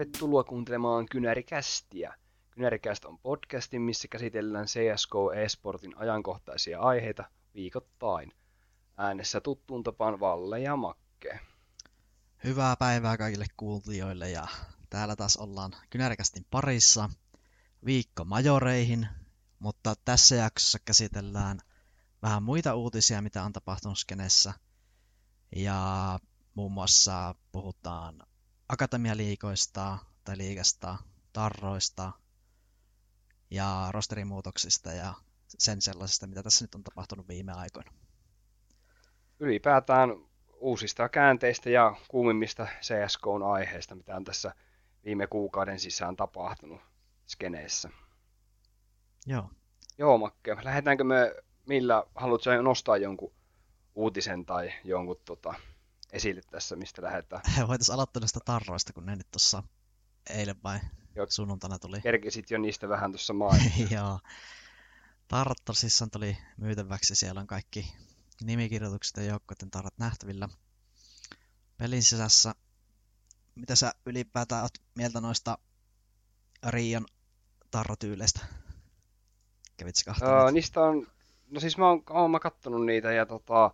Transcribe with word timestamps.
Tervetuloa 0.00 0.44
kuuntelemaan 0.44 1.06
Kynärikästiä. 1.10 2.14
Kynärikäst 2.50 3.04
on 3.04 3.18
podcasti, 3.18 3.78
missä 3.78 4.08
käsitellään 4.08 4.66
CSGO 4.66 5.32
eSportin 5.32 5.98
ajankohtaisia 5.98 6.80
aiheita 6.80 7.24
viikoittain. 7.54 8.32
Äänessä 8.96 9.40
tuttuun 9.40 9.82
tapaan 9.82 10.20
Valle 10.20 10.60
ja 10.60 10.76
Makke. 10.76 11.40
Hyvää 12.44 12.76
päivää 12.76 13.16
kaikille 13.16 13.46
kuulijoille 13.56 14.30
ja 14.30 14.46
täällä 14.90 15.16
taas 15.16 15.36
ollaan 15.36 15.72
Kynärikästin 15.90 16.46
parissa 16.50 17.10
viikko 17.84 18.24
majoreihin, 18.24 19.08
mutta 19.58 19.94
tässä 20.04 20.34
jaksossa 20.34 20.78
käsitellään 20.84 21.58
vähän 22.22 22.42
muita 22.42 22.74
uutisia, 22.74 23.22
mitä 23.22 23.42
on 23.42 23.52
tapahtunut 23.52 23.98
skenessä. 23.98 24.52
Ja 25.56 26.18
muun 26.54 26.72
muassa 26.72 27.34
puhutaan 27.52 28.29
akatemialiikoista 28.72 29.98
tai 30.24 30.38
liigasta, 30.38 30.98
tarroista 31.32 32.12
ja 33.50 33.88
rosterimuutoksista 33.90 34.92
ja 34.92 35.14
sen 35.58 35.82
sellaisesta, 35.82 36.26
mitä 36.26 36.42
tässä 36.42 36.64
nyt 36.64 36.74
on 36.74 36.84
tapahtunut 36.84 37.28
viime 37.28 37.52
aikoina. 37.52 37.92
Ylipäätään 39.40 40.10
uusista 40.54 41.08
käänteistä 41.08 41.70
ja 41.70 41.96
kuumimmista 42.08 42.66
CSGOn 42.80 43.42
aiheista, 43.42 43.94
mitä 43.94 44.16
on 44.16 44.24
tässä 44.24 44.54
viime 45.04 45.26
kuukauden 45.26 45.80
sisään 45.80 46.16
tapahtunut 46.16 46.80
skeneessä. 47.26 47.90
Joo. 49.26 49.50
Joo, 49.98 50.18
Makke. 50.18 50.56
Lähdetäänkö 50.62 51.04
me, 51.04 51.34
millä 51.66 52.04
haluatko 52.14 52.62
nostaa 52.62 52.96
jonkun 52.96 53.32
uutisen 53.94 54.46
tai 54.46 54.72
jonkun 54.84 55.20
tota, 55.24 55.54
esille 56.12 56.40
tässä, 56.50 56.76
mistä 56.76 57.02
lähdetään? 57.02 57.42
Voitaisiin 57.68 57.94
aloittaa 57.94 58.20
näistä 58.20 58.40
tarroista, 58.44 58.92
kun 58.92 59.06
ne 59.06 59.16
nyt 59.16 59.30
tuossa 59.30 59.62
eilen 60.30 60.62
vai 60.64 60.80
Joo. 61.14 61.26
sunnuntaina 61.28 61.78
tuli. 61.78 62.00
Kerkesit 62.10 62.50
jo 62.50 62.58
niistä 62.58 62.88
vähän 62.88 63.12
tuossa 63.12 63.32
mainita. 63.42 63.94
Joo. 63.94 64.20
Tarrat 65.28 65.58
tosissaan 65.64 66.10
tuli 66.10 66.36
myytäväksi. 66.56 67.14
Siellä 67.14 67.40
on 67.40 67.46
kaikki 67.46 67.92
nimikirjoitukset 68.42 69.16
ja 69.16 69.22
joukkoiden 69.22 69.70
tarrat 69.70 69.98
nähtävillä 69.98 70.48
pelin 71.78 72.02
sisässä. 72.02 72.54
Mitä 73.54 73.76
sä 73.76 73.92
ylipäätään 74.06 74.62
oot 74.62 74.78
mieltä 74.94 75.20
noista 75.20 75.58
Riian 76.68 77.06
tarrotyyleistä? 77.70 78.40
Kävitsä 79.76 80.04
kahta? 80.04 80.44
Öö, 80.44 80.50
niistä 80.50 80.80
on, 80.80 81.06
no 81.50 81.60
siis 81.60 81.78
mä 81.78 81.88
oon, 81.88 82.02
oon 82.10 82.30
mä 82.30 82.40
kattonut 82.40 82.86
niitä 82.86 83.12
ja 83.12 83.26
tota, 83.26 83.70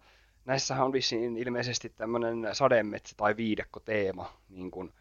näissähän 0.46 0.86
on 0.86 0.92
vissiin 0.92 1.36
ilmeisesti 1.36 1.88
tämmöinen 1.88 2.48
sademetsä 2.52 3.14
tai 3.16 3.36
viidekko 3.36 3.80
teema, 3.80 4.40
niin 4.48 4.70
kuin 4.70 4.92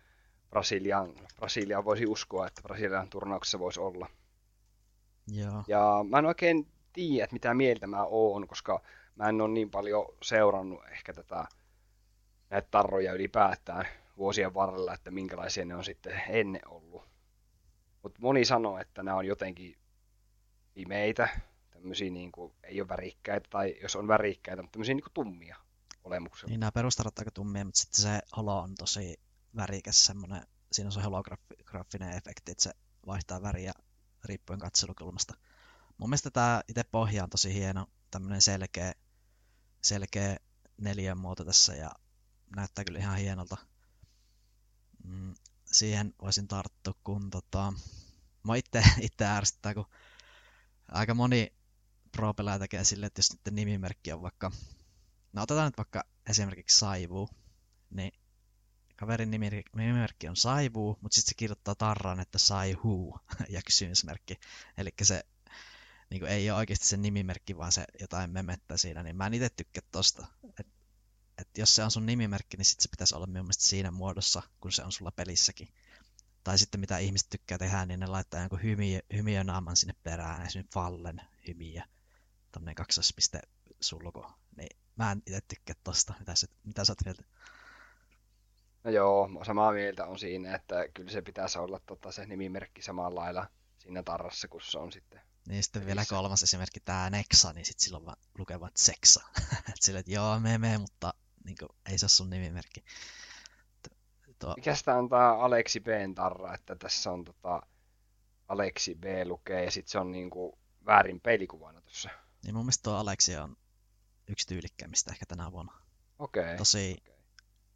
Brasilian, 0.49 1.13
Brasilia 1.35 1.85
voisi 1.85 2.05
uskoa, 2.05 2.47
että 2.47 2.61
Brasilian 2.61 3.09
turnauksessa 3.09 3.59
voisi 3.59 3.79
olla. 3.79 4.09
Joo. 5.27 5.63
Ja 5.67 6.05
mä 6.09 6.19
en 6.19 6.25
oikein 6.25 6.67
tiedä, 6.93 7.23
että 7.23 7.33
mitä 7.33 7.53
mieltä 7.53 7.87
mä 7.87 8.03
oon, 8.03 8.47
koska 8.47 8.81
mä 9.15 9.29
en 9.29 9.41
ole 9.41 9.53
niin 9.53 9.71
paljon 9.71 10.05
seurannut 10.23 10.81
ehkä 10.91 11.13
tätä 11.13 11.45
näitä 12.49 12.67
tarroja 12.71 13.13
ylipäätään 13.13 13.85
vuosien 14.17 14.53
varrella, 14.53 14.93
että 14.93 15.11
minkälaisia 15.11 15.65
ne 15.65 15.75
on 15.75 15.83
sitten 15.83 16.21
ennen 16.29 16.61
ollut. 16.67 17.03
Mutta 18.03 18.19
moni 18.21 18.45
sanoo, 18.45 18.79
että 18.79 19.03
nämä 19.03 19.17
on 19.17 19.25
jotenkin 19.25 19.75
pimeitä, 20.73 21.29
tämmöisiä 21.85 22.09
niin 22.09 22.31
kuin, 22.31 22.53
ei 22.63 22.81
ole 22.81 22.89
värikkäitä, 22.89 23.49
tai 23.49 23.75
jos 23.81 23.95
on 23.95 24.07
värikkäitä, 24.07 24.61
mutta 24.61 24.71
tämmöisiä 24.71 24.95
niin 24.95 25.03
kuin 25.03 25.13
tummia 25.13 25.57
olemuksia. 26.03 26.49
Niin 26.49 26.59
nämä 26.59 26.71
perustarot 26.71 27.19
aika 27.19 27.31
tummia, 27.31 27.65
mutta 27.65 27.79
sitten 27.79 28.01
se 28.01 28.19
holo 28.37 28.59
on 28.59 28.75
tosi 28.75 29.19
värikäs 29.55 30.05
semmoinen, 30.05 30.47
siinä 30.71 30.87
on 30.87 30.91
se 30.91 31.01
holograafinen 31.01 32.17
efekti, 32.17 32.51
että 32.51 32.63
se 32.63 32.71
vaihtaa 33.07 33.41
väriä 33.41 33.73
riippuen 34.23 34.59
katselukulmasta. 34.59 35.33
Mun 35.97 36.09
mielestä 36.09 36.31
tämä 36.31 36.61
itse 36.67 36.83
pohja 36.83 37.23
on 37.23 37.29
tosi 37.29 37.53
hieno, 37.53 37.87
tämmöinen 38.11 38.41
selkeä, 38.41 38.93
selkeä 39.81 40.37
neljän 40.77 41.17
muoto 41.17 41.45
tässä 41.45 41.73
ja 41.73 41.91
näyttää 42.55 42.85
kyllä 42.85 42.99
ihan 42.99 43.17
hienolta. 43.17 43.57
Mm, 45.03 45.35
siihen 45.65 46.13
voisin 46.21 46.47
tarttua, 46.47 46.93
kun 47.03 47.29
tota, 47.29 47.73
mä 48.43 48.55
itse, 48.55 48.83
itse 49.01 49.25
ärsyttää, 49.25 49.73
kun 49.73 49.85
aika 50.91 51.13
moni 51.13 51.54
pro 52.15 52.33
tekee 52.59 52.83
silleen, 52.83 53.07
että 53.07 53.19
jos 53.19 53.31
nyt 53.31 53.55
nimimerkki 53.55 54.11
on 54.11 54.21
vaikka, 54.21 54.51
no 55.33 55.41
otetaan 55.41 55.67
nyt 55.67 55.77
vaikka 55.77 56.03
esimerkiksi 56.29 56.77
Saivu, 56.77 57.29
niin 57.89 58.11
kaverin 58.95 59.31
nimimerkki 59.31 60.27
on 60.27 60.35
Saivu, 60.35 60.97
mutta 61.01 61.15
sitten 61.15 61.29
se 61.29 61.35
kirjoittaa 61.35 61.75
tarraan, 61.75 62.19
että 62.19 62.37
Saihu 62.37 63.19
ja 63.49 63.61
kysymysmerkki. 63.65 64.39
Eli 64.77 64.89
se 65.01 65.25
niin 66.09 66.19
kuin 66.19 66.31
ei 66.31 66.49
ole 66.49 66.57
oikeasti 66.57 66.87
se 66.87 66.97
nimimerkki, 66.97 67.57
vaan 67.57 67.71
se 67.71 67.85
jotain 67.99 68.29
memettä 68.29 68.77
siinä, 68.77 69.03
niin 69.03 69.15
mä 69.15 69.27
en 69.27 69.33
itse 69.33 69.49
tykkää 69.49 69.83
tosta. 69.91 70.27
Et, 70.59 70.67
et 71.37 71.57
jos 71.57 71.75
se 71.75 71.83
on 71.83 71.91
sun 71.91 72.05
nimimerkki, 72.05 72.57
niin 72.57 72.65
sit 72.65 72.79
se 72.79 72.89
pitäisi 72.89 73.15
olla 73.15 73.27
mielestäni 73.27 73.69
siinä 73.69 73.91
muodossa, 73.91 74.41
kun 74.59 74.71
se 74.71 74.83
on 74.83 74.91
sulla 74.91 75.11
pelissäkin. 75.11 75.67
Tai 76.43 76.57
sitten 76.57 76.79
mitä 76.79 76.97
ihmiset 76.97 77.29
tykkää 77.29 77.57
tehdä, 77.57 77.85
niin 77.85 77.99
ne 77.99 78.05
laittaa 78.05 78.39
jonkun 78.39 78.63
hymiö, 78.63 78.99
hymiönaaman 79.13 79.75
sinne 79.75 79.93
perään, 80.03 80.45
esimerkiksi 80.45 80.73
Fallen 80.73 81.21
hymiö, 81.47 81.81
tämmönen 82.55 82.75
kaksospiste 82.75 83.41
sulku. 83.81 84.25
Niin 84.57 84.77
mä 84.95 85.11
en 85.11 85.21
itse 85.25 85.39
tykkää 85.47 85.75
tosta. 85.83 86.13
Mitä, 86.19 86.35
sä, 86.35 86.47
mitä 86.63 86.85
sä 86.85 86.91
oot 86.91 87.05
mieltä? 87.05 87.23
No 88.83 88.91
joo, 88.91 89.29
samaa 89.45 89.71
mieltä 89.71 90.05
on 90.05 90.19
siinä, 90.19 90.55
että 90.55 90.87
kyllä 90.93 91.11
se 91.11 91.21
pitäisi 91.21 91.59
olla 91.59 91.79
tota, 91.85 92.11
se 92.11 92.25
nimimerkki 92.25 92.81
samalla 92.81 93.21
lailla 93.21 93.47
siinä 93.77 94.03
tarrassa, 94.03 94.47
kun 94.47 94.61
se 94.61 94.77
on 94.77 94.91
sitten. 94.91 95.21
Niin 95.47 95.63
sitten 95.63 95.85
vielä 95.85 96.03
kolmas 96.09 96.43
esimerkki, 96.43 96.79
tämä 96.79 97.09
Nexa, 97.09 97.53
niin 97.53 97.65
sitten 97.65 97.83
silloin 97.83 98.05
vaan 98.05 98.17
lukevat 98.37 98.77
Sexa. 98.77 99.23
että 99.57 99.71
sille, 99.81 99.99
että 99.99 100.11
joo, 100.11 100.39
me 100.39 100.57
me, 100.57 100.77
mutta 100.77 101.13
niin 101.45 101.57
kuin, 101.59 101.69
ei 101.91 101.97
se 101.97 102.05
ole 102.05 102.09
sun 102.09 102.29
nimimerkki. 102.29 102.83
Tuo... 104.39 104.53
Mikäs 104.55 104.83
tää 104.83 104.97
on 104.97 105.09
tää 105.09 105.39
Aleksi 105.39 105.79
B 105.79 105.87
tarra, 106.15 106.53
että 106.53 106.75
tässä 106.75 107.11
on 107.11 107.23
tota 107.23 107.61
Aleksi 108.47 108.95
B 108.95 109.03
lukee 109.25 109.65
ja 109.65 109.71
sitten 109.71 109.91
se 109.91 109.99
on 109.99 110.11
niinku 110.11 110.59
väärin 110.85 111.21
peilikuvana 111.21 111.81
tuossa. 111.81 112.09
Niin 112.45 112.55
mun 112.55 112.65
mielestä 112.65 112.83
tuo 112.83 112.93
Aleksi 112.93 113.35
on 113.35 113.57
yksi 114.27 114.47
tyylikkäimmistä 114.47 115.11
ehkä 115.11 115.25
tänä 115.25 115.51
vuonna. 115.51 115.81
Okei. 116.19 116.43
Okay. 116.43 116.57
Tosi 116.57 116.97
okay. 117.01 117.15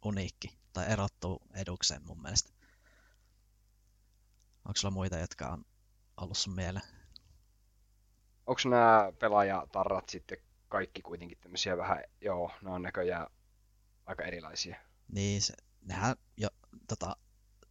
uniikki 0.04 0.58
tai 0.72 0.86
erottuu 0.92 1.42
edukseen 1.54 2.06
mun 2.06 2.22
mielestä. 2.22 2.50
Onko 4.64 4.76
sulla 4.76 4.94
muita, 4.94 5.18
jotka 5.18 5.48
on 5.48 5.64
ollut 6.16 6.38
sun 6.38 6.54
mieleen? 6.54 6.86
Onko 8.46 8.60
nämä 8.64 9.12
pelaajatarrat 9.18 10.08
sitten 10.08 10.38
kaikki 10.68 11.02
kuitenkin 11.02 11.38
tämmöisiä 11.38 11.76
vähän, 11.76 12.04
joo, 12.20 12.52
nämä 12.62 12.74
on 12.74 12.82
näköjään 12.82 13.26
aika 14.06 14.22
erilaisia. 14.24 14.76
Niin, 15.08 15.42
se, 15.42 15.54
nehän 15.82 16.16
jo, 16.36 16.48
tota, 16.88 17.16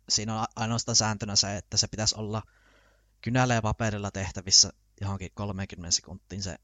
siinä 0.10 0.40
on 0.40 0.46
ainoastaan 0.56 0.96
sääntönä 0.96 1.36
se, 1.36 1.58
että 1.58 1.78
se 1.78 1.88
pitäisi 1.88 2.16
olla 2.18 2.42
kynällä 3.22 3.54
ja 3.54 3.62
paperilla 3.62 4.12
tehtävissä 4.12 4.70
johonkin 5.02 5.32
30 5.34 5.92
sekuntiin 5.92 6.44
se 6.44 6.56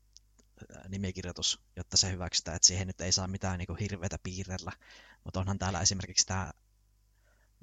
nimikirjoitus, 0.89 1.61
jotta 1.75 1.97
se 1.97 2.11
hyväksytään, 2.11 2.55
että 2.55 2.67
siihen 2.67 2.87
nyt 2.87 3.01
ei 3.01 3.11
saa 3.11 3.27
mitään 3.27 3.57
niin 3.57 3.67
kuin 3.67 3.79
hirveätä 3.79 4.17
piirrellä. 4.23 4.71
Mutta 5.23 5.39
onhan 5.39 5.59
täällä 5.59 5.81
esimerkiksi 5.81 6.25
tämä, 6.25 6.51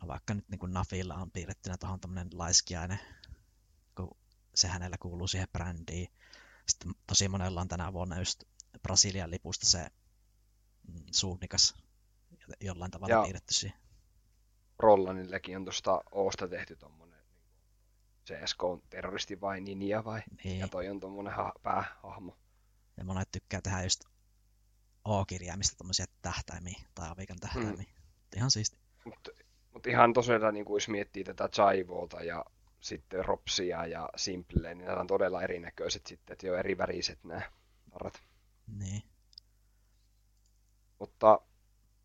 no 0.02 0.08
vaikka 0.08 0.34
nyt 0.34 0.48
niin 0.48 0.58
kuin 0.58 0.72
Nafilla 0.72 1.14
on 1.14 1.30
piirrettynä 1.30 1.76
tuohon 1.78 2.00
tämmöinen 2.00 2.38
laiskiainen, 2.38 3.00
kun 3.96 4.16
se 4.54 4.68
hänellä 4.68 4.96
kuuluu 4.98 5.28
siihen 5.28 5.48
brändiin. 5.52 6.08
Sitten 6.68 6.94
tosi 7.06 7.28
monella 7.28 7.60
on 7.60 7.68
tänä 7.68 7.92
vuonna 7.92 8.18
just 8.18 8.44
Brasilian 8.82 9.30
lipusta 9.30 9.66
se 9.66 9.86
mm, 10.88 11.04
suunnikas 11.10 11.74
jollain 12.60 12.90
tavalla 12.90 13.14
ja 13.14 13.22
piirretty 13.22 13.54
siihen. 13.54 13.78
Rollanillekin 14.78 15.56
on 15.56 15.64
tuosta 15.64 16.00
Oosta 16.10 16.48
tehty 16.48 16.76
tuommoinen 16.76 17.22
CSK 18.26 18.64
on 18.64 18.82
terroristi 18.90 19.40
vai 19.40 19.60
Ninja 19.60 20.04
vai? 20.04 20.22
Niin. 20.44 20.58
Ja 20.58 20.68
toi 20.68 20.88
on 20.88 21.00
tuommoinen 21.00 21.32
ha- 21.32 21.52
päähahmo. 21.62 22.36
Ja 22.96 23.04
monet 23.04 23.28
tykkää 23.32 23.60
tehdä 23.60 23.82
just 23.82 24.04
O-kirjaimista 25.04 25.76
tuommoisia 25.76 26.06
tähtäimiä 26.22 26.80
tai 26.94 27.08
avikan 27.10 27.38
tähtäimiä. 27.40 27.72
Mm. 27.72 28.36
Ihan 28.36 28.50
siisti. 28.50 28.78
Mutta 29.04 29.30
mut 29.72 29.86
ihan 29.86 30.12
tosiaan, 30.12 30.54
niin 30.54 30.64
kuin 30.64 30.76
jos 30.76 30.88
miettii 30.88 31.24
tätä 31.24 31.48
Chaivoota 31.48 32.24
ja 32.24 32.44
sitten 32.80 33.24
Ropsia 33.24 33.86
ja 33.86 34.08
Simple, 34.16 34.74
niin 34.74 34.86
nämä 34.86 35.00
on 35.00 35.06
todella 35.06 35.42
erinäköiset 35.42 36.06
sitten, 36.06 36.32
että 36.32 36.46
jo 36.46 36.56
eri 36.56 36.78
väriset 36.78 37.24
nämä 37.24 37.42
varat. 37.94 38.22
Niin. 38.78 39.02
Mutta 40.98 41.40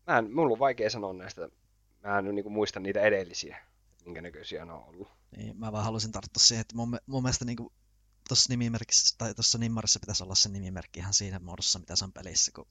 mä 0.06 0.18
en, 0.18 0.34
mulla 0.34 0.52
on 0.52 0.58
vaikea 0.58 0.90
sanoa 0.90 1.12
näistä, 1.12 1.48
mä 2.02 2.18
en 2.18 2.34
niin 2.34 2.52
muista 2.52 2.80
niitä 2.80 3.00
edellisiä, 3.00 3.66
minkä 4.04 4.22
näköisiä 4.22 4.64
ne 4.64 4.72
on 4.72 4.84
ollut. 4.84 5.08
Niin, 5.36 5.56
mä 5.56 5.72
vaan 5.72 5.84
halusin 5.84 6.12
tarttua 6.12 6.40
siihen, 6.40 6.60
että 6.60 6.76
mun, 6.76 6.98
mun 7.06 7.22
mielestä 7.22 7.44
niin 7.44 7.70
tuossa 8.28 8.52
nimimerkissä, 8.52 9.14
tai 9.18 9.34
tuossa 9.34 9.58
nimmarissa 9.58 10.00
pitäisi 10.00 10.22
olla 10.22 10.34
se 10.34 10.48
nimimerkki 10.48 11.00
ihan 11.00 11.14
siinä 11.14 11.38
muodossa, 11.38 11.78
mitä 11.78 11.96
se 11.96 12.04
on 12.04 12.12
pelissä, 12.12 12.52
kun 12.54 12.68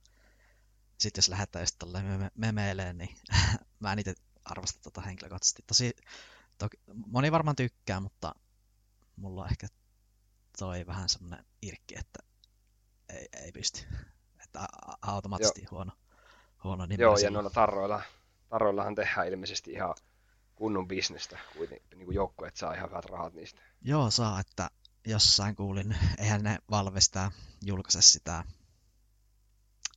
sitten 1.00 1.20
jos 1.20 1.30
lähdetään 1.30 1.64
just 1.64 1.76
tolleen 1.80 2.06
me- 2.06 2.32
memeileen, 2.36 2.98
niin 2.98 3.18
mä 3.80 3.94
en 3.94 4.00
itse 4.00 4.14
arvosta 4.46 4.80
tota 4.80 5.02
henkilökohtaisesti. 5.02 5.64
Tosi 5.68 5.94
Toki, 6.58 6.78
moni 7.08 7.32
varmaan 7.32 7.56
tykkää, 7.56 8.00
mutta 8.00 8.36
mulla 9.16 9.42
on 9.42 9.50
ehkä 9.52 9.68
toi 10.58 10.86
vähän 10.88 11.10
semmonen 11.10 11.46
irkki, 11.62 11.96
että 12.00 12.20
ei, 13.10 13.28
ei 13.34 13.52
pysty. 13.52 13.82
Että 14.44 14.68
automaattisesti 15.02 15.62
Joo. 15.62 15.72
huono, 15.72 15.92
huono 16.64 16.86
nimi. 16.86 17.04
Joo, 17.04 17.18
ja 17.18 17.30
noilla 17.30 17.50
tarroilla, 17.50 18.02
tarroillahan 18.50 18.96
tehdään 18.96 19.28
ilmeisesti 19.28 19.72
ihan 19.72 19.96
kunnon 20.56 20.88
bisnestä, 20.88 21.40
kuitenkin 21.58 22.00
niin 22.00 22.14
joukkueet 22.14 22.56
saa 22.56 22.74
ihan 22.74 22.90
hyvät 22.90 23.06
rahat 23.06 23.34
niistä. 23.34 23.62
Joo, 23.82 24.12
saa, 24.12 24.40
että 24.40 24.70
jossain 25.08 25.56
kuulin, 25.56 25.96
eihän 26.18 26.44
ne 26.44 26.58
Valvesta 26.72 27.32
julkaise 27.66 28.02
sitä 28.02 28.44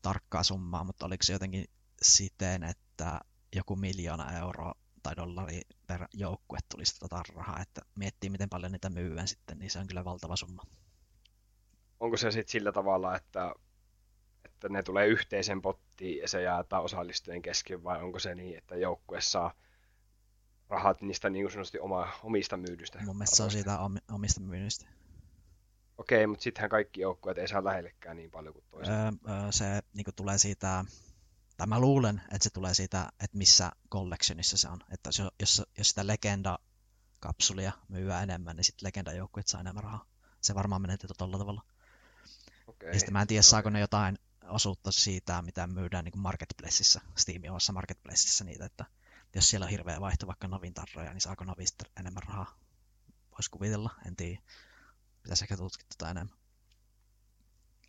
tarkkaa 0.03 0.43
summaa, 0.43 0.85
mutta 0.85 1.07
oliko 1.07 1.23
se 1.23 1.33
jotenkin 1.33 1.65
siten, 2.03 2.63
että 2.63 3.21
joku 3.57 3.77
miljoona 3.77 4.39
euroa 4.39 4.75
tai 5.03 5.17
dollari 5.17 5.61
per 5.87 6.09
joukkue 6.15 6.59
tulisi 6.69 7.01
tätä 7.01 7.23
rahaa, 7.35 7.61
että 7.61 7.81
miettii 7.95 8.31
miten 8.31 8.49
paljon 8.49 8.73
niitä 8.73 8.91
myyvän 8.91 9.29
sitten, 9.29 9.59
niin 9.59 9.71
se 9.71 9.79
on 9.79 9.87
kyllä 9.87 10.05
valtava 10.05 10.37
summa. 10.37 10.63
Onko 12.01 12.17
se 12.17 12.31
sitten 12.31 12.53
sillä 12.53 12.73
tavalla, 12.73 13.17
että, 13.17 13.55
että 14.45 14.69
ne 14.69 14.83
tulee 14.83 15.07
yhteisen 15.07 15.63
pottiin 15.63 16.19
ja 16.19 16.29
se 16.29 16.43
jaetaan 16.43 16.83
osallistujien 16.83 17.43
kesken, 17.43 17.85
vai 17.85 18.03
onko 18.03 18.19
se 18.19 18.35
niin, 18.35 18.59
että 18.59 18.77
joukkue 18.77 19.21
saa 19.21 19.55
rahat 20.69 21.03
niistä 21.03 21.31
niin 21.31 21.51
sanotusti 21.51 21.79
oma, 21.79 22.09
omista 22.23 22.57
myydystä? 22.57 23.03
Mun 23.05 23.17
mielestä 23.17 23.37
se 23.37 23.43
on 23.43 23.51
siitä 23.51 23.79
omista 24.13 24.41
myydystä. 24.41 25.00
Okei, 26.01 26.27
mutta 26.27 26.43
sittenhän 26.43 26.71
kaikki 26.71 27.01
joukkueet 27.01 27.39
ei 27.39 27.49
saa 27.49 27.65
lähellekään 27.65 28.17
niin 28.17 28.31
paljon 28.31 28.55
kuin 28.55 28.65
toiset. 28.71 28.95
Öö, 28.95 29.13
se 29.51 29.65
niin 29.95 30.05
kuin 30.05 30.15
tulee 30.15 30.39
siitä, 30.39 30.85
tai 31.57 31.67
mä 31.67 31.81
luulen, 31.81 32.23
että 32.33 32.45
se 32.45 32.51
tulee 32.51 32.75
siitä, 32.75 33.09
että 33.25 33.39
missä 33.39 33.73
collectionissa 33.91 34.57
se 34.57 34.69
on. 34.69 34.81
Että 34.91 35.11
jos, 35.41 35.63
jos 35.79 35.89
sitä 35.89 36.07
legenda-kapsulia 36.07 37.73
myyä 37.89 38.23
enemmän, 38.23 38.57
niin 38.57 38.65
sitten 38.65 38.87
legenda-joukkueet 38.87 39.49
saa 39.49 39.61
enemmän 39.61 39.85
rahaa. 39.85 40.05
Se 40.41 40.55
varmaan 40.55 40.83
menee 40.83 40.97
tuolla 41.19 41.39
tavalla. 41.39 41.63
Okay. 42.67 42.89
Ja 42.89 42.99
sitten 42.99 43.13
mä 43.13 43.23
en 43.23 43.29
tiedä, 43.29 43.43
saako 43.43 43.71
ne 43.71 43.81
jotain 43.81 44.19
osuutta 44.49 44.93
siitä, 44.93 45.43
mitä 45.43 45.67
myydään 45.67 46.05
niin 46.05 46.19
marketplaceissa, 46.19 47.01
Steamin 47.17 47.51
omassa 47.51 47.73
marketplaceissa 47.73 48.45
niitä, 48.45 48.65
että 48.65 48.85
jos 49.35 49.51
siellä 49.51 49.65
on 49.65 49.71
hirveä 49.71 50.01
vaihto 50.01 50.27
vaikka 50.27 50.49
Navin 50.49 50.75
tarroja, 50.75 51.13
niin 51.13 51.21
saako 51.21 51.45
Navista 51.45 51.85
enemmän 52.01 52.23
rahaa? 52.23 52.59
Voisi 53.33 53.51
kuvitella, 53.51 53.91
en 54.07 54.17
tiedä. 54.17 54.41
Pitäisi 55.23 55.45
ehkä 55.45 55.57
tutkia 55.57 55.87
tätä 55.99 56.11
enemmän. 56.11 56.37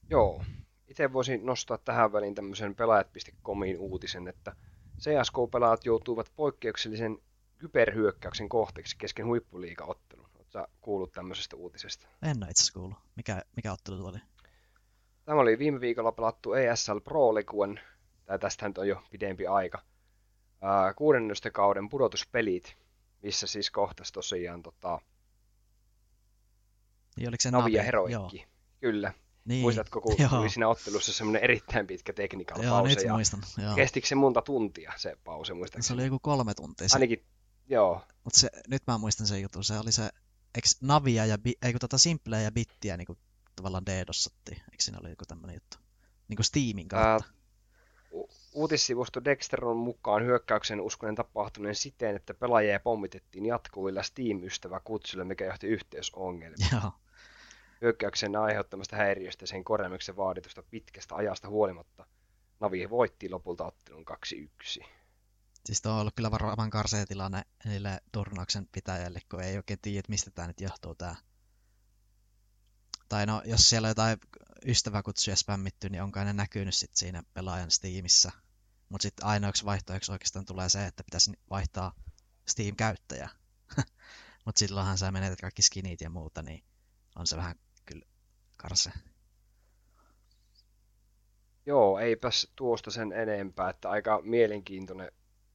Joo. 0.10 0.44
Itse 0.88 1.13
voisin 1.13 1.45
nostaa 1.45 1.78
tähän 1.78 2.13
väliin 2.13 2.36
tämmöisen 2.36 2.75
pelaajat.comin 2.75 3.78
uutisen, 3.80 4.28
että 4.28 4.56
CSK-pelaajat 5.00 5.86
joutuivat 5.86 6.31
poikkeuksellisen 6.36 7.18
kyberhyökkäyksen 7.57 8.50
kohteeksi 8.50 8.98
kesken 8.98 9.25
huippuliigaottelun. 9.25 10.30
Oletko 10.36 10.74
kuullut 10.81 11.12
tämmöisestä 11.12 11.56
uutisesta? 11.56 12.07
En 12.22 12.38
ole 12.44 12.51
itse 12.51 12.74
kuullut. 12.74 12.98
Mikä, 13.16 13.42
mikä 13.56 13.72
ottelu 13.72 13.98
tuo 13.98 14.10
oli? 14.10 14.18
Tämä 15.25 15.39
oli 15.39 15.60
viime 15.60 15.80
viikolla 15.80 16.12
pelattu 16.12 16.54
ESL 16.54 17.00
Pro 17.04 17.34
League, 17.34 17.81
tai 18.25 18.39
tästä 18.39 18.72
on 18.77 18.88
jo 18.88 19.04
pidempi 19.12 19.48
aika. 19.48 19.81
Kuudennesta 20.95 21.51
kauden 21.51 21.89
pudotuspelit, 21.89 22.77
missä 23.24 23.48
siis 23.48 23.72
kohtas 23.72 24.12
tosiaan 24.12 24.62
tota, 24.62 25.01
niin 27.18 27.30
oliko 27.30 27.42
se 27.42 27.52
Navi 27.52 27.74
ja 27.74 27.84
Heroikki. 27.84 28.38
Joo. 28.38 28.48
Kyllä. 28.80 29.13
Niin. 29.46 29.62
Muistatko, 29.62 30.02
kun 30.02 30.16
joo. 30.19 30.42
oli 30.42 30.50
siinä 30.50 30.68
ottelussa 30.68 31.13
semmoinen 31.13 31.44
erittäin 31.44 31.88
pitkä 31.88 32.13
tekniikalla 32.13 32.63
joo, 32.63 32.78
pause? 32.78 32.96
Nyt 32.96 33.04
ja 33.04 33.13
muistan. 33.13 33.44
Joo. 33.63 33.75
Kestikö 33.75 34.08
se 34.08 34.16
monta 34.16 34.42
tuntia 34.42 34.94
se 34.96 35.18
pause, 35.24 35.54
muistaakseni? 35.54 35.88
Se 35.88 35.94
oli 35.94 36.06
joku 36.06 36.19
kolme 36.19 36.54
tuntia. 36.54 36.90
Se... 36.90 36.96
Ainakin, 36.96 37.25
joo. 37.68 38.02
Mutta 38.24 38.40
se, 38.40 38.50
nyt 38.68 38.81
mä 38.88 38.98
muistan 38.98 39.28
sen 39.28 39.42
jutun. 39.42 39.63
Se 39.63 39.80
oli 39.80 39.92
se, 39.92 40.04
eikö 40.56 40.68
Navia 40.81 41.25
ja, 41.25 41.38
eikö 41.62 41.80
tota 41.80 41.98
Simpleä 41.98 42.42
ja 42.42 42.52
Bittiä 42.52 42.98
niin 42.98 43.06
kuin, 43.08 43.18
tavallaan 43.56 43.86
DDoSattiin? 43.86 44.58
Eikö 44.58 44.84
siinä 44.84 45.00
oli 45.00 45.10
joku 45.10 45.25
tämmöinen 45.28 45.54
juttu? 45.56 45.78
Niin 46.28 46.38
kuin 46.38 46.46
Steamin 46.46 46.88
kautta. 46.88 47.25
Ää, 47.25 47.31
uutissivusto 48.53 49.24
Dexteron 49.24 49.77
mukaan 49.77 50.25
hyökkäyksen 50.25 50.81
uskonen 50.81 51.15
tapahtuneen 51.15 51.75
siten, 51.75 52.15
että 52.15 52.33
pelaajia 52.33 52.80
pommitettiin 52.80 53.45
jatkuvilla 53.45 54.03
Steam-ystävä 54.03 54.80
kutsuilla, 54.80 55.25
mikä 55.25 55.45
johti 55.45 55.68
yhteysongelmiin. 55.68 56.69
Joo. 56.71 56.92
Hyökkäyksen 57.81 58.36
aiheuttamasta 58.36 58.95
häiriöstä 58.95 59.45
sen 59.45 59.63
korjaamuksen 59.63 60.18
vaaditusta 60.18 60.63
pitkästä 60.63 61.15
ajasta 61.15 61.50
huolimatta 61.50 62.06
Navi 62.59 62.89
voitti 62.89 63.30
lopulta 63.30 63.65
ottelun 63.65 64.06
2-1. 64.81 64.86
Siis 65.65 65.81
tuo 65.81 65.92
on 65.92 66.00
ollut 66.00 66.15
kyllä 66.15 66.31
varmaan 66.31 66.69
karsea 66.69 67.06
tilanne 67.06 67.42
niille 67.65 68.01
turnauksen 68.12 68.68
pitäjälle, 68.71 69.19
kun 69.31 69.44
ei 69.44 69.57
oikein 69.57 69.80
tiedä, 69.81 70.06
mistä 70.07 70.31
tämä 70.31 70.48
nyt 70.48 70.62
johtuu 70.62 70.95
tämä. 70.95 71.15
Tai 73.09 73.25
no, 73.25 73.42
jos 73.45 73.69
siellä 73.69 73.86
on 73.86 73.89
jotain 73.89 74.18
ystäväkutsuja 74.65 75.36
spämmitty, 75.36 75.89
niin 75.89 76.03
onko 76.03 76.24
ne 76.24 76.33
näkynyt 76.33 76.75
sit 76.75 76.95
siinä 76.95 77.24
pelaajan 77.33 77.71
Steamissa. 77.71 78.31
Mutta 78.91 79.03
sitten 79.03 79.25
ainoaksi 79.25 79.65
vaihtoehdoksi 79.65 80.11
oikeastaan 80.11 80.45
tulee 80.45 80.69
se, 80.69 80.85
että 80.85 81.03
pitäisi 81.03 81.31
vaihtaa 81.49 81.93
Steam-käyttäjä. 82.47 83.29
Mutta 84.45 84.59
silloinhan 84.59 84.97
sä 84.97 85.11
menetät 85.11 85.41
kaikki 85.41 85.61
skinit 85.61 86.01
ja 86.01 86.09
muuta, 86.09 86.41
niin 86.41 86.63
on 87.15 87.27
se 87.27 87.38
vähän 87.38 87.55
kyllä 87.85 88.05
karse. 88.57 88.91
Joo, 91.65 91.99
eipäs 91.99 92.47
tuosta 92.55 92.91
sen 92.91 93.13
enempää, 93.13 93.69
että 93.69 93.89
aika 93.89 94.21
mielenkiintoinen 94.23 95.11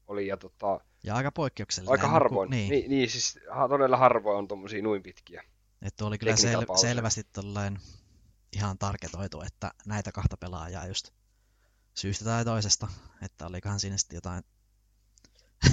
oli 0.06 0.26
ja 0.26 0.36
tota... 0.36 0.80
Ja 1.04 1.14
aika 1.14 1.32
poikkeuksellinen. 1.32 1.92
Aika 1.92 2.08
harvoin, 2.08 2.50
niin. 2.50 2.70
Niin, 2.70 2.90
niin 2.90 3.10
siis 3.10 3.38
todella 3.68 3.96
harvoin 3.96 4.38
on 4.38 4.48
tuommoisia 4.48 4.82
noin 4.82 5.02
pitkiä. 5.02 5.42
Että 5.82 6.04
oli 6.04 6.18
kyllä 6.18 6.32
sel- 6.32 6.80
selvästi 6.80 7.24
tolleen 7.32 7.78
ihan 8.52 8.78
tarketoitu, 8.78 9.40
että 9.40 9.70
näitä 9.86 10.12
kahta 10.12 10.36
pelaajaa 10.36 10.86
just 10.86 11.10
syystä 11.96 12.24
tai 12.24 12.44
toisesta, 12.44 12.88
että 13.22 13.46
olikohan 13.46 13.80
siinä 13.80 13.96
sitten 13.96 14.16
jotain 14.16 14.44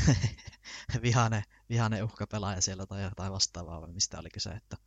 vihane, 1.01 1.43
vihane 1.69 2.03
uhkapelaaja 2.03 2.61
siellä 2.61 2.85
tai 2.85 3.03
jotain 3.03 3.33
vastaavaa, 3.33 3.81
vai 3.81 3.91
mistä 3.91 4.19
oli 4.19 4.29
kyse, 4.29 4.49
että 4.49 4.77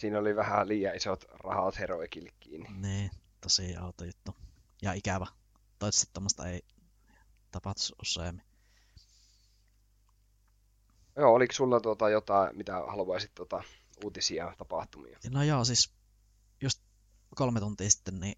Siinä 0.00 0.18
oli 0.18 0.36
vähän 0.36 0.68
liian 0.68 0.96
isot 0.96 1.24
rahat 1.44 1.78
heroikille 1.78 2.30
kiinni. 2.40 2.68
Niin, 2.70 3.10
tosi 3.40 3.76
auto 3.76 4.04
juttu. 4.04 4.36
Ja 4.82 4.92
ikävä. 4.92 5.26
Toivottavasti 5.78 6.10
tämmöistä 6.12 6.44
ei 6.44 6.62
tapahtu 7.50 7.80
useammin. 8.02 8.44
Joo, 11.16 11.32
oliko 11.32 11.52
sulla 11.52 11.80
tuota 11.80 12.10
jotain, 12.10 12.56
mitä 12.56 12.72
haluaisit 12.72 13.34
tuota, 13.34 13.62
uutisia 14.04 14.54
tapahtumia? 14.58 15.18
No 15.30 15.42
joo, 15.42 15.64
siis 15.64 15.92
just 16.60 16.82
kolme 17.34 17.60
tuntia 17.60 17.90
sitten 17.90 18.20
niin 18.20 18.36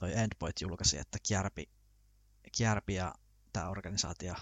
toi 0.00 0.18
Endpoint 0.18 0.60
julkaisi, 0.60 0.98
että 0.98 1.18
Kjärpi, 1.28 1.68
Kjärpi 2.56 2.94
ja 2.94 3.14
tämä 3.52 3.68
organisaatio 3.68 4.34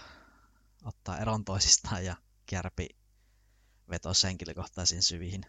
ottaa 0.83 1.17
eron 1.17 1.45
toisistaan 1.45 2.05
ja 2.05 2.15
Kjärpi 2.45 2.89
vetosi 3.89 4.27
henkilökohtaisiin 4.27 5.03
syviin. 5.03 5.45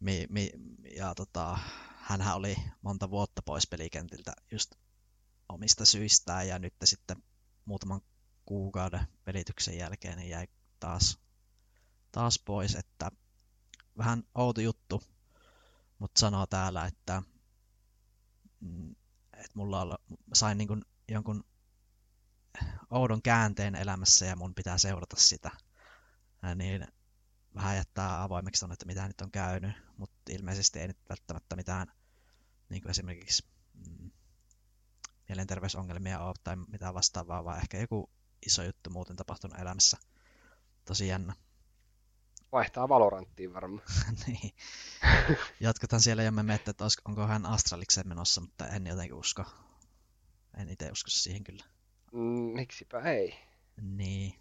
Mi, 0.00 0.26
mi, 0.30 0.50
ja 0.96 1.14
tota, 1.14 1.58
hänhän 1.96 2.36
oli 2.36 2.56
monta 2.82 3.10
vuotta 3.10 3.42
pois 3.42 3.66
pelikentiltä 3.66 4.32
just 4.50 4.74
omista 5.48 5.84
syistään 5.84 6.48
ja 6.48 6.58
nyt 6.58 6.74
sitten 6.84 7.22
muutaman 7.64 8.00
kuukauden 8.46 9.06
pelityksen 9.24 9.78
jälkeen 9.78 10.18
niin 10.18 10.30
jäi 10.30 10.48
taas, 10.80 11.18
taas 12.12 12.38
pois, 12.38 12.74
että 12.74 13.10
vähän 13.98 14.24
outo 14.34 14.60
juttu, 14.60 15.02
mutta 15.98 16.20
sanoo 16.20 16.46
täällä, 16.46 16.86
että, 16.86 17.22
että 19.32 19.52
mulla 19.54 19.80
on, 19.82 19.98
sain 20.34 20.58
niin 20.58 20.68
kuin 20.68 20.84
jonkun 21.08 21.44
oudon 22.90 23.22
käänteen 23.22 23.74
elämässä 23.74 24.26
ja 24.26 24.36
mun 24.36 24.54
pitää 24.54 24.78
seurata 24.78 25.16
sitä. 25.16 25.50
Ja 26.42 26.54
niin 26.54 26.86
vähän 27.54 27.76
jättää 27.76 28.22
avoimeksi 28.22 28.64
on, 28.64 28.72
että 28.72 28.86
mitä 28.86 29.06
nyt 29.06 29.20
on 29.20 29.30
käynyt, 29.30 29.72
mutta 29.96 30.20
ilmeisesti 30.28 30.78
ei 30.78 30.88
nyt 30.88 30.98
välttämättä 31.08 31.56
mitään 31.56 31.92
niin 32.68 32.82
kuin 32.82 32.90
esimerkiksi 32.90 33.44
mm, 33.74 34.10
mielenterveysongelmia 35.28 36.20
ole 36.20 36.34
tai 36.44 36.56
mitään 36.56 36.94
vastaavaa, 36.94 37.44
vaan 37.44 37.58
ehkä 37.58 37.78
joku 37.78 38.10
iso 38.46 38.62
juttu 38.62 38.90
muuten 38.90 39.16
tapahtunut 39.16 39.58
elämässä. 39.58 39.98
Tosi 40.84 41.08
jännä. 41.08 41.34
Vaihtaa 42.52 42.88
Valoranttiin 42.88 43.54
varmaan. 43.54 43.86
niin. 44.26 44.54
Jotkuthan 45.60 46.00
siellä 46.00 46.22
jo 46.22 46.32
me 46.32 46.42
miettii, 46.42 46.70
että 46.70 46.84
onko 47.04 47.26
hän 47.26 47.46
Astralikseen 47.46 48.08
menossa, 48.08 48.40
mutta 48.40 48.68
en 48.68 48.86
jotenkin 48.86 49.16
usko. 49.16 49.44
En 50.56 50.68
itse 50.68 50.90
usko 50.90 51.10
siihen 51.10 51.44
kyllä. 51.44 51.64
Mm, 52.12 52.52
miksipä 52.54 53.00
ei. 53.00 53.34
Niin. 53.80 54.34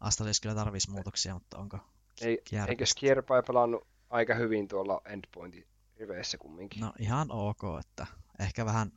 Astralis 0.00 0.40
kyllä 0.40 0.54
tarvitsisi 0.54 0.90
muutoksia, 0.90 1.34
mutta 1.34 1.58
onko 1.58 1.78
ei, 2.20 2.42
eikö 2.68 2.86
Skierpai 2.86 3.42
pelannut 3.42 3.86
aika 4.10 4.34
hyvin 4.34 4.68
tuolla 4.68 5.00
Endpointin 5.04 5.66
riveissä 5.96 6.38
kumminkin? 6.38 6.80
No 6.80 6.92
ihan 6.98 7.30
ok, 7.30 7.62
että 7.80 8.06
ehkä 8.38 8.66
vähän, 8.66 8.92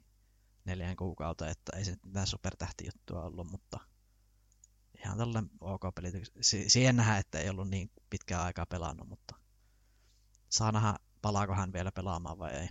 neljän 0.64 0.96
kuukauteen, 0.96 1.50
että 1.50 1.76
ei 1.76 1.84
se 1.84 1.96
mitään 2.06 2.26
supertähtijuttua 2.26 3.24
ollut, 3.24 3.50
mutta 3.50 3.80
ihan 5.04 5.18
tällainen 5.18 5.50
ok 5.60 5.82
peli. 5.94 6.12
Si- 6.40 6.68
siihen 6.68 6.96
nähdään, 6.96 7.20
että 7.20 7.38
ei 7.38 7.48
ollut 7.48 7.70
niin 7.70 7.90
pitkää 8.10 8.42
aikaa 8.42 8.66
pelannut, 8.66 9.08
mutta 9.08 9.34
saa 10.48 10.72
nähdä, 10.72 10.94
palaako 11.22 11.54
hän 11.54 11.72
vielä 11.72 11.92
pelaamaan 11.92 12.38
vai 12.38 12.52
ei. 12.52 12.68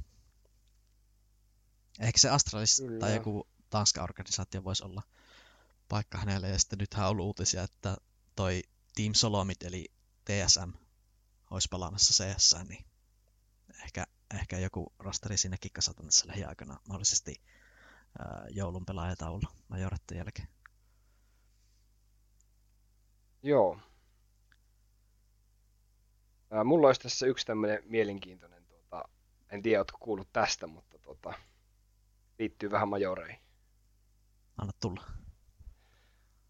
Ehkä 2.00 2.20
se 2.20 2.30
Astralis 2.30 2.78
Kyllä. 2.78 3.00
tai 3.00 3.16
joku 3.16 3.48
Tanska-organisaatio 3.70 4.64
voisi 4.64 4.84
olla 4.84 5.04
paikka 5.90 6.18
hänelle. 6.18 6.50
Ja 6.50 6.60
sitten 6.60 6.80
nythän 6.80 7.06
on 7.06 7.12
ollut 7.12 7.26
uutisia, 7.26 7.64
että 7.64 7.98
toi 8.36 8.64
Team 8.96 9.14
Solomit 9.14 9.64
eli 9.64 9.92
TSM 10.26 10.70
olisi 11.52 11.68
palaamassa 11.72 12.24
CS, 12.24 12.56
niin 12.68 12.86
ehkä, 13.84 14.08
ehkä 14.34 14.60
joku 14.60 14.94
rosteri 15.00 15.38
sinnekin 15.38 15.72
kasataan 15.74 16.06
tässä 16.06 16.28
lähiaikana 16.28 16.80
mahdollisesti 16.88 17.42
ää, 18.20 18.46
joulun 18.50 18.86
pelaajataululla 18.86 19.52
majoretten 19.68 20.18
jälkeen. 20.18 20.48
Joo. 23.44 23.80
Ää, 26.52 26.64
mulla 26.64 26.88
olisi 26.88 27.02
tässä 27.02 27.26
yksi 27.26 27.46
tämmöinen 27.46 27.84
mielenkiintoinen, 27.86 28.66
tuota, 28.66 29.10
en 29.50 29.62
tiedä, 29.62 29.80
ootko 29.80 29.98
kuullut 30.00 30.30
tästä, 30.34 30.68
mutta 30.68 31.00
tuota, 31.00 31.34
liittyy 32.40 32.72
vähän 32.72 32.90
majoreihin. 32.90 33.40
Anna 34.58 34.74
tulla. 34.82 35.04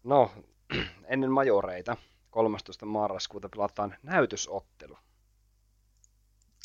No, 0.04 0.30
ennen 1.12 1.30
majoreita 1.30 1.96
13. 2.30 2.86
marraskuuta 2.86 3.48
pelataan 3.48 3.96
näytösottelu. 4.02 4.98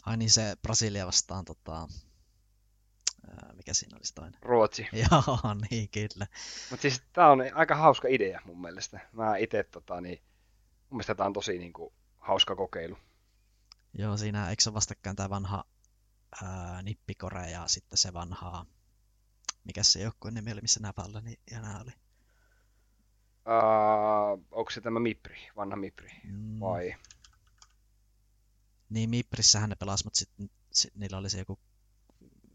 Ai 0.05 0.17
niin 0.17 0.29
se 0.29 0.55
Brasilia 0.61 1.05
vastaan 1.05 1.45
tota... 1.45 1.87
Mikä 3.53 3.73
siinä 3.73 3.97
olisi 3.97 4.15
toinen? 4.15 4.39
Ruotsi. 4.41 4.87
Joo, 5.11 5.37
niin 5.69 5.89
kyllä. 5.89 6.27
Mutta 6.69 6.81
siis 6.81 7.03
tää 7.13 7.29
on 7.31 7.39
aika 7.53 7.75
hauska 7.75 8.07
idea 8.07 8.41
mun 8.45 8.61
mielestä. 8.61 8.99
Mä 9.11 9.37
itse 9.37 9.63
tota, 9.63 10.01
niin, 10.01 10.21
mun 10.89 10.97
mielestä 10.97 11.15
tää 11.15 11.25
on 11.25 11.33
tosi 11.33 11.57
niin 11.57 11.73
kuin, 11.73 11.93
hauska 12.17 12.55
kokeilu. 12.55 12.97
Joo, 13.93 14.17
siinä 14.17 14.49
eikö 14.49 14.63
se 14.63 14.73
vastakkain 14.73 15.15
tämä 15.15 15.29
vanha 15.29 15.63
ää, 16.43 16.81
Nippikore 16.81 17.51
ja 17.51 17.67
sitten 17.67 17.97
se 17.97 18.13
vanha, 18.13 18.65
mikä 19.63 19.83
se 19.83 20.01
joukkueen 20.01 20.33
nimi 20.33 20.51
oli, 20.51 20.61
missä 20.61 20.79
nämä 20.79 20.93
Pallani 20.93 21.39
ja 21.51 21.61
nämä 21.61 21.79
oli? 21.79 21.91
Uh, 23.45 24.45
onko 24.51 24.71
se 24.71 24.81
tämä 24.81 24.99
Mipri, 24.99 25.37
vanha 25.55 25.75
Mipri, 25.75 26.11
Mm, 26.23 26.59
vai? 26.59 26.95
Niin, 28.89 29.09
Miprissähän 29.09 29.69
ne 29.69 29.75
pelasi, 29.75 30.03
mutta 30.03 30.19
sitten 30.19 30.49
sit, 30.71 30.95
niillä 30.95 31.17
oli 31.17 31.29
se 31.29 31.39
joku 31.39 31.59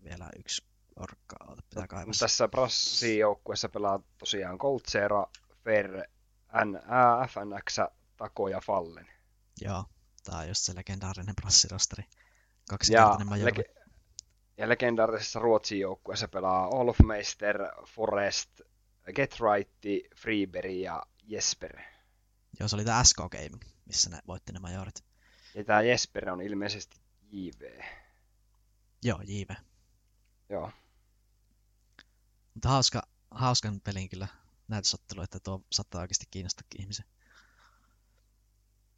vielä 0.05 0.31
yksi 0.39 0.65
orkka, 0.97 1.37
pitää 1.71 1.83
Mut 1.83 1.91
kaivaa. 1.91 2.15
Tässä 2.19 2.49
Brassin 2.49 3.19
joukkueessa 3.19 3.69
pelaa 3.69 4.01
tosiaan 4.19 4.59
Coltsera, 4.59 5.27
Fer, 5.65 6.09
NA, 6.65 7.27
FNX, 7.29 7.79
Tako 8.17 8.49
ja 8.49 8.61
Fallen. 8.61 9.07
Joo, 9.61 9.85
tää 10.25 10.39
on 10.39 10.49
just 10.49 10.63
se 10.63 10.75
legendaarinen 10.75 11.35
brassirosteri. 11.37 12.05
Ja, 12.09 12.15
Kaksikertainen 12.69 13.29
majori. 13.29 13.53
lege- 13.53 13.75
ja 14.57 14.69
legendaarisessa 14.69 15.41
Ruotsin 15.41 15.81
joukkueessa 15.81 16.29
pelaa 16.29 16.69
Olofmeister, 16.69 17.59
Forest, 17.87 18.61
Get 19.15 19.37
Right, 19.41 19.73
Freeberg 20.17 20.71
ja 20.71 21.03
Jesper. 21.23 21.81
Joo, 22.61 22.69
se 22.69 22.77
oli 22.77 22.85
tää 22.85 23.05
SK 23.05 23.17
Gaming, 23.17 23.63
missä 23.87 24.11
ne 24.11 24.19
voitti 24.27 24.53
ne 24.53 24.59
majorit. 24.59 25.05
Ja 25.55 25.65
tämä 25.65 25.83
Jesper 25.83 26.31
on 26.31 26.43
ilmeisesti 26.43 26.97
JV. 27.31 27.81
Joo, 29.03 29.21
JV. 29.25 29.55
Joo. 30.49 30.71
Mutta 32.55 32.69
hauska, 32.69 33.03
hauskan 33.31 33.81
pelin 33.81 34.09
kyllä 34.09 34.29
näytösottelu, 34.69 35.23
että 35.23 35.41
tuo 35.41 35.63
saattaa 35.71 36.01
oikeasti 36.01 36.27
kiinnostakin 36.31 36.81
ihmisiä. 36.81 37.05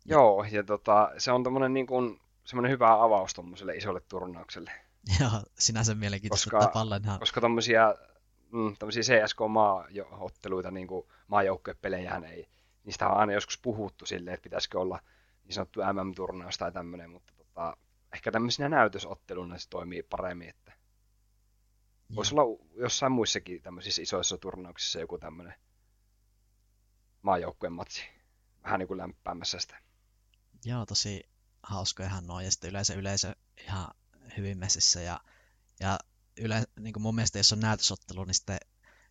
Joo, 0.04 0.44
ja 0.50 0.62
tota, 0.64 1.10
se 1.18 1.32
on 1.32 1.42
tommonen 1.42 1.74
niin 1.74 1.86
kuin, 1.86 2.20
semmoinen 2.44 2.72
hyvä 2.72 3.02
avaus 3.02 3.34
tommoselle 3.34 3.76
isolle 3.76 4.00
turnaukselle. 4.00 4.72
Joo, 5.20 5.42
sinänsä 5.58 5.94
mielenkiintoista, 5.94 6.50
Koska- 6.50 6.64
että 6.64 6.72
Pallenhan... 6.72 7.18
Koska 7.18 7.40
tommosia, 7.40 7.94
mm, 8.52 8.76
tommosia 8.78 9.02
CSK-maaotteluita, 9.02 10.70
niin 10.70 10.86
kuin 10.86 11.06
maajoukkuepelejähän 11.26 12.24
ei, 12.24 12.48
niistä 12.84 13.08
on 13.08 13.16
aina 13.16 13.32
joskus 13.32 13.58
puhuttu 13.58 14.06
silleen, 14.06 14.34
että 14.34 14.44
pitäisikö 14.44 14.80
olla 14.80 15.00
niin 15.44 15.54
sanottu 15.54 15.80
MM-turnaus 15.80 16.58
tai 16.58 16.72
tämmöinen, 16.72 17.10
mutta 17.10 17.32
tota, 17.36 17.76
ehkä 18.12 18.32
tämmöisinä 18.32 18.68
näytösotteluna 18.68 19.58
se 19.58 19.68
toimii 19.68 20.02
paremmin, 20.02 20.48
että 20.48 20.72
voisi 22.14 22.34
olla 22.34 22.64
jossain 22.74 23.12
muissakin 23.12 23.62
tämmöisissä 23.62 24.02
isoissa 24.02 24.38
turnauksissa 24.38 25.00
joku 25.00 25.18
tämmöinen 25.18 25.54
maajoukkueen 27.22 27.72
matsi, 27.72 28.02
vähän 28.62 28.78
niin 28.78 28.88
kuin 28.88 28.98
lämpäämässä 28.98 29.58
sitä. 29.58 29.82
Joo, 30.64 30.86
tosi 30.86 31.24
hauskojahan 31.62 32.26
nuo, 32.26 32.40
ja 32.40 32.50
sitten 32.50 32.70
yleensä 32.70 32.94
yleisö 32.94 33.34
ihan 33.64 33.88
hyvin 34.36 34.58
messissä, 34.58 35.00
ja, 35.00 35.20
ja 35.80 35.98
yle, 36.36 36.64
niin 36.80 36.92
kuin 36.92 37.02
mun 37.02 37.14
mielestä 37.14 37.38
jos 37.38 37.52
on 37.52 37.60
näytösottelu, 37.60 38.24
niin 38.24 38.34
sitten 38.34 38.58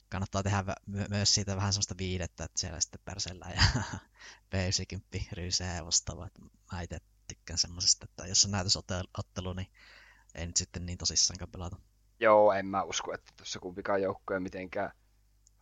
kannattaa 0.09 0.43
tehdä 0.43 0.63
my- 0.85 1.05
myös 1.09 1.33
siitä 1.33 1.55
vähän 1.55 1.73
semmoista 1.73 1.97
viidettä, 1.97 2.43
että 2.43 2.59
siellä 2.59 2.79
sitten 2.79 3.01
persellään 3.05 3.55
ja 3.55 3.81
P90 4.51 5.27
ryysää 5.31 5.75
ja 5.75 5.85
vastaavaa. 5.85 6.29
Mä 6.71 6.81
itse 6.81 6.97
tykkään 7.27 7.57
semmoisesta, 7.57 8.05
että 8.09 8.27
jos 8.27 8.45
on 8.45 8.51
näytösottelu, 8.51 9.53
niin 9.53 9.67
ei 10.35 10.47
nyt 10.47 10.57
sitten 10.57 10.85
niin 10.85 10.97
tosissaankaan 10.97 11.51
pelata. 11.51 11.77
Joo, 12.19 12.53
en 12.53 12.65
mä 12.65 12.83
usko, 12.83 13.13
että 13.13 13.33
tuossa 13.37 13.59
kumpikaan 13.59 14.01
joukkue 14.01 14.39
mitenkään 14.39 14.91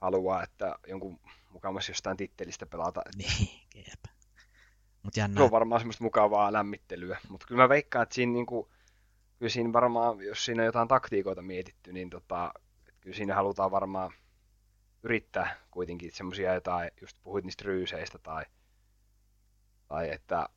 haluaa, 0.02 0.44
että 0.44 0.76
jonkun 0.88 1.20
mukamassa 1.50 1.92
jostain 1.92 2.18
tittelistä 2.18 2.66
pelata. 2.66 3.02
Niin, 3.16 3.50
jep. 3.76 4.04
Mut 5.04 5.18
jännä, 5.18 5.40
Se 5.40 5.44
on 5.44 5.52
varmaan 5.52 5.82
semmoista 5.82 6.04
mukavaa 6.04 6.54
lämmittelyä, 6.54 7.20
mutta 7.30 7.48
kyllä 7.48 7.64
mä 7.64 7.70
veikkaan, 7.70 8.04
että 8.04 8.16
siinä, 8.16 8.34
niinku, 8.34 8.72
kyllä 9.40 9.50
siinä 9.50 9.74
varmaan, 9.74 10.22
jos 10.22 10.46
siinä 10.46 10.62
on 10.62 10.66
jotain 10.66 10.88
taktiikoita 10.88 11.42
mietitty, 11.42 11.94
niin 11.94 12.10
tota, 12.10 12.54
kyllä 13.02 13.16
siinä 13.16 13.36
halutaan 13.36 13.72
varmaan 13.72 14.12
yrittää 15.04 15.56
kuitenkin 15.72 16.12
semmoisia 16.12 16.54
jotain, 16.54 16.92
just 17.02 17.18
puhuit 17.24 17.46
niistä 17.46 17.64
ryyseistä 17.66 18.18
tai, 18.18 18.46
tai 19.88 20.12
että 20.12 20.50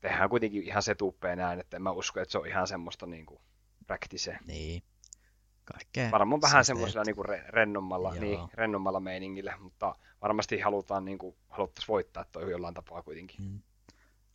tehdään 0.00 0.30
kuitenkin 0.30 0.62
ihan 0.62 0.82
se 0.82 0.94
tuppeen 0.94 1.38
näin, 1.38 1.60
että 1.60 1.76
en 1.76 1.82
mä 1.82 1.90
usko, 1.90 2.20
että 2.20 2.32
se 2.32 2.38
on 2.38 2.46
ihan 2.46 2.66
semmoista 2.66 3.06
niinku 3.06 3.40
practice. 3.90 4.38
niin, 4.46 4.82
kaikkea 5.64 6.10
Varmaan 6.10 6.40
vähän 6.40 6.64
semmoisella 6.64 7.04
re- 7.04 7.48
rennommalla, 7.48 8.14
Joo. 8.14 8.24
niin, 8.24 8.40
rennommalla 8.54 9.00
meiningillä, 9.00 9.56
mutta 9.60 9.96
varmasti 10.22 10.60
halutaan 10.60 11.04
niinku, 11.04 11.36
haluttaisiin 11.48 11.88
voittaa 11.88 12.24
toi 12.24 12.50
jollain 12.50 12.74
tapaa 12.74 13.02
kuitenkin. 13.02 13.42
Mm. 13.44 13.60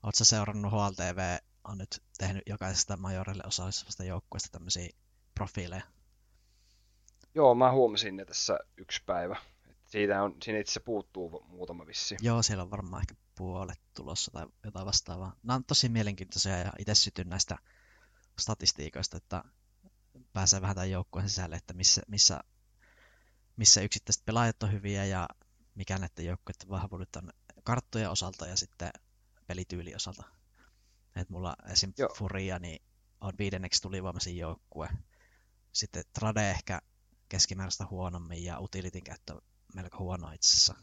Oletko 0.04 0.24
seurannut 0.24 0.72
HLTV 0.72 1.38
on 1.64 1.78
nyt 1.78 2.04
tehnyt 2.18 2.44
jokaisesta 2.46 2.98
majorille 2.98 3.44
osallisuvasta 3.48 4.04
joukkueesta 4.04 4.50
tämmöisiä 4.52 4.90
profiileja? 5.36 5.84
Joo, 7.36 7.56
mä 7.56 7.72
huomasin 7.72 8.16
ne 8.16 8.26
tässä 8.26 8.60
yksi 8.78 9.04
päivä. 9.06 9.38
Et 9.70 9.78
siitä 9.86 10.24
on, 10.24 10.36
siinä 10.44 10.60
itse 10.60 10.80
puuttuu 10.80 11.46
muutama 11.48 11.88
vissi. 11.88 12.16
Joo, 12.22 12.44
siellä 12.44 12.64
on 12.64 12.72
varmaan 12.72 13.02
ehkä 13.02 13.16
puolet 13.38 13.80
tulossa 13.94 14.32
tai 14.32 14.46
jotain 14.64 14.86
vastaavaa. 14.86 15.36
Nämä 15.44 15.56
on 15.56 15.64
tosi 15.64 15.90
mielenkiintoisia 15.90 16.58
ja 16.58 16.74
itse 16.80 16.96
sytyn 16.96 17.30
näistä 17.30 17.58
statistiikoista, 18.40 19.18
että 19.18 19.44
pääsee 20.34 20.62
vähän 20.62 20.76
tämän 20.76 20.92
joukkueen 20.92 21.30
sisälle, 21.30 21.56
että 21.56 21.74
missä, 21.74 22.02
missä, 22.08 22.40
missä 23.58 23.82
yksittäiset 23.82 24.26
pelaajat 24.26 24.64
on 24.64 24.72
hyviä 24.72 25.06
ja 25.06 25.28
mikä 25.76 25.98
näiden 25.98 26.26
joukkueiden 26.26 26.70
vahvuudet 26.70 27.16
on 27.16 27.30
karttojen 27.64 28.10
osalta 28.10 28.48
ja 28.48 28.58
sitten 28.58 28.92
pelityyli 29.48 29.96
osalta. 29.96 30.24
Et 31.16 31.30
mulla 31.30 31.56
esim. 31.72 31.94
Joo. 31.98 32.10
Furia 32.18 32.60
niin 32.60 32.86
on 33.22 33.34
viidenneksi 33.40 33.82
tulivoimaisin 33.82 34.38
joukkue. 34.38 34.90
Sitten 35.72 36.04
Trade 36.20 36.52
ehkä 36.52 36.82
keskimääräistä 37.30 37.86
huonommin 37.90 38.44
ja 38.44 38.60
Utilitin 38.60 39.04
käyttö 39.04 39.42
melko 39.74 39.98
huono 40.00 40.32
itse 40.32 40.48
asiassa. 40.48 40.76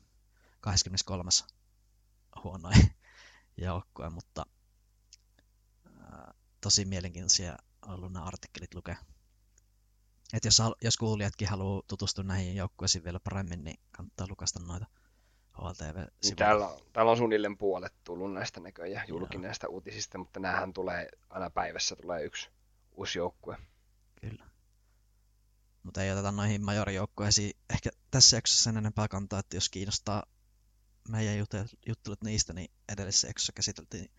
23. 0.60 1.30
huonoin 2.44 2.94
joukkue, 3.56 4.10
mutta 4.10 4.46
tosi 6.62 6.84
mielenkiintoisia 6.84 7.56
ollut 7.86 8.12
nämä 8.12 8.24
artikkelit 8.26 8.74
lukea. 8.74 8.96
Et 10.32 10.44
jos, 10.44 10.62
jos 10.82 10.96
kuulijatkin 10.96 11.48
haluaa 11.48 11.82
tutustua 11.88 12.24
näihin 12.24 12.56
joukkueisiin 12.56 13.04
vielä 13.04 13.20
paremmin, 13.20 13.64
niin 13.64 13.80
kannattaa 13.90 14.26
lukasta 14.30 14.60
noita 14.60 14.86
Niin 14.86 15.66
HLTV-sivuja. 15.68 16.36
täällä, 16.36 16.68
on- 16.68 16.80
täällä 16.92 17.10
on 17.10 17.16
suunnilleen 17.16 17.58
puolet 17.58 17.94
tullut 18.04 18.32
näistä 18.32 18.60
näköjään 18.60 19.08
julki 19.08 19.38
näistä 19.38 19.68
uutisista, 19.68 20.18
mutta 20.18 20.40
näähän 20.40 20.72
tulee 20.72 21.08
aina 21.30 21.50
päivässä 21.50 21.96
tulee 21.96 22.24
yksi 22.24 22.48
uusi 22.92 23.18
joukkue. 23.18 23.56
Kyllä. 24.20 24.44
Mutta 25.82 26.02
ei 26.02 26.12
oteta 26.12 26.32
noihin 26.32 26.64
majorijoukkueisiin 26.64 27.52
ehkä 27.70 27.90
tässä 28.10 28.36
jaksossa 28.36 28.64
sen 28.64 28.76
enempää 28.76 29.08
kantaa, 29.08 29.38
että 29.38 29.56
jos 29.56 29.68
kiinnostaa 29.68 30.22
meidän 31.08 31.46
juttelut 31.86 32.22
niistä, 32.22 32.52
niin 32.52 32.70
edellisessä 32.92 33.28
jaksossa 33.28 33.52
käsiteltiin 33.52 34.10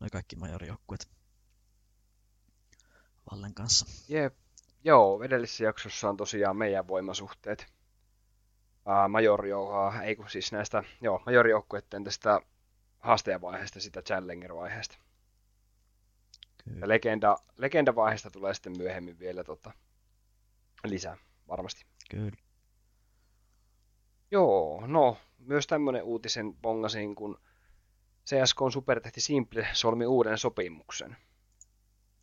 noin 0.00 0.10
kaikki 0.10 0.36
majorijoukkueet 0.36 1.08
Vallen 3.30 3.54
kanssa. 3.54 3.86
Jep. 4.08 4.34
Joo, 4.84 5.22
edellisessä 5.22 5.64
jaksossa 5.64 6.08
on 6.08 6.16
tosiaan 6.16 6.56
meidän 6.56 6.88
voimasuhteet. 6.88 7.66
Uh, 8.86 9.08
majorjouhaa, 9.08 10.02
ei 10.02 10.16
kun 10.16 10.30
siis 10.30 10.52
näistä, 10.52 10.84
joo, 11.00 11.22
majorjoukkueiden 11.26 12.04
tästä 12.04 12.40
haastajavaiheesta, 12.98 13.80
sitä 13.80 14.02
Challenger-vaiheesta. 14.02 14.98
Kyllä. 16.64 16.78
Ja 16.80 16.88
legenda, 16.88 17.36
legendavaiheesta 17.56 18.30
tulee 18.30 18.54
sitten 18.54 18.78
myöhemmin 18.78 19.18
vielä 19.18 19.44
tota, 19.44 19.72
lisää, 20.84 21.16
varmasti. 21.48 21.84
Kyllä. 22.10 22.36
Joo, 24.30 24.86
no, 24.86 25.18
myös 25.38 25.66
tämmöinen 25.66 26.02
uutisen 26.02 26.54
bongasin, 26.54 27.14
kun 27.14 27.40
CSK 28.26 28.62
on 28.62 28.72
supertähti 28.72 29.20
Simple 29.20 29.68
solmi 29.72 30.06
uuden 30.06 30.38
sopimuksen. 30.38 31.16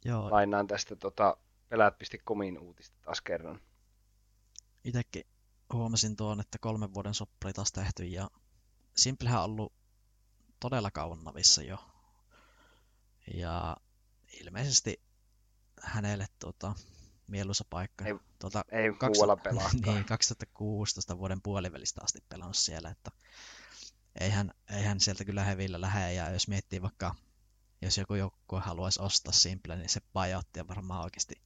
Joo, 0.06 0.32
Lainaan 0.32 0.68
tästä 0.68 0.96
tota, 0.96 1.38
pelaat.comin 1.70 2.60
uutista 2.60 2.98
taas 3.02 3.22
kerran. 3.22 3.62
itsekin 4.84 5.24
huomasin 5.74 6.16
tuon, 6.16 6.40
että 6.40 6.58
kolmen 6.62 6.94
vuoden 6.94 7.14
soppari 7.14 7.54
taas 7.54 7.72
tehty 7.72 8.06
ja 8.06 8.30
Simplehän 8.96 9.40
on 9.40 9.46
ollut 9.46 9.74
todella 10.60 10.92
kauan 10.92 11.24
navissa 11.24 11.64
jo. 11.64 11.78
Ja 13.34 13.78
ilmeisesti 14.42 15.02
hänelle 15.82 16.26
tuota, 16.40 16.76
mieluisa 17.28 17.66
paikka. 17.70 18.06
Ei- 18.06 18.14
tuota, 18.40 18.66
Ei 18.72 18.94
Kaksi- 18.94 19.18
muualla 19.18 19.38
pelaa. 19.44 19.70
niin, 19.86 20.06
2016 20.06 21.18
vuoden 21.18 21.42
puolivälistä 21.42 22.02
asti 22.04 22.20
pelannut 22.30 22.56
siellä, 22.58 22.90
että 22.90 23.12
eihän, 24.20 24.52
eihän 24.70 25.00
sieltä 25.00 25.26
kyllä 25.26 25.44
hevillä 25.44 25.82
lähde, 25.82 26.14
ja 26.14 26.30
jos 26.32 26.48
miettii 26.48 26.82
vaikka, 26.82 27.16
jos 27.82 27.98
joku 27.98 28.16
joukkue 28.16 28.60
haluaisi 28.60 29.02
ostaa 29.02 29.34
Simple, 29.34 29.76
niin 29.76 29.90
se 29.90 30.02
buyoutti 30.14 30.60
on 30.60 30.68
varmaan 30.68 31.04
oikeasti, 31.04 31.42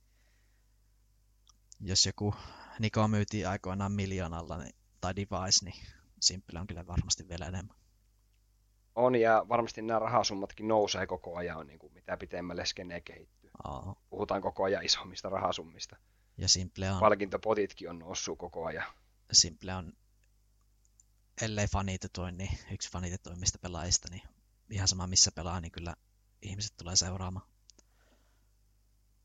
jos 1.80 2.06
joku 2.06 2.36
Niko 2.80 3.08
myytiin 3.08 3.50
aikoinaan 3.50 3.92
miljoonalla, 3.92 4.58
niin, 4.58 4.75
tai 5.02 5.16
Device, 5.16 5.66
niin 5.66 5.86
Simple 6.20 6.60
on 6.60 6.68
kyllä 6.68 6.88
varmasti 6.88 7.28
vielä 7.28 7.46
enemmän. 7.48 7.78
On 8.96 9.16
ja 9.16 9.46
varmasti 9.50 9.82
nämä 9.82 10.00
rahasummatkin 10.00 10.68
nousee 10.68 11.08
koko 11.08 11.36
ajan, 11.36 11.68
niin 11.68 11.80
kuin 11.80 11.94
mitä 11.94 12.18
pitemmälle 12.18 12.66
skene 12.66 13.02
kehittyy. 13.02 13.50
Aa, 13.63 13.96
Puhutaan 14.10 14.42
koko 14.42 14.63
ajan 14.63 14.86
isommista 14.86 15.30
rahasummista. 15.30 15.96
ja 16.38 16.48
Simple 16.50 16.92
on, 16.92 17.00
Palkintopotitkin 17.00 17.90
on 17.90 18.00
noussut 18.00 18.38
koko 18.38 18.66
ajan. 18.66 18.86
Simple 19.32 19.75
on, 19.75 19.94
ellei 21.42 21.68
fanitetuin, 21.68 22.38
niin 22.38 22.58
yksi 22.72 22.92
fanitetuimmista 22.92 23.60
pelaajista, 23.60 24.08
niin 24.12 24.22
ihan 24.70 24.88
sama 24.88 25.08
missä 25.08 25.32
pelaa, 25.32 25.62
niin 25.62 25.72
kyllä 25.72 25.96
ihmiset 26.43 26.73
tulee 26.77 26.95
seuraamaan. 26.95 27.47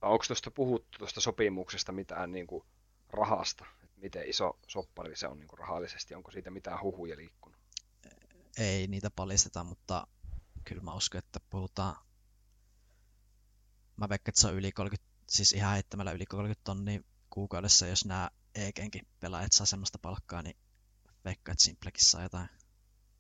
Onko 0.03 0.25
tuosta 0.27 0.51
puhuttu 0.51 0.99
tuosta 0.99 1.21
sopimuksesta 1.21 1.93
mitään 1.93 2.33
niin 2.33 2.47
kuin 2.47 2.65
rahasta? 3.11 3.67
Et 3.85 3.91
miten 3.97 4.29
iso 4.29 4.59
soppari 4.69 5.17
se 5.17 5.29
on 5.29 5.39
niin 5.39 5.49
kuin 5.49 5.59
rahallisesti? 5.59 6.15
Onko 6.15 6.31
siitä 6.31 6.51
mitään 6.51 6.83
huhuja 6.83 7.17
liikkunut? 7.17 7.59
Ei 8.59 8.87
niitä 8.87 9.11
paljasteta, 9.11 9.65
mutta 9.65 10.07
kyllä 10.65 10.83
mä 10.83 10.95
uskon, 10.95 11.19
että 11.19 11.41
puhutaan... 11.51 11.97
Mä 13.97 14.09
veikkaan, 14.09 14.31
että 14.31 14.41
se 14.41 14.47
on 14.47 14.55
yli 14.55 14.73
30, 14.73 15.11
siis 15.29 15.53
ihan 15.53 15.73
heittämällä 15.73 16.13
yli 16.13 16.27
30 16.27 16.65
tonnia 16.65 17.01
kuukaudessa, 17.31 17.87
jos 17.87 18.05
nämä 18.05 18.31
EGenkin 18.55 19.07
pelaajat 19.21 19.53
saa 19.53 19.67
semmoista 19.67 19.99
palkkaa, 19.99 20.43
niin 20.43 20.57
veikkaan, 21.25 21.53
että 21.53 21.65
Simplekin 21.65 22.05
saa 22.05 22.23
jotain 22.23 22.49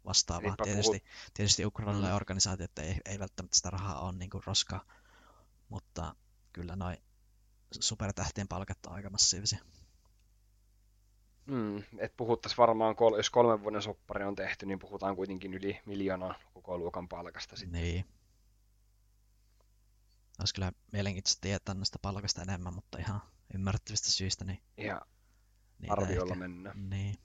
vastaavaa. 0.09 0.43
Niinpä 0.43 0.65
Tietysti, 0.65 1.05
tietysti 1.35 1.67
Ukrainalle 1.67 2.09
Mm. 2.09 2.15
organisaatiot 2.15 2.79
ei, 2.79 2.97
ei 3.05 3.19
välttämättä 3.19 3.57
sitä 3.57 3.71
rahaa 3.71 4.01
ole 4.01 4.13
niin 4.13 4.31
kuin 4.31 4.43
roskaa, 4.47 4.85
mutta 5.69 6.15
kyllä 6.53 6.77
noin 6.77 6.97
supertähtien 7.81 8.49
palkat 8.49 8.87
on 8.87 8.93
aika 8.93 9.11
massiivisia. 9.11 9.59
Mm, 11.47 11.79
et 11.99 12.17
puhuttaisiin 12.17 12.57
varmaan, 12.57 12.97
kol- 12.97 13.17
jos 13.17 13.31
kolmen 13.31 13.63
vuoden 13.63 13.83
soppari 13.83 14.25
on 14.25 14.35
tehty, 14.37 14.67
niin 14.67 14.79
puhutaan 14.79 15.17
kuitenkin 15.17 15.55
yli 15.55 15.81
miljoonan 15.87 16.35
koko 16.55 16.79
luokan 16.79 17.09
palkasta 17.09 17.57
sitten. 17.57 17.81
Niin. 17.83 18.05
Olisi 20.39 20.55
kyllä 20.55 20.73
mielenkiintoista 20.93 21.41
tietää 21.41 21.75
näistä 21.75 21.99
palkasta 22.03 22.43
enemmän, 22.43 22.75
mutta 22.75 22.99
ihan 22.99 23.21
ymmärrettävistä 23.55 24.11
syistä, 24.11 24.45
niin 24.45 24.63
Ihan 24.77 25.01
niitä 25.79 25.93
arviolla 25.93 26.33
ehkä... 26.35 26.35
mennään. 26.49 26.91
Niin. 26.91 27.19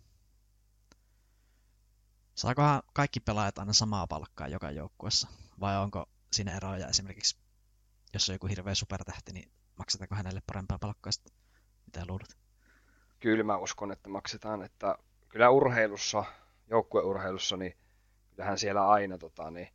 Saakohan 2.35 2.81
kaikki 2.93 3.19
pelaajat 3.19 3.57
aina 3.57 3.73
samaa 3.73 4.07
palkkaa 4.07 4.47
joka 4.47 4.71
joukkuessa? 4.71 5.27
Vai 5.59 5.77
onko 5.77 6.09
siinä 6.33 6.57
eroja 6.57 6.87
esimerkiksi, 6.87 7.37
jos 8.13 8.29
on 8.29 8.35
joku 8.35 8.47
hirveä 8.47 8.75
supertähti, 8.75 9.33
niin 9.33 9.51
maksetaanko 9.77 10.15
hänelle 10.15 10.41
parempaa 10.47 10.79
palkkaa 10.79 11.11
sitten? 11.11 11.33
Mitä 11.85 12.05
luulet? 12.07 12.37
Kyllä 13.19 13.43
mä 13.43 13.57
uskon, 13.57 13.91
että 13.91 14.09
maksetaan, 14.09 14.63
että 14.63 14.97
kyllä 15.29 15.49
urheilussa, 15.49 16.23
joukkueurheilussa, 16.69 17.57
niin 17.57 17.77
kyllähän 18.29 18.57
siellä 18.57 18.87
aina 18.89 19.17
tota, 19.17 19.51
niin, 19.51 19.67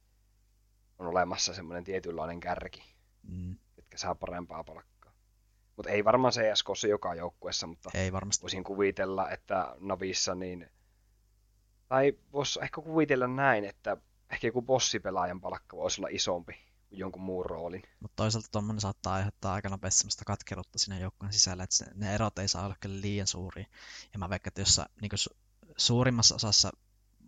on 0.98 1.06
olemassa 1.06 1.54
semmoinen 1.54 1.84
tietynlainen 1.84 2.40
kärki, 2.40 2.98
Mm, 3.22 3.56
ketkä 3.76 3.98
saa 3.98 4.14
parempaa 4.14 4.64
palkkaa. 4.64 5.12
Mutta 5.76 5.90
ei 5.90 6.04
varmaan 6.04 6.32
CSKssa 6.32 6.88
joka 6.88 7.14
joukkueessa, 7.14 7.66
mutta 7.66 7.90
ei 7.94 8.12
varmasti. 8.12 8.42
voisin 8.42 8.64
kuvitella, 8.64 9.30
että 9.30 9.76
Navissa 9.80 10.34
niin, 10.34 10.70
tai 11.88 12.12
voisi 12.32 12.60
ehkä 12.62 12.80
kuvitella 12.80 13.26
näin, 13.26 13.64
että 13.64 13.96
ehkä 14.30 14.46
joku 14.46 14.62
bossipelaajan 14.62 15.40
palkka 15.40 15.76
voisi 15.76 16.00
olla 16.00 16.08
isompi 16.10 16.52
kuin 16.88 16.98
jonkun 16.98 17.22
muun 17.22 17.46
roolin. 17.46 17.82
Mutta 18.00 18.16
toisaalta 18.16 18.48
tuommoinen 18.52 18.80
saattaa 18.80 19.14
aiheuttaa 19.14 19.54
aika 19.54 19.68
nopeasti 19.68 19.98
semmoista 19.98 20.24
katkeruutta 20.24 20.78
siinä 20.78 20.98
joukkueen 20.98 21.32
sisällä, 21.32 21.62
että 21.62 21.84
ne 21.94 22.14
erot 22.14 22.38
ei 22.38 22.48
saa 22.48 22.64
olla 22.64 22.76
kyllä 22.80 23.00
liian 23.00 23.26
suuria. 23.26 23.66
Ja 24.12 24.18
mä 24.18 24.30
veikkaan, 24.30 24.50
että 24.50 24.60
jos 24.60 24.80
niin 25.00 25.10
su, 25.14 25.30
suurimmassa 25.76 26.34
osassa 26.34 26.72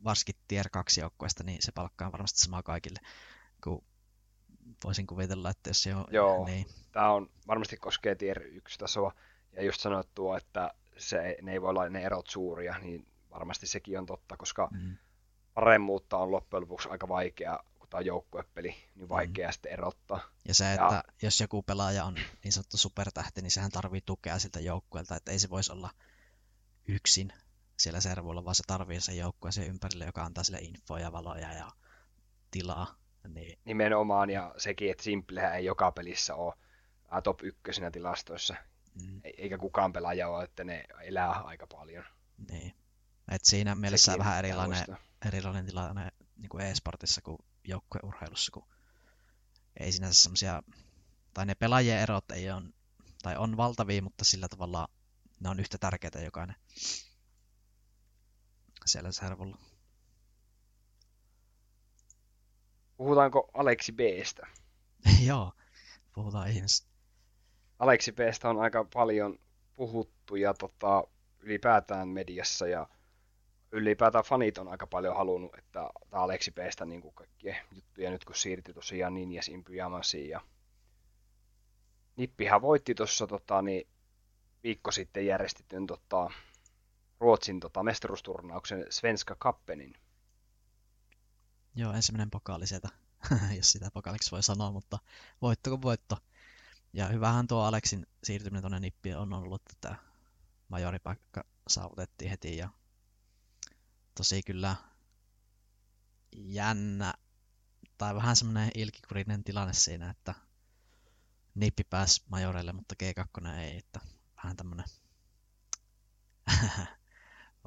varsinkin 0.05 0.35
tier 0.49 0.68
2 0.68 1.01
joukkueesta, 1.01 1.44
niin 1.44 1.62
se 1.62 1.73
palkka 1.73 2.07
on 2.07 2.12
varmasti 2.12 2.40
sama 2.40 2.62
kaikille. 2.62 2.99
Kun 3.64 3.85
voisin 4.85 5.07
kuvitella, 5.07 5.51
että 5.51 5.70
jos 5.70 5.87
on... 5.87 6.05
Joo. 6.11 6.44
Niin, 6.44 6.66
Tämä 6.92 7.11
on 7.11 7.31
varmasti 7.46 7.77
koskee 7.77 8.14
tier 8.14 8.42
1 8.42 8.79
tasoa, 8.79 9.12
ja 9.53 9.62
just 9.62 9.81
sanottua, 9.81 10.37
että 10.37 10.75
se, 10.96 11.37
ne 11.42 11.53
ei 11.53 11.62
voi 11.62 11.70
olla 11.70 11.88
ne 11.88 12.03
erot 12.03 12.27
suuria, 12.27 12.79
niin 12.79 13.07
varmasti 13.31 13.66
sekin 13.66 13.99
on 13.99 14.07
totta, 14.07 14.37
koska 14.37 14.69
mm, 14.73 14.97
paremmuutta 15.55 16.16
on 16.19 16.31
loppujen 16.31 16.62
lopuksi 16.62 16.88
aika 16.88 17.09
vaikea, 17.09 17.59
kun 17.79 17.88
tämä 17.88 17.99
on 17.99 18.07
joukkuepeli, 18.07 18.75
niin 18.95 19.09
vaikea 19.09 19.53
sitten 19.53 19.73
erottaa. 19.73 20.21
ja 20.49 20.55
se, 20.55 20.64
Ja- 20.64 20.73
että 20.73 21.03
jos 21.23 21.40
joku 21.40 21.62
pelaaja 21.62 22.05
on 22.05 22.14
niin 22.45 22.53
sanottu 22.53 22.77
supertähti, 22.77 23.43
niin 23.43 23.51
sehän 23.51 23.71
tarvii 23.71 24.01
tukea 24.07 24.38
siltä 24.38 24.61
joukkueelta, 24.61 25.16
että 25.16 25.33
ei 25.33 25.38
se 25.38 25.51
voisi 25.51 25.73
olla 25.73 25.90
yksin 26.88 27.33
siellä 27.79 28.01
servuilla, 28.01 28.45
vaan 28.45 28.55
se 28.55 28.62
tarvii 28.66 29.01
sen 29.01 29.19
joukkueen 29.19 29.53
sen 29.53 29.66
ympärille, 29.66 30.05
joka 30.05 30.25
antaa 30.25 30.45
sille 30.45 30.59
infoja, 30.59 31.12
valoja 31.12 31.53
ja 31.53 31.71
tilaa. 32.51 32.95
Niin, 33.29 33.59
Nimenomaan, 33.64 34.31
ja 34.31 34.55
sekin, 34.57 34.90
että 34.90 35.03
Simplehän 35.03 35.55
ei 35.55 35.64
joka 35.64 35.93
pelissä 35.93 36.35
ole 36.35 36.55
top 37.25 37.43
ykkösenä 37.43 37.90
tilastoissa, 37.90 38.55
mm, 39.03 39.21
E- 39.25 39.31
eikä 39.38 39.59
kukaan 39.59 39.93
pelaaja 39.93 40.29
ole, 40.29 40.45
että 40.45 40.64
ne 40.64 40.85
elää 41.03 41.31
aika 41.31 41.66
paljon. 41.66 42.05
Niin. 42.51 42.75
Et 43.31 43.45
siinä 43.45 43.75
mielessä 43.75 44.12
Sekin 44.12 44.19
vähän 44.19 44.38
erilainen, 44.38 44.87
erilainen 45.27 45.66
tilanne 45.66 46.09
niin 46.37 46.49
kuin 46.49 46.64
e-sportissa 46.64 47.21
kuin 47.23 47.38
joukkueurheilussa, 47.64 48.53
kun 48.53 48.66
ei 49.81 49.93
sinänsä 49.93 50.23
semmoisia, 50.23 50.62
tai 51.35 51.47
ne 51.47 51.55
pelaajien 51.55 52.01
erot 52.01 52.31
ei 52.31 52.51
on, 52.51 52.75
tai 53.23 53.37
on 53.37 53.57
valtavia, 53.57 54.03
mutta 54.03 54.25
sillä 54.25 54.49
tavalla 54.49 54.88
ne 55.40 55.49
on 55.49 55.61
yhtä 55.61 55.79
tärkeitä 55.79 56.21
jokainen 56.21 56.57
siellä 58.87 59.12
servulla. 59.12 59.59
Puhutaanko 62.97 63.51
Aleksi 63.55 63.93
Bstä? 63.93 64.47
Joo, 65.29 65.53
puhutaan 66.14 66.51
ihmisistä. 66.51 66.90
Aleksi 67.79 68.12
Bstä 68.12 68.49
on 68.49 68.61
aika 68.61 68.87
paljon 68.95 69.38
puhuttu 69.77 70.37
ja 70.37 70.55
tota, 70.55 71.05
ylipäätään 71.38 72.09
mediassa 72.09 72.66
ja 72.69 72.88
ylipäätään 73.72 74.24
fanit 74.24 74.59
on 74.59 74.68
aika 74.68 74.87
paljon 74.87 75.16
halunnut, 75.16 75.54
että 75.59 75.90
tämä 76.11 76.22
Aleksi 76.22 76.50
Bstä 76.50 76.85
niin 76.85 77.12
kaikkien 77.14 77.56
juttuja 77.72 78.11
nyt 78.11 78.24
kun 78.24 78.35
siirtyi 78.35 78.74
tosiaan 78.74 79.14
Ninjasin 79.14 79.64
Pyjamasiin 79.64 80.28
ja 80.28 80.40
Nippihän 82.16 82.62
voitti 82.62 82.94
tuossa 82.94 83.26
tota, 83.26 83.62
niin, 83.62 83.88
viikko 84.62 84.90
sitten 84.90 85.26
järjestetyn 85.26 85.87
tota, 85.87 86.30
Ruotsin 87.20 87.61
tota, 87.61 87.83
mestaruusturnauksen 87.83 88.87
Svenska 88.90 89.37
Kappenin. 89.38 89.94
Joo, 91.74 91.92
ensimmäinen 91.92 92.30
pokaali 92.30 92.66
sieltä, 92.66 92.88
jos 93.56 93.72
sitä 93.72 93.90
pokaaliksi 93.94 94.30
voi 94.30 94.42
sanoa, 94.42 94.70
mutta 94.70 94.98
voitto 95.42 95.70
kuin 95.70 95.83
voitto. 95.83 96.16
Ja 96.92 97.09
hyvähän 97.09 97.46
tuo 97.46 97.62
Aleksin 97.62 98.06
siirtyminen 98.24 98.62
tuonne 98.62 98.80
Nippiin 98.80 99.16
on 99.16 99.33
ollut, 99.33 99.62
että 99.72 99.96
majoripaikka 100.68 101.44
saavutettiin 101.68 102.30
heti 102.30 102.56
ja 102.56 102.68
tosi 104.20 104.42
kyllä 104.42 104.76
jännä 106.33 107.14
tai 107.98 108.14
vähän 108.14 108.37
semmoinen 108.37 108.70
ilkikurinen 108.74 109.44
tilanne 109.44 109.72
siinä, 109.72 110.11
että 110.11 110.35
Nippi 111.54 111.85
pääsi 111.85 112.22
majoreille, 112.28 112.72
mutta 112.72 112.94
G2 113.02 113.46
ei, 113.46 113.78
että 113.78 114.00
vähän 114.37 114.56
tämmönen, 114.56 114.85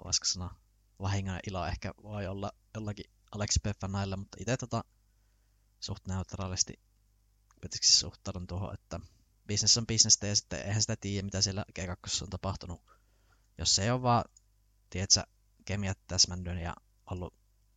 voisiko 0.03 0.25
sanoa, 0.25 0.55
vahingon 1.01 1.39
ilo 1.47 1.65
ehkä 1.65 1.93
voi 2.03 2.27
olla 2.27 2.51
jollakin 2.75 3.11
Alex 3.31 3.55
P-fanailla, 3.63 4.17
mutta 4.17 4.37
itse 4.39 4.57
tota 4.57 4.83
suht 5.79 6.07
neutraalisti 6.07 6.73
kuitenkin 7.61 7.89
suhtaudun 7.89 8.47
tuohon, 8.47 8.73
että 8.73 8.99
business 9.47 9.77
on 9.77 9.87
bisnestä 9.87 10.27
ja 10.27 10.35
sitten 10.35 10.61
eihän 10.61 10.81
sitä 10.81 10.95
tiedä, 10.95 11.25
mitä 11.25 11.41
siellä 11.41 11.65
G2 11.79 12.23
on 12.23 12.29
tapahtunut. 12.29 12.81
Jos 13.57 13.75
se 13.75 13.83
ei 13.83 13.91
ole 13.91 14.01
vaan, 14.01 14.23
tiedätkö, 14.89 15.23
kemiat 15.65 15.97
täsmännyt 16.08 16.60
ja 16.60 16.76
ollut 17.12 17.34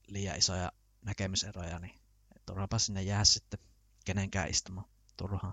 liian 0.06 0.38
isoja 0.38 0.72
näkemyseroja, 1.04 1.78
niin 1.78 1.94
turhapa 2.46 2.78
sinne 2.78 3.02
jää 3.02 3.24
sitten 3.24 3.58
kenenkään 4.04 4.50
istumaan 4.50 4.88
turhaan. 5.16 5.52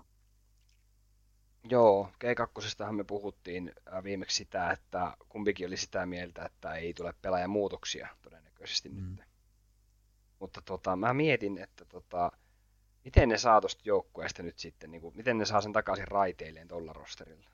Joo, 1.70 2.10
G2 2.24 2.92
me 2.92 3.04
puhuttiin 3.04 3.72
äh, 3.94 4.04
viimeksi 4.04 4.36
sitä, 4.36 4.70
että 4.70 5.16
kumpikin 5.28 5.66
oli 5.66 5.76
sitä 5.76 6.06
mieltä, 6.06 6.44
että 6.44 6.74
ei 6.74 6.94
tule 6.94 7.14
pelaajamuutoksia 7.22 8.08
todennäköisesti 8.22 8.88
mm. 8.88 9.16
nyt. 9.16 9.24
Mutta 10.38 10.62
tota, 10.62 10.96
mä 10.96 11.14
mietin, 11.14 11.58
että 11.58 11.84
tota, 11.84 12.32
miten 13.04 13.28
ne 13.28 13.38
saa 13.38 13.60
tuosta 13.60 13.82
joukkueesta 13.84 14.42
nyt 14.42 14.58
sitten, 14.58 14.90
niin 14.90 15.00
kuin, 15.00 15.16
miten 15.16 15.38
ne 15.38 15.44
saa 15.44 15.60
sen 15.60 15.72
takaisin 15.72 16.08
raiteilleen 16.08 16.68
tuolla 16.68 16.92
rosterilla? 16.92 17.50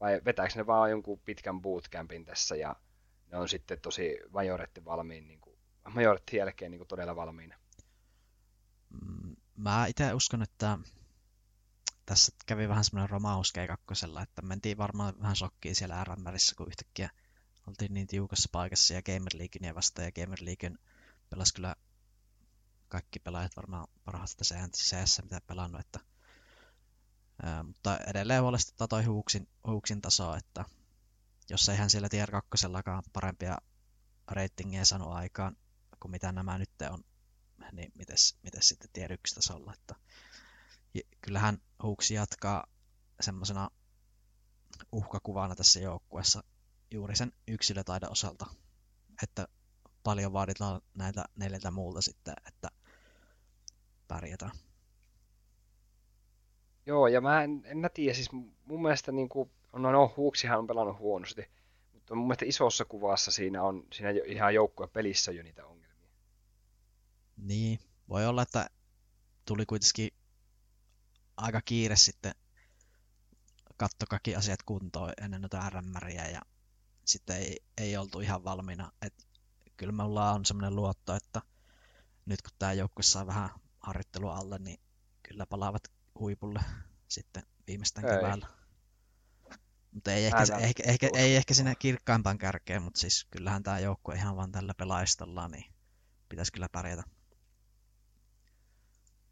Vai 0.00 0.20
vetääkö 0.24 0.52
ne 0.56 0.66
vaan 0.66 0.90
jonkun 0.90 1.20
pitkän 1.24 1.60
bootcampin 1.60 2.24
tässä 2.24 2.56
ja 2.56 2.76
ne 3.34 3.40
on 3.40 3.48
sitten 3.48 3.80
tosi 3.80 4.18
majoretti 4.30 4.84
valmiin, 4.84 5.28
niin 5.28 5.40
kuin, 5.40 5.58
majoretti 5.94 6.36
jälkeen 6.36 6.70
niin 6.70 6.78
kuin 6.78 6.88
todella 6.88 7.16
valmiina? 7.16 7.56
Mm, 8.90 9.36
mä 9.56 9.86
itse 9.86 10.12
uskon, 10.12 10.42
että 10.42 10.78
tässä 12.06 12.32
kävi 12.46 12.68
vähän 12.68 12.84
semmoinen 12.84 13.10
romaus 13.10 13.52
G2, 13.58 14.22
että 14.22 14.42
mentiin 14.42 14.78
varmaan 14.78 15.14
vähän 15.20 15.36
shokkiin 15.36 15.74
siellä 15.74 16.04
RMRissä, 16.04 16.54
kun 16.56 16.66
yhtäkkiä 16.66 17.10
oltiin 17.66 17.94
niin 17.94 18.06
tiukassa 18.06 18.48
paikassa 18.52 18.94
ja 18.94 19.02
Gamer 19.02 19.32
Leaguea 19.34 19.74
vastaan 19.74 20.06
ja 20.06 20.12
Gamer 20.12 20.38
Leaguein 20.40 20.78
pelasi 21.30 21.54
kyllä 21.54 21.76
kaikki 22.88 23.18
pelaajat 23.18 23.56
varmaan 23.56 23.86
parhaasta 24.04 24.44
CS, 24.44 25.22
mitä 25.22 25.40
pelannut, 25.46 25.80
että 25.80 26.00
ää, 27.42 27.62
mutta 27.62 27.98
edelleen 27.98 28.42
huolestuttaa 28.42 28.88
toi 28.88 29.04
huuksin, 29.04 29.48
huuksin 29.66 30.00
taso, 30.00 30.34
että 30.34 30.64
jos 31.50 31.68
ei 31.68 31.76
hän 31.76 31.90
siellä 31.90 32.08
tier 32.08 32.30
2 32.30 32.66
parempia 33.12 33.58
ratingeja 34.30 34.84
saanut 34.84 35.12
aikaan 35.12 35.56
kuin 36.00 36.12
mitä 36.12 36.32
nämä 36.32 36.58
nyt 36.58 36.70
on, 36.90 37.04
niin 37.72 37.92
mites, 37.98 38.36
mites 38.42 38.68
sitten 38.68 38.90
tier 38.92 39.12
1 39.12 39.34
tasolla, 39.34 39.74
että 39.74 39.94
kyllähän 41.20 41.58
Huuksi 41.82 42.14
jatkaa 42.14 42.66
semmoisena 43.20 43.70
uhkakuvana 44.92 45.54
tässä 45.54 45.80
joukkueessa 45.80 46.44
juuri 46.90 47.16
sen 47.16 47.32
yksilötaidon 47.48 48.12
osalta, 48.12 48.46
että 49.22 49.48
paljon 50.02 50.32
vaaditaan 50.32 50.80
näitä 50.94 51.24
neljältä 51.36 51.70
muulta 51.70 52.02
sitten, 52.02 52.34
että 52.48 52.68
pärjätään. 54.08 54.52
Joo, 56.86 57.06
ja 57.06 57.20
mä 57.20 57.42
en, 57.42 57.62
en 57.64 57.78
mä 57.78 57.88
tiedä, 57.88 58.14
siis 58.14 58.32
mun 58.64 58.82
mielestä 58.82 59.12
niin 59.12 59.28
kuin, 59.28 59.50
no, 59.78 59.92
no 59.92 60.14
Huuksihan 60.16 60.58
on 60.58 60.66
pelannut 60.66 60.98
huonosti, 60.98 61.50
mutta 61.92 62.14
mun 62.14 62.26
mielestä 62.26 62.44
isossa 62.44 62.84
kuvassa 62.84 63.30
siinä 63.30 63.62
on 63.62 63.86
siinä 63.92 64.10
ihan 64.26 64.54
joukkue 64.54 64.86
pelissä 64.86 65.32
jo 65.32 65.42
niitä 65.42 65.66
ongelmia. 65.66 66.08
Niin, 67.36 67.78
voi 68.08 68.26
olla, 68.26 68.42
että 68.42 68.70
tuli 69.44 69.66
kuitenkin 69.66 70.10
aika 71.36 71.60
kiire 71.60 71.96
sitten 71.96 72.34
katto 73.76 74.06
kaikki 74.08 74.36
asiat 74.36 74.62
kuntoon 74.62 75.12
ennen 75.22 75.40
noita 75.40 75.70
RMRiä 75.70 76.28
ja 76.28 76.40
sitten 77.04 77.36
ei, 77.36 77.56
ei 77.78 77.96
oltu 77.96 78.20
ihan 78.20 78.44
valmiina. 78.44 78.92
Et 79.02 79.14
kyllä 79.76 79.92
me 79.92 80.02
ollaan 80.02 80.44
semmoinen 80.44 80.76
luotto, 80.76 81.14
että 81.14 81.42
nyt 82.26 82.42
kun 82.42 82.52
tämä 82.58 82.72
joukkue 82.72 83.02
saa 83.02 83.26
vähän 83.26 83.50
harjoittelua 83.80 84.36
alle, 84.36 84.58
niin 84.58 84.80
kyllä 85.22 85.46
palaavat 85.46 85.82
huipulle 86.18 86.60
sitten 87.08 87.42
viimeistään 87.66 88.06
ei. 88.06 88.16
keväällä. 88.16 88.63
Mutta 89.94 90.12
ei 90.12 90.26
ehkä, 90.26 90.42
ehkä, 90.58 90.82
ehkä, 90.86 91.08
ei 91.14 91.36
ehkä 91.36 91.54
sinne 91.54 91.74
kirkkaimpaan 91.74 92.38
kärkeen, 92.38 92.82
mutta 92.82 93.00
siis 93.00 93.26
kyllähän 93.30 93.62
tämä 93.62 93.78
joukkue 93.78 94.14
ihan 94.14 94.36
vaan 94.36 94.52
tällä 94.52 94.74
pelaistolla, 94.74 95.48
niin 95.48 95.64
pitäisi 96.28 96.52
kyllä 96.52 96.68
pärjätä. 96.72 97.02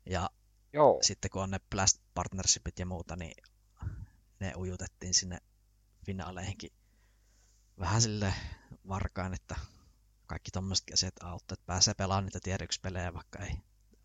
Ja 0.07 0.31
Joo. 0.73 0.99
sitten 1.03 1.31
kun 1.31 1.43
on 1.43 1.51
ne 1.51 1.61
Blast 1.71 2.01
Partnershipit 2.15 2.79
ja 2.79 2.87
muuta, 2.87 3.17
niin 3.17 3.35
ne 4.41 4.53
ujutettiin 4.57 5.15
sinne 5.15 5.39
finaaleihinkin 6.07 6.73
vähän 7.79 8.03
sille 8.03 8.35
varkaan, 8.89 9.35
että 9.35 9.57
kaikki 10.27 10.51
tommoset 10.51 10.85
asiat 10.93 11.15
auttaa, 11.23 11.55
että 11.55 11.67
pääsee 11.67 11.95
pelaamaan 11.95 12.25
niitä 12.25 12.41
tiedoksi 12.43 12.81
pelejä, 12.81 13.15
vaikka 13.15 13.39
ei, 13.39 13.53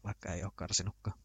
vaikka 0.04 0.34
ei 0.34 0.44
ole 0.44 0.52
karsinutkaan. 0.56 1.20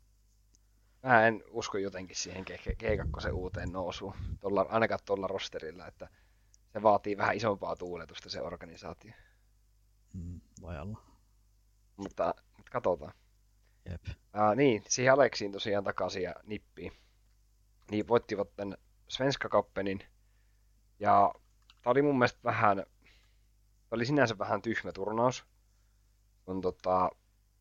Mä 1.02 1.26
en 1.26 1.44
usko 1.50 1.78
jotenkin 1.78 2.16
siihen 2.16 2.44
G2 2.50 3.32
uuteen 3.32 3.72
nousuun, 3.72 4.14
tolla, 4.40 4.66
ainakaan 4.68 5.00
tuolla 5.04 5.26
rosterilla, 5.26 5.86
että 5.86 6.08
se 6.72 6.82
vaatii 6.82 7.16
vähän 7.16 7.36
isompaa 7.36 7.76
tuuletusta 7.76 8.30
se 8.30 8.40
organisaatio. 8.40 9.12
Mm, 10.14 10.40
voi 10.60 10.78
olla. 10.78 10.98
Mutta, 11.96 12.34
mutta 12.56 12.72
katsotaan. 12.72 13.12
Jep. 13.90 14.04
Ää, 14.32 14.54
niin, 14.54 14.84
siihen 14.88 15.12
Aleksiin 15.12 15.52
tosiaan 15.52 15.84
takaisin 15.84 16.22
ja 16.22 16.34
nippiin. 16.42 16.92
Niin 17.90 18.08
voittivat 18.08 18.56
tämän 18.56 18.76
Svenska 19.08 19.48
Kappenin. 19.48 20.00
Ja 20.98 21.34
tämä 21.82 21.90
oli 21.90 22.02
mun 22.02 22.18
mielestä 22.18 22.40
vähän, 22.44 22.76
tämä 22.76 23.90
oli 23.90 24.06
sinänsä 24.06 24.38
vähän 24.38 24.62
tyhmä 24.62 24.92
turnaus. 24.92 25.44
Kun 26.44 26.60
tota, 26.60 27.10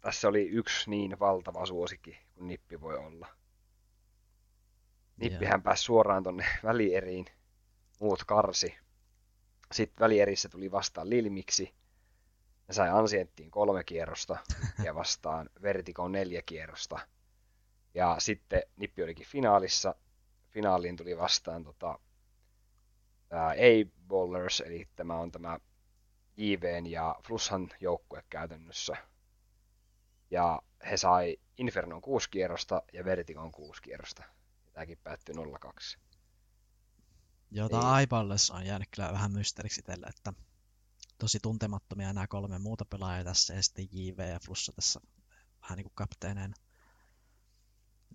tässä 0.01 0.27
oli 0.27 0.49
yksi 0.49 0.89
niin 0.89 1.19
valtava 1.19 1.65
suosikki 1.65 2.17
kuin 2.41 2.47
Nippi 2.47 2.81
voi 2.81 2.97
olla. 2.97 3.27
Nippihän 5.17 5.51
yeah. 5.51 5.63
pääsi 5.63 5.83
suoraan 5.83 6.23
tonne 6.23 6.45
välieriin, 6.63 7.25
muut 7.99 8.23
karsi. 8.23 8.77
Sitten 9.71 9.99
välierissä 9.99 10.49
tuli 10.49 10.71
vastaan 10.71 11.09
Lilmiksi. 11.09 11.73
Ne 12.67 12.73
sai 12.73 12.89
Ansienttiin 12.89 13.51
kolme 13.51 13.83
kierrosta 13.83 14.37
ja 14.85 14.95
vastaan 14.95 15.49
Vertikon 15.61 16.11
neljä 16.11 16.41
kierrosta. 16.45 16.99
Ja 17.93 18.15
sitten 18.19 18.63
Nippi 18.75 19.03
olikin 19.03 19.27
finaalissa. 19.27 19.95
Finaaliin 20.49 20.97
tuli 20.97 21.17
vastaan 21.17 21.63
tota, 21.63 21.99
A-Bowlers, 23.31 24.61
eli 24.61 24.87
tämä 24.95 25.15
on 25.15 25.31
tämä 25.31 25.59
JVn 26.37 26.87
ja 26.87 27.15
Flushan 27.27 27.69
joukkue 27.79 28.23
käytännössä. 28.29 28.97
Ja 30.31 30.61
he 30.89 30.97
sai 30.97 31.37
Infernon 31.57 32.01
6 32.01 32.29
kierrosta 32.29 32.81
ja 32.93 33.05
Vertikon 33.05 33.51
6 33.51 33.81
kierrosta. 33.81 34.23
Tämäkin 34.73 34.97
päättyi 35.03 35.35
0-2. 35.35 35.99
Joo, 37.51 37.69
tämä 37.69 37.97
niin. 37.97 38.51
on 38.53 38.65
jäänyt 38.65 38.87
kyllä 38.95 39.13
vähän 39.13 39.31
mysteeriksi 39.31 39.81
itselle, 39.81 40.07
että 40.07 40.33
tosi 41.17 41.39
tuntemattomia 41.39 42.13
nämä 42.13 42.27
kolme 42.27 42.59
muuta 42.59 42.85
pelaajaa 42.85 43.23
tässä 43.23 43.53
ja 43.53 43.63
sitten 43.63 43.87
JV 43.91 44.29
ja 44.29 44.39
Flussa 44.45 44.73
tässä 44.73 45.01
vähän 45.61 45.77
niin 45.77 45.85
kuin 45.85 45.95
kapteeneina. 45.95 46.55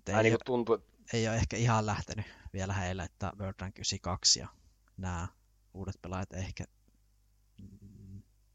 Ei, 0.07 0.23
niin 0.23 0.39
tuntuu... 0.45 0.79
ei 1.13 1.29
ole 1.29 1.37
ehkä 1.37 1.57
ihan 1.57 1.87
lähtenyt 1.87 2.27
vielä 2.53 2.73
heille, 2.73 3.03
että 3.03 3.33
World 3.39 3.55
Rank 3.61 3.79
92 3.79 4.41
ja 4.41 4.49
nämä 4.97 5.29
uudet 5.75 6.03
pelaajat 6.03 6.33
ehkä 6.33 6.65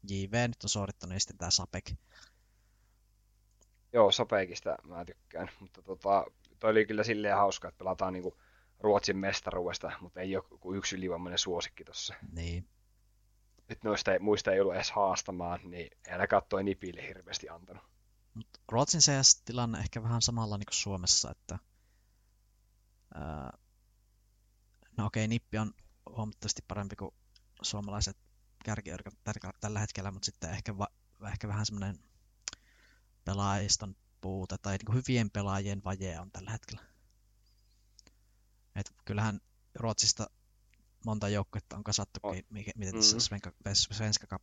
JV 0.08 0.48
nyt 0.48 0.64
on 0.64 0.70
suorittanut 0.70 1.14
ja 1.14 1.20
sitten 1.20 1.38
tämä 1.38 1.50
Sapek. 1.50 1.92
Joo, 3.92 4.12
Sapekista 4.12 4.76
mä 4.84 5.04
tykkään, 5.04 5.50
mutta 5.60 5.82
tota, 5.82 6.24
toi 6.58 6.70
oli 6.70 6.86
kyllä 6.86 7.04
silleen 7.04 7.36
hauska, 7.36 7.68
että 7.68 7.78
pelataan 7.78 8.12
niinku 8.12 8.36
Ruotsin 8.80 9.16
mestaruudesta, 9.16 9.92
mutta 10.00 10.20
ei 10.20 10.36
ole 10.36 10.44
kuin 10.60 10.78
yksi 10.78 10.96
ylivoimainen 10.96 11.38
suosikki 11.38 11.84
tuossa. 11.84 12.14
Niin 12.32 12.68
nyt 13.68 13.84
noista 13.84 14.12
ei, 14.12 14.18
muista 14.18 14.52
ei 14.52 14.60
ollut 14.60 14.74
edes 14.74 14.90
haastamaan, 14.90 15.60
niin 15.64 15.90
ei 16.06 16.12
ainakaan 16.12 16.42
toi 16.48 16.64
Nipille 16.64 17.08
hirveästi 17.08 17.48
antanut. 17.48 17.82
Mut 18.34 18.48
Ruotsin 18.68 19.00
CS-tilanne 19.00 19.78
ehkä 19.78 20.02
vähän 20.02 20.22
samalla 20.22 20.58
niin 20.58 20.66
kuin 20.66 20.74
Suomessa, 20.74 21.30
että 21.30 21.58
ää, 23.14 23.58
no 24.96 25.06
okei, 25.06 25.28
Nippi 25.28 25.58
on 25.58 25.74
huomattavasti 26.16 26.62
parempi 26.68 26.96
kuin 26.96 27.14
suomalaiset 27.62 28.16
kärkiorgat 28.64 29.14
tällä 29.60 29.78
hetkellä, 29.78 30.10
mutta 30.10 30.26
sitten 30.26 30.50
ehkä, 30.50 30.78
va, 30.78 30.86
ehkä 31.32 31.48
vähän 31.48 31.66
semmoinen 31.66 31.98
pelaajiston 33.24 33.96
puute 34.20 34.56
tai 34.58 34.76
niin 34.76 34.86
kuin 34.86 34.96
hyvien 34.96 35.30
pelaajien 35.30 35.84
vaje 35.84 36.20
on 36.20 36.30
tällä 36.32 36.50
hetkellä. 36.50 36.82
Et 38.76 38.92
kyllähän 39.04 39.40
Ruotsista 39.74 40.26
monta 41.06 41.28
joukkuetta 41.28 41.76
on 41.76 41.84
kasattukin, 41.84 42.46
oh. 42.50 42.72
miten 42.76 42.94
tässä 42.94 43.16
mm. 43.16 43.20
Svenska, 43.20 43.52
Svenska 43.72 44.38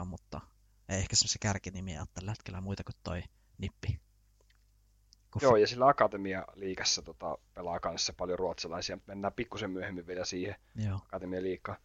on, 0.00 0.08
mutta 0.08 0.40
ei 0.88 0.98
ehkä 0.98 1.16
semmoisia 1.16 1.38
kärkinimiä 1.40 2.00
ole 2.00 2.08
tällä 2.14 2.30
hetkellä 2.30 2.60
muita 2.60 2.84
kuin 2.84 2.96
toi 3.02 3.22
Nippi. 3.58 4.00
Kun 5.30 5.42
Joo, 5.42 5.56
ja 5.56 5.66
sillä 5.66 5.86
Akatemia-liigassa 5.86 7.02
tota, 7.02 7.38
pelaa 7.54 7.80
kanssa 7.80 8.12
paljon 8.12 8.38
ruotsalaisia. 8.38 8.98
Mennään 9.06 9.32
pikkusen 9.32 9.70
myöhemmin 9.70 10.06
vielä 10.06 10.24
siihen 10.24 10.56
Joo. 10.74 10.96
Akatemia-liigaan. 10.96 11.78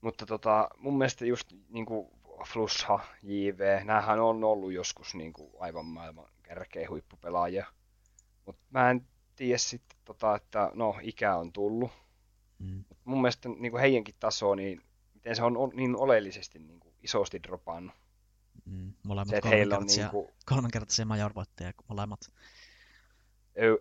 Mutta 0.00 0.26
tota, 0.26 0.68
mun 0.78 0.98
mielestä 0.98 1.26
just 1.26 1.52
niin 1.68 1.86
kuin 1.86 2.08
Flusha, 2.44 3.00
JV, 3.22 3.84
näähän 3.84 4.20
on 4.20 4.44
ollut 4.44 4.72
joskus 4.72 5.14
niin 5.14 5.32
kuin 5.32 5.50
aivan 5.58 5.86
maailman 5.86 6.28
kärkeä 6.42 6.88
huippupelaajia. 6.88 7.66
Mutta 8.46 8.62
mä 8.70 8.90
en 8.90 9.06
tiedä 9.36 9.58
sitten, 9.58 9.98
tota, 10.04 10.36
että 10.36 10.70
no 10.74 10.96
ikä 11.02 11.36
on 11.36 11.52
tullut. 11.52 11.90
Mm. 12.58 12.84
Mut 12.88 12.98
mun 13.04 13.20
mielestä 13.20 13.48
niin 13.48 13.70
kuin 13.70 13.80
heidänkin 13.80 14.14
taso, 14.20 14.54
niin 14.54 14.82
miten 15.14 15.36
se 15.36 15.42
on 15.42 15.72
niin 15.74 15.96
oleellisesti 15.96 16.58
niin 16.58 16.80
kuin 16.80 16.94
isosti 17.02 17.42
dropannut. 17.42 17.94
Mm. 18.64 18.92
Molemmat 19.02 19.42
Se, 19.42 19.50
heillä 19.50 19.78
on 19.78 19.86
niin 19.86 20.10
kuin, 20.10 20.28
kolmenkertaisia 20.46 21.04
major-voittajia, 21.04 21.72
molemmat. 21.88 22.20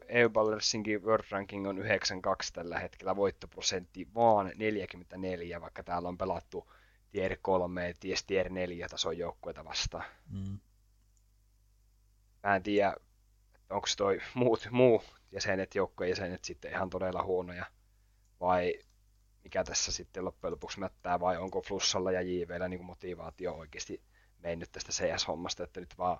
EU-Ballersinkin 0.07 1.03
World 1.03 1.25
Ranking 1.29 1.67
on 1.67 1.77
92 1.77 2.53
tällä 2.53 2.79
hetkellä, 2.79 3.15
voittoprosentti 3.15 4.07
vaan 4.15 4.51
44, 4.55 5.61
vaikka 5.61 5.83
täällä 5.83 6.09
on 6.09 6.17
pelattu 6.17 6.71
tier 7.15 7.37
3 7.41 7.87
ja 7.87 7.93
ties 7.99 8.23
tier 8.23 8.49
4 8.49 8.87
tason 8.89 9.17
joukkueita 9.17 9.65
vastaan. 9.65 10.05
Mm. 10.29 10.59
Mä 12.43 12.55
en 12.55 12.63
tiedä, 12.63 12.95
onko 13.69 13.87
toi 13.97 14.19
muut, 14.33 14.67
muu 14.71 15.03
jäsenet, 15.31 15.75
joukkueen 15.75 16.09
jäsenet 16.09 16.43
sitten 16.43 16.71
ihan 16.71 16.89
todella 16.89 17.23
huonoja, 17.23 17.65
vai 18.39 18.73
mikä 19.43 19.63
tässä 19.63 19.91
sitten 19.91 20.25
loppujen 20.25 20.51
lopuksi 20.51 20.79
mättää, 20.79 21.19
vai 21.19 21.37
onko 21.37 21.61
Flussalla 21.61 22.11
ja 22.11 22.21
JVllä 22.21 22.67
niin 22.67 22.85
motivaatio 22.85 23.53
oikeasti 23.53 24.01
mennyt 24.39 24.71
tästä 24.71 24.91
CS-hommasta, 24.91 25.63
että 25.63 25.79
nyt 25.79 25.97
vaan 25.97 26.17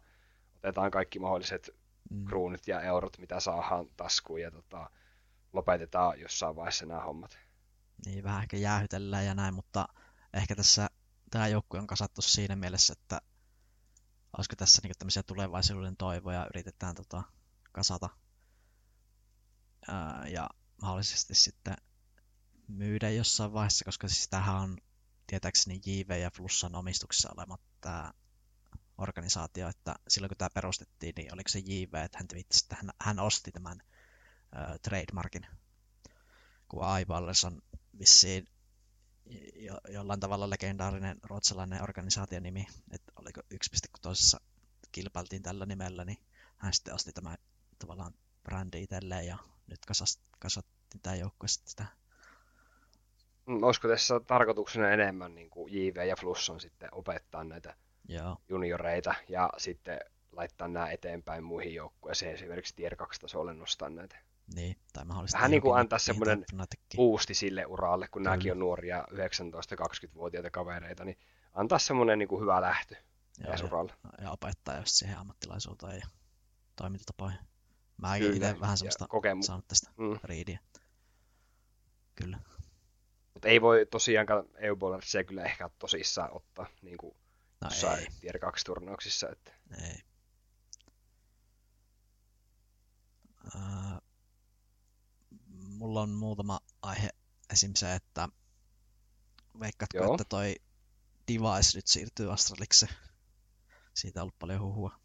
otetaan 0.55 0.91
kaikki 0.91 1.19
mahdolliset 1.19 1.75
Mm. 2.09 2.25
kruunut 2.25 2.67
ja 2.67 2.81
eurot, 2.81 3.17
mitä 3.17 3.39
saadaan 3.39 3.87
taskuun 3.97 4.41
ja 4.41 4.51
tota, 4.51 4.89
lopetetaan 5.53 6.19
jossain 6.19 6.55
vaiheessa 6.55 6.85
nämä 6.85 7.01
hommat. 7.01 7.37
Niin, 8.05 8.23
vähän 8.23 8.41
ehkä 8.43 8.57
jäähytellään 8.57 9.25
ja 9.25 9.35
näin, 9.35 9.53
mutta 9.53 9.87
ehkä 10.35 10.55
tässä 10.55 10.89
tämä 11.31 11.47
joukkue 11.47 11.79
on 11.79 11.87
kasattu 11.87 12.21
siinä 12.21 12.55
mielessä, 12.55 12.93
että 12.93 13.21
olisiko 14.37 14.55
tässä 14.55 14.81
niinku 14.83 14.95
tämmöisiä 14.99 15.23
tulevaisuuden 15.23 15.97
toivoja 15.97 16.47
yritetään 16.53 16.95
tota, 16.95 17.23
kasata 17.71 18.09
Ää, 19.87 20.27
ja 20.27 20.49
mahdollisesti 20.81 21.35
sitten 21.35 21.75
myydä 22.67 23.09
jossain 23.09 23.53
vaiheessa, 23.53 23.85
koska 23.85 24.07
siis 24.07 24.27
tämähän 24.27 24.55
on 24.55 24.77
tietääkseni 25.27 25.81
JV 25.85 26.19
ja 26.21 26.31
Flussan 26.31 26.75
omistuksessa 26.75 27.29
olemat 27.37 27.61
tämä 27.81 28.13
organisaatio, 28.97 29.69
että 29.69 29.95
silloin 30.07 30.29
kun 30.29 30.37
tämä 30.37 30.49
perustettiin, 30.53 31.13
niin 31.17 31.33
oliko 31.33 31.49
se 31.49 31.59
JV, 31.59 31.93
että 31.93 32.17
hän, 32.17 32.27
viittasi, 32.33 32.65
että 32.65 32.75
hän, 32.75 32.91
hän 33.01 33.19
osti 33.19 33.51
tämän 33.51 33.81
ö, 34.55 34.79
trademarkin, 34.79 35.47
kun 36.67 36.99
iBallers 37.01 37.45
on 37.45 37.61
vissiin 37.99 38.47
jo, 39.55 39.77
jollain 39.89 40.19
tavalla 40.19 40.49
legendaarinen 40.49 41.17
ruotsalainen 41.23 41.83
organisaation 41.83 42.43
nimi, 42.43 42.67
että 42.91 43.11
oliko 43.19 43.41
yksi 43.51 43.69
piste, 43.69 43.87
kun 43.87 44.01
toisessa 44.01 44.41
kilpailtiin 44.91 45.43
tällä 45.43 45.65
nimellä, 45.65 46.05
niin 46.05 46.17
hän 46.57 46.73
sitten 46.73 46.93
osti 46.93 47.11
tämän 47.11 47.37
tavallaan 47.79 48.13
brändi 48.43 48.83
itselleen 48.83 49.27
ja 49.27 49.37
nyt 49.67 49.85
kasas, 49.87 50.19
kasattiin 50.39 51.01
tämä 51.01 51.15
joukkue 51.15 51.47
sitten 51.47 51.69
sitä. 51.69 51.85
Mm, 53.45 53.63
Olisiko 53.63 53.87
tässä 53.87 54.19
tarkoituksena 54.19 54.89
enemmän 54.89 55.35
niin 55.35 55.49
kuin 55.49 55.73
JV 55.73 56.07
ja 56.07 56.15
Flusson 56.15 56.59
sitten 56.59 56.89
opettaa 56.91 57.43
näitä 57.43 57.75
Joo, 58.07 58.37
junioreita 58.49 59.15
ja 59.29 59.49
sitten 59.57 59.99
laittaa 60.31 60.67
nämä 60.67 60.91
eteenpäin 60.91 61.43
muihin 61.43 61.73
joukkueisiin, 61.73 62.31
esimerkiksi 62.31 62.75
tier 62.75 62.95
2 62.95 63.21
tasolle 63.21 63.53
nostaa 63.53 63.89
näitä. 63.89 64.17
Niin, 64.55 64.75
tai 64.93 65.05
mahdollisesti 65.05 65.37
Vähän 65.37 65.51
niin 65.51 65.61
kuin 65.61 65.79
antaa 65.79 65.99
semmoinen. 65.99 66.45
Boosti 66.95 67.33
sille 67.33 67.65
uralle, 67.65 68.07
kun 68.07 68.23
nämäkin 68.23 68.51
on 68.51 68.59
nuoria 68.59 69.05
19-20-vuotiaita 69.11 70.49
kavereita, 70.51 71.05
niin 71.05 71.17
antaa 71.53 71.79
semmoinen 71.79 72.19
niin 72.19 72.27
kuin 72.29 72.41
hyvä 72.41 72.61
lähtö 72.61 72.95
ja, 73.39 73.65
uralle. 73.65 73.93
ja 74.21 74.31
opettaa 74.31 74.77
just 74.77 74.91
siihen 74.95 75.17
ammattilaisuuteen 75.17 75.99
ja 75.99 76.07
toimintatapoihin. 76.75 77.39
Mäkin 77.97 78.31
Kyllä, 78.33 78.49
itse 78.49 78.59
vähän 78.59 78.77
semmoista 78.77 79.07
kokemu- 79.07 79.43
saanut 79.43 79.67
tästä 79.67 79.91
Mm. 79.97 80.19
riidiä. 80.23 80.59
Kyllä. 82.15 82.39
Mutta 83.33 83.47
ei 83.47 83.61
voi 83.61 83.85
tosiaankaan 83.91 84.45
eu 84.57 84.77
se 85.03 85.23
kyllä 85.23 85.43
ehkä 85.43 85.69
tosissaan 85.79 86.31
ottaa 86.33 86.67
niin 86.81 86.97
kuin 86.97 87.15
No 87.61 87.67
jossain 87.67 87.99
ei, 87.99 88.07
tier 88.21 88.39
2 88.39 88.65
turnauksissa. 88.65 89.29
Että 89.29 89.51
ei. 89.83 89.95
Ää, 93.55 94.01
mulla 95.85 96.01
on 96.01 96.09
muutama 96.09 96.59
aihe. 96.81 97.09
Esim. 97.53 97.71
se, 97.75 97.95
että 97.95 98.29
veikkaatko, 99.59 99.97
Joo. 99.97 100.13
että 100.13 100.23
toi 100.23 100.55
Device 101.27 101.77
nyt 101.77 101.87
siirtyy 101.87 102.33
Astraliksi? 102.33 102.85
Siitä 103.93 104.19
on 104.19 104.21
ollut 104.21 104.39
paljon 104.39 104.61
huhua. 104.61 104.99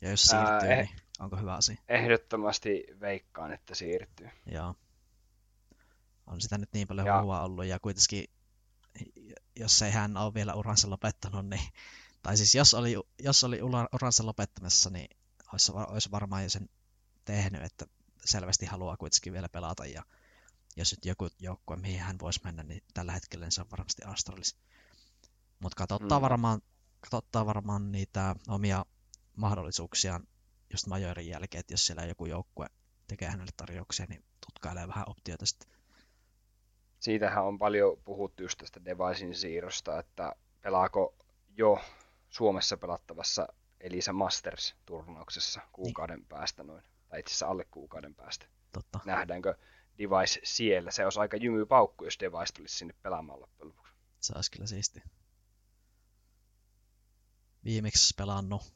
Ja 0.00 0.10
jos 0.10 0.34
Ää, 0.34 0.60
siirtyy, 0.60 0.68
eh- 0.84 0.86
niin 0.88 1.00
onko 1.18 1.36
hyvä 1.36 1.54
asia? 1.54 1.76
ehdottomasti 1.88 2.84
veikkaan, 3.00 3.52
että 3.52 3.74
siirtyy. 3.74 4.28
Joo. 4.46 4.74
On 6.26 6.40
sitä 6.40 6.58
nyt 6.58 6.72
niin 6.72 6.88
paljon 6.88 7.06
Ja- 7.06 7.20
huhua 7.20 7.42
ollut 7.42 7.64
ja 7.64 7.80
kuitenkin, 7.80 8.24
jos 9.56 9.82
ei 9.82 9.90
hän 9.90 10.16
ole 10.16 10.34
vielä 10.34 10.54
uransa 10.54 10.90
lopettanut, 10.90 11.46
niin, 11.46 11.68
tai 12.22 12.36
siis 12.36 12.54
jos 12.54 12.74
oli, 12.74 12.96
jos 13.18 13.44
oli 13.44 13.60
ura- 13.60 13.88
uransa 13.92 14.26
lopettamassa, 14.26 14.90
niin 14.90 15.16
olisi, 15.52 15.72
olisi 15.72 16.10
varmaan 16.10 16.42
jo 16.42 16.48
sen 16.48 16.68
tehnyt, 17.24 17.62
että 17.62 17.86
selvästi 18.24 18.66
haluaa 18.66 18.96
kuitenkin 18.96 19.32
vielä 19.32 19.48
pelata 19.48 19.86
ja 19.86 20.02
jos 20.76 20.92
nyt 20.92 21.04
joku 21.04 21.28
joukkue, 21.38 21.76
mihin 21.76 22.00
hän 22.00 22.18
voisi 22.18 22.40
mennä, 22.44 22.62
niin 22.62 22.82
tällä 22.94 23.12
hetkellä 23.12 23.44
niin 23.46 23.52
se 23.52 23.60
on 23.60 23.70
varmasti 23.70 24.02
Astralis. 24.04 24.56
Mutta 25.58 25.76
katsottaa, 25.76 26.18
Mm. 26.18 26.22
varmaan, 26.22 26.60
katsottaa 27.00 27.46
varmaan 27.46 27.92
niitä 27.92 28.36
omia 28.48 28.84
mahdollisuuksiaan 29.36 30.26
just 30.72 30.86
majorin 30.86 31.28
jälkeen, 31.28 31.60
että 31.60 31.72
jos 31.72 31.86
siellä 31.86 32.04
joku 32.04 32.26
joukkue 32.26 32.66
tekee 33.08 33.28
hänelle 33.28 33.52
tarjouksia, 33.56 34.06
niin 34.08 34.24
tutkailee 34.46 34.88
vähän 34.88 35.04
optioita 35.08 35.46
sitten. 35.46 35.68
Siitähän 37.00 37.44
on 37.44 37.58
paljon 37.58 37.96
puhuttu 38.04 38.42
just 38.42 38.58
tästä 38.58 38.84
Devicein 38.84 39.34
siirrosta, 39.34 39.98
että 39.98 40.32
pelaako 40.60 41.14
jo 41.56 41.80
Suomessa 42.30 42.76
pelattavassa 42.76 43.48
Elisa 43.80 44.12
Masters-turnauksessa 44.12 45.60
kuukauden 45.72 46.24
päästä 46.26 46.62
noin, 46.62 46.84
tai 47.12 47.20
itse 47.20 47.30
asiassa 47.30 47.46
alle 47.46 47.64
kuukauden 47.64 48.14
päästä. 48.14 48.46
Totta. 48.72 49.00
Nähdäänkö 49.04 49.54
Device 49.98 50.40
siellä? 50.44 50.90
Se 50.90 51.04
olisi 51.04 51.20
aika 51.20 51.36
jymy 51.36 51.66
paukku, 51.66 52.04
jos 52.04 52.18
Device 52.20 52.52
tulisi 52.54 52.76
sinne 52.76 52.94
pelaamaan 53.02 53.40
loppujen 53.40 53.68
lopuksi. 53.68 53.94
Se 54.20 54.32
olisi 54.36 54.50
kyllä 54.50 54.66
siisti. 54.66 55.02
Viimeksi 57.64 58.14
pelannut 58.16 58.74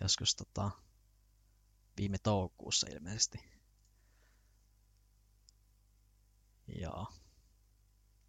joskus 0.00 0.34
tota, 0.34 0.70
viime 1.96 2.18
toukokuussa 2.18 2.86
ilmeisesti. 2.90 3.38
Joo. 6.66 7.06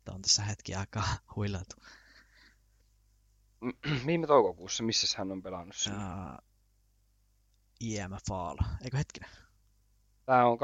Tämä 0.03 0.15
on 0.15 0.21
tässä 0.21 0.43
hetki 0.43 0.75
aikaa 0.75 1.07
huilailtu. 1.35 1.75
Viime 4.05 4.27
toukokuussa, 4.27 4.83
missä 4.83 5.17
hän 5.17 5.31
on 5.31 5.41
pelannut 5.41 5.75
sen? 5.75 5.93
IM 7.81 8.11
Fall. 8.27 8.57
Eikö 8.83 8.97
hetkinen? 8.97 9.29
Tämä 10.25 10.45
on 10.45 10.57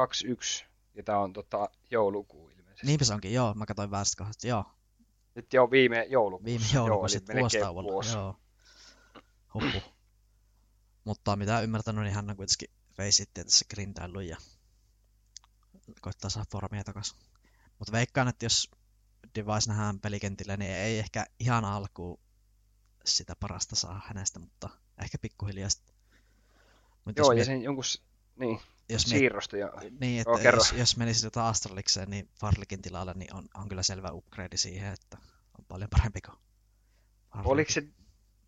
2-1 0.64 0.66
ja 0.94 1.04
tämä 1.04 1.20
on 1.20 1.34
tota, 1.34 1.70
joulukuu 1.92 2.50
ilmeisesti. 2.50 2.88
Niinpä 2.88 3.06
se 3.06 3.14
onkin, 3.14 3.34
joo. 3.34 3.54
Mä 3.54 3.66
katsoin 3.66 3.92
väärästä 3.92 4.18
kohdasta. 4.18 4.48
Joo, 4.48 4.66
Nyt 5.36 5.54
jo 5.54 5.72
viime 5.72 6.06
joulukuussa. 6.10 6.46
viime 6.46 6.66
Joo, 6.74 6.88
joulukuussa 6.88 7.18
sitten 7.20 7.40
vuostauolla. 7.40 7.92
vuosi. 7.92 8.14
Joo. 8.14 8.36
Huppu. 9.54 9.82
Mutta 11.04 11.36
mitä 11.36 11.62
ymmärtänyt, 11.62 12.04
niin 12.04 12.16
hän 12.16 12.30
on 12.30 12.36
kuitenkin 12.38 12.70
Faceitia 12.98 13.44
tässä 13.44 13.66
grindaillut 13.70 14.24
ja 14.24 14.38
koittaa 16.02 16.30
saada 16.30 16.48
formia 16.52 16.84
takaisin. 16.84 17.18
Mutta 17.80 17.92
veikkaan, 17.92 18.28
että 18.28 18.46
jos 18.46 18.72
Device 19.36 19.70
nähdään 19.70 20.00
pelikentillä, 20.00 20.58
niin 20.58 20.72
ei 20.72 21.00
ehkä 21.00 21.26
ihan 21.40 21.66
alkuun 21.66 22.20
sitä 23.06 23.36
parasta 23.40 23.76
saa 23.76 24.02
hänestä, 24.08 24.40
mutta 24.40 24.70
ehkä 25.02 25.18
pikkuhiljaa 25.22 25.70
sitten. 25.70 25.96
Mut 27.08 27.18
Joo, 27.18 27.32
jos, 27.32 27.40
ja 27.40 27.46
sen 27.46 27.62
jonkun, 27.62 27.84
niin, 28.36 28.60
jos, 28.90 29.02
siirrosta 29.02 29.58
ja 29.58 29.74
niin, 30.00 30.22
että 30.22 30.44
Joo, 30.44 30.56
jos, 30.56 30.72
jos 30.72 30.98
menisi 30.98 31.24
tota 31.24 31.48
Astralikseen, 31.48 32.10
niin 32.10 32.30
Farlikin 32.40 32.82
tilalle, 32.82 33.14
niin 33.14 33.36
on, 33.36 33.46
on 33.56 33.70
kyllä 33.70 33.84
selvä 33.84 34.12
upgrade 34.12 34.58
siihen, 34.58 34.94
että 34.94 35.18
on 35.60 35.66
paljon 35.68 35.90
parempi 35.90 36.22
kuin 36.22 36.38
Farlik. 37.32 37.52
Oliko 37.52 37.72
se 37.72 37.84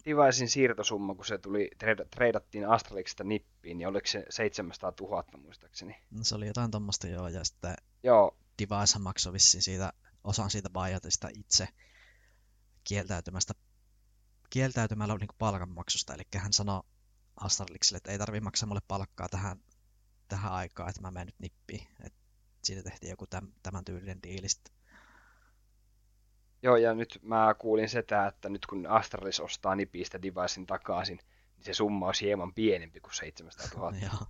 Devicein 0.05 0.49
siirtosumma, 0.49 1.15
kun 1.15 1.25
se 1.25 1.37
tuli, 1.37 1.71
treidattiin 2.11 2.69
Astralixista 2.69 3.23
nippiin, 3.23 3.77
niin 3.77 3.87
oliko 3.87 4.07
se 4.07 4.25
700 4.29 4.93
000 5.01 5.23
muistaakseni? 5.37 5.95
No, 6.11 6.23
se 6.23 6.35
oli 6.35 6.47
jotain 6.47 6.71
tuommoista 6.71 7.07
joo, 7.07 7.27
ja 7.27 7.43
sitten 7.43 7.75
Joo, 8.03 8.37
Device 8.59 8.99
maksoi 8.99 9.33
vissiin 9.33 9.61
siitä, 9.61 9.93
osan 10.23 10.49
siitä 10.49 10.69
buyoutista 10.69 11.29
itse 11.37 11.67
kieltäytymästä, 12.83 13.53
kieltäytymällä 14.49 15.15
niin 15.15 15.29
palkanmaksusta, 15.37 16.13
eli 16.13 16.23
hän 16.37 16.53
sanoi 16.53 16.83
Astralikselle, 17.41 17.97
että 17.97 18.11
ei 18.11 18.17
tarvi 18.17 18.39
maksaa 18.39 18.67
mulle 18.67 18.81
palkkaa 18.87 19.29
tähän, 19.29 19.59
tähän 20.27 20.51
aikaan, 20.51 20.89
että 20.89 21.01
mä 21.01 21.11
menen 21.11 21.27
nyt 21.27 21.39
nippiin. 21.39 21.87
Et 22.03 22.13
siitä 22.63 22.83
tehtiin 22.83 23.09
joku 23.09 23.27
täm, 23.27 23.47
tämän 23.63 23.85
tyylinen 23.85 24.23
diili. 24.23 24.47
Joo, 26.63 26.75
ja 26.75 26.93
nyt 26.93 27.19
mä 27.21 27.55
kuulin 27.59 27.89
sitä, 27.89 28.27
että 28.27 28.49
nyt 28.49 28.65
kun 28.65 28.87
Astralis 28.87 29.39
ostaa 29.39 29.75
nipistä 29.75 30.21
devicein 30.21 30.65
takaisin, 30.65 31.19
niin 31.57 31.65
se 31.65 31.73
summa 31.73 32.05
olisi 32.05 32.25
hieman 32.25 32.53
pienempi 32.53 32.99
kuin 32.99 33.15
700 33.15 33.67
000. 33.75 33.97
Joo, 34.11 34.27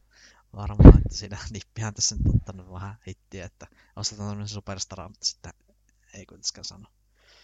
varmaan, 0.55 0.97
että 0.97 1.17
siinä 1.17 1.37
nippihän 1.51 1.93
tässä 1.93 2.15
nyt 2.15 2.35
ottanut 2.35 2.71
vähän 2.71 2.95
hittiä, 3.07 3.45
että 3.45 3.67
ostetaan 3.95 4.29
tämmöinen 4.29 4.47
superstara, 4.47 5.09
mutta 5.09 5.25
sitten 5.25 5.53
ei 6.13 6.25
kuitenkaan 6.25 6.65
sano. 6.65 6.89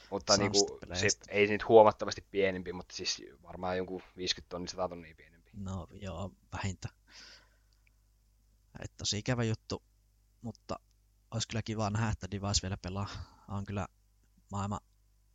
Mutta 0.09 0.37
niin 0.37 0.51
kuin, 0.51 0.79
se, 0.93 1.07
ei 1.27 1.47
nyt 1.47 1.67
huomattavasti 1.67 2.25
pienempi, 2.31 2.73
mutta 2.73 2.95
siis 2.95 3.23
varmaan 3.43 3.77
jonkun 3.77 4.01
50 4.17 4.49
tonnia 4.49 4.67
100 4.67 4.89
tonnia 4.89 5.15
pienempi. 5.17 5.34
No 5.55 5.87
joo, 5.91 6.31
vähintä. 6.53 6.89
Et 8.79 8.97
tosi 8.97 9.17
ikävä 9.17 9.43
juttu, 9.43 9.83
mutta 10.41 10.79
olisi 11.31 11.47
kyllä 11.47 11.61
kiva 11.61 11.89
nähdä, 11.89 12.09
että 12.09 12.31
Device 12.31 12.61
vielä 12.61 12.77
pelaa. 12.77 13.09
On 13.47 13.65
kyllä 13.65 13.87
maailman 14.51 14.79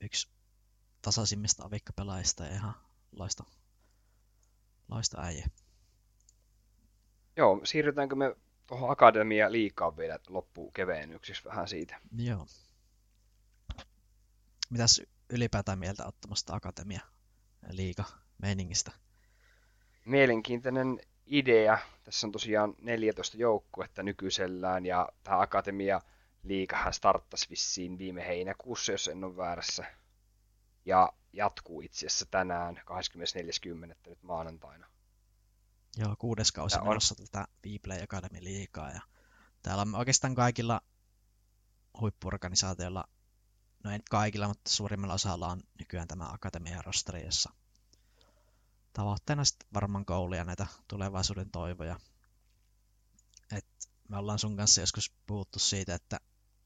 yksi 0.01 0.29
tasaisimmista 1.03 1.65
avikkapelaajista 1.65 2.45
ja 2.45 2.55
ihan 2.55 2.75
loista, 3.13 3.45
loista 4.89 5.21
äijä. 5.23 5.47
Joo, 7.37 7.61
siirrytäänkö 7.65 8.15
me 8.15 8.37
tuohon 8.67 8.91
Akademia 8.91 9.53
liikaa 9.53 9.97
vielä 9.97 10.19
loppuun 10.29 10.73
kevennyksissä 10.73 11.45
vähän 11.45 11.69
siitä? 11.69 12.01
Joo. 12.17 12.47
Mitäs 14.71 15.03
ylipäätään 15.31 15.79
mieltä 15.79 16.07
ottamasta 16.07 16.55
Akatemia 16.55 17.01
liiga 17.71 18.05
meiningistä? 18.43 18.93
Mielenkiintoinen 20.11 21.01
idea. 21.27 21.79
Tässä 22.05 22.27
on 22.27 22.33
tosiaan 22.33 22.75
14 22.81 23.37
joukkuetta 23.37 24.03
nykyisellään 24.03 24.87
ja 24.87 25.09
tämä 25.25 25.41
Akatemia 25.41 26.01
liikahan 26.43 26.93
starttasi 26.93 27.51
vissiin 27.51 27.99
viime 27.99 28.27
heinäkuussa, 28.27 28.93
jos 28.93 29.09
en 29.09 29.25
ole 29.25 29.37
väärässä. 29.37 29.85
Ja 30.85 31.13
jatkuu 31.33 31.81
itse 31.81 32.07
asiassa 32.07 32.27
tänään 32.31 32.77
24.10. 32.77 33.95
nyt 34.07 34.23
maanantaina. 34.23 34.87
Joo, 35.97 36.17
kuudes 36.19 36.53
kausi 36.53 36.79
on... 36.79 36.89
menossa 36.89 37.15
tätä 37.15 37.47
Viplay 37.65 38.03
Academy 38.03 38.45
liikaa. 38.45 38.91
Ja 38.91 39.01
täällä 39.63 39.83
on 39.83 39.95
oikeastaan 39.95 40.35
kaikilla 40.35 40.81
huippuorganisaatioilla, 42.01 43.05
no 43.85 43.91
ei 43.91 43.99
kaikilla, 44.11 44.49
mutta 44.49 44.71
suurimmalla 44.71 45.15
osalla 45.15 45.49
on 45.49 45.63
nykyään 45.79 46.09
tämä 46.09 46.33
Akatemia 46.33 46.83
rosteri, 46.83 47.25
jossa 47.25 47.51
tavoitteena 48.93 49.45
sitten 49.45 49.69
varmaan 49.75 50.05
koulia 50.05 50.45
näitä 50.45 50.67
tulevaisuuden 50.89 51.51
toivoja. 51.51 52.01
Et 53.57 53.67
me 54.09 54.17
ollaan 54.17 54.39
sun 54.39 54.57
kanssa 54.57 54.81
joskus 54.81 55.13
puhuttu 55.27 55.59
siitä, 55.59 55.95
että 55.95 56.21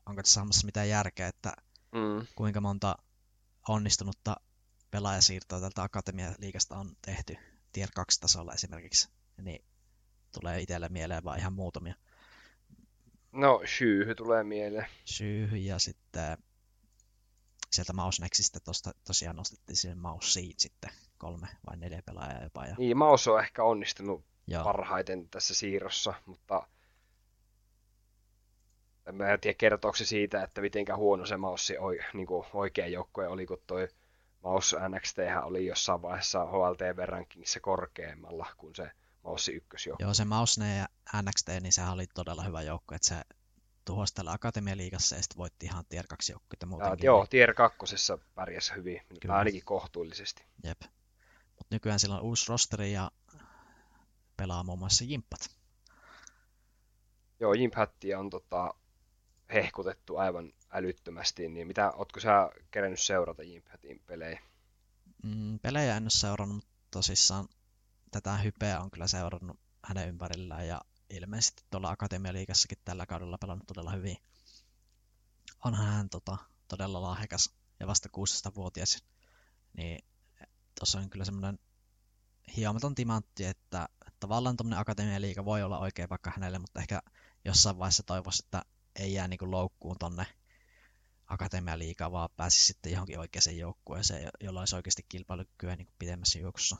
onko 0.07 0.23
tässä 0.23 0.35
saamassa 0.35 0.67
mitään 0.67 0.89
järkeä, 0.89 1.29
että 1.29 1.53
mm. 1.93 2.27
kuinka 2.35 2.61
monta 2.61 2.97
onnistunutta 3.69 4.37
pelaajasiirtoa 4.91 5.61
tältä 5.61 5.83
Akatemia-liikasta 5.83 6.77
on 6.77 6.97
tehty 7.03 7.37
tier 7.73 7.89
2 7.95 8.21
tasolla 8.21 8.53
esimerkiksi, 8.53 9.09
niin 9.43 9.65
tulee 10.33 10.61
itselle 10.61 10.89
mieleen 10.89 11.25
vaan 11.25 11.39
ihan 11.39 11.53
muutamia. 11.53 11.95
No, 13.33 13.61
Syyhy 13.79 14.15
tulee 14.15 14.45
mieleen. 14.45 14.87
Syyhy 15.05 15.57
ja 15.57 15.79
sitten 15.79 16.39
sieltä 17.71 17.93
Mausnexista 17.93 18.61
tosta, 18.61 18.95
tosiaan 19.05 19.37
nostettiin 19.37 19.77
siihen 19.77 19.99
Mausiin 19.99 20.55
sitten 20.59 20.91
kolme 21.19 21.49
vai 21.67 21.77
neljä 21.77 22.03
pelaajaa 22.07 22.43
jopa. 22.43 22.67
Ja... 22.67 22.75
Niin, 22.79 22.97
Maus 22.97 23.29
on 23.29 23.41
ehkä 23.41 23.65
onnistunut 23.65 24.25
Joo. 24.47 24.65
parhaiten 24.65 25.29
tässä 25.29 25.55
siirrossa, 25.55 26.15
mutta 26.27 26.67
en 29.07 29.15
mä 29.15 29.39
tiedä 29.41 29.57
kertooko 29.59 29.97
se 29.97 30.05
siitä, 30.05 30.43
että 30.43 30.61
mitenkä 30.61 30.97
huono 30.97 31.27
se 31.27 31.37
Maussi 31.37 31.75
niin 32.15 32.29
oikea 32.53 32.87
joukkue 32.87 33.29
oli, 33.29 33.47
kun 33.47 33.59
toi 33.67 33.89
Maus 34.43 34.77
NXT 34.89 35.19
oli 35.43 35.67
jossain 35.67 36.03
vaiheessa 36.03 36.45
HLTV-rankingissa 36.45 37.61
korkeammalla 37.61 38.47
kuin 38.57 38.75
se 38.75 38.91
Maussi 39.23 39.53
ykkösjoukkue. 39.53 40.05
Joo, 40.05 40.15
se 40.15 40.25
Mausne 40.25 40.77
ja 40.77 40.87
NXT, 41.23 41.49
niin 41.61 41.73
sehän 41.73 41.93
oli 41.93 42.07
todella 42.07 42.43
hyvä 42.43 42.63
joukkue, 42.63 42.97
että 42.97 43.09
se 43.09 43.15
tuhosi 43.85 44.15
tällä 44.15 44.33
Akatemialiigassa 44.33 45.17
ja 45.17 45.23
sitten 45.23 45.39
voitti 45.39 45.67
ihan 45.67 45.85
Tier 45.89 46.07
2 46.09 46.33
joukkueita 46.33 46.67
muutenkin. 46.67 47.07
joo, 47.07 47.27
Tier 47.27 47.55
2 47.55 47.79
pärjäsi 48.35 48.75
hyvin, 48.75 49.03
Kyllä. 49.21 49.35
ainakin 49.35 49.65
kohtuullisesti. 49.65 50.45
Jep. 50.65 50.81
Mutta 51.65 51.75
nykyään 51.75 52.01
sillä 52.01 52.17
on 52.17 52.23
uusi 52.23 52.49
rosteri 52.49 52.93
ja 52.93 53.11
pelaa 54.37 54.63
muun 54.63 54.79
muassa 54.79 55.05
Jimpat. 55.05 55.51
Joo, 57.41 57.53
Jimpattia 57.53 58.19
on 58.19 58.31
tota, 58.31 58.75
hehkutettu 59.55 60.17
aivan 60.17 60.53
älyttömästi, 60.71 61.49
niin 61.49 61.67
mitä, 61.67 61.93
ootko 61.93 62.21
sä 62.21 62.51
kerennyt 62.71 63.01
seurata 63.01 63.43
Jimpatin 63.43 64.01
pelejä? 64.07 64.41
Mm, 65.23 65.59
pelejä 65.59 65.97
en 65.97 66.05
ole 66.05 66.11
seurannut, 66.11 66.57
mutta 66.57 66.71
tosissaan 66.91 67.49
tätä 68.11 68.37
hypeä 68.37 68.81
on 68.81 68.91
kyllä 68.91 69.07
seurannut 69.07 69.61
hänen 69.85 70.09
ympärillään 70.09 70.69
ja 70.69 70.81
ilmeisesti 71.11 71.63
tuolla 71.71 71.91
Akatemialiikassakin 71.91 72.79
tällä 72.85 73.07
kaudella 73.07 73.39
pelannut 73.39 73.67
todella 73.67 73.93
hyvin. 73.93 74.17
Onhan 75.65 75.87
hän 75.87 76.09
tota, 76.09 76.37
todella 76.69 77.03
lahjakas 77.03 77.55
ja 77.81 77.87
vasta 77.87 78.09
16-vuotias, 78.17 79.05
niin 79.77 80.05
tuossa 80.81 80.99
on 80.99 81.11
kyllä 81.11 81.25
semmoinen 81.25 81.59
hiomaton 82.57 82.95
timantti, 82.95 83.45
että 83.45 83.89
tavallaan 84.21 84.57
tuommoinen 84.57 84.81
akatemialiiga 84.81 85.45
voi 85.45 85.63
olla 85.63 85.79
oikea 85.79 86.09
vaikka 86.11 86.33
hänelle, 86.37 86.59
mutta 86.59 86.81
ehkä 86.81 87.03
jossain 87.45 87.79
vaiheessa 87.79 88.03
toivoisi, 88.03 88.43
että 88.47 88.63
ei 88.97 89.13
jää 89.13 89.29
niin 89.29 89.51
loukkuun 89.51 89.97
tonne 89.99 90.27
akatemialiigaan, 91.27 92.13
vaan 92.13 92.29
pääsisi 92.37 92.67
sitten 92.67 92.93
johonkin 92.93 93.19
oikeaan 93.19 93.59
joukkueeseen, 93.59 94.31
jolla 94.41 94.61
olisi 94.61 94.77
oikeasti 94.77 95.07
kilpailukykyä 95.09 95.77
niin 95.77 95.87
kuin 95.87 95.97
pidemmässä 95.99 96.39
juoksussa. 96.39 96.77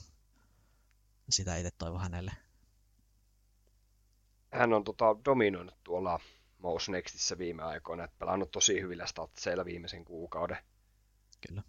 Sitä 1.31 1.57
itse 1.57 1.71
toivon 1.71 2.01
hänelle. 2.01 2.33
Hän 4.53 4.73
on 4.73 4.85
tota, 4.85 5.05
dominoinut 5.25 5.75
tuolla 5.85 6.21
Mouse 6.59 6.93
Nextissä 6.93 7.39
viime 7.39 7.63
aikoina, 7.63 8.05
että 8.05 8.17
pelannut 8.19 8.51
tosi 8.51 8.81
hyvillä 8.81 9.07
statseilla 9.07 9.65
viimeisen 9.65 10.05
kuukauden. 10.05 10.57
Kyllä. 11.49 11.63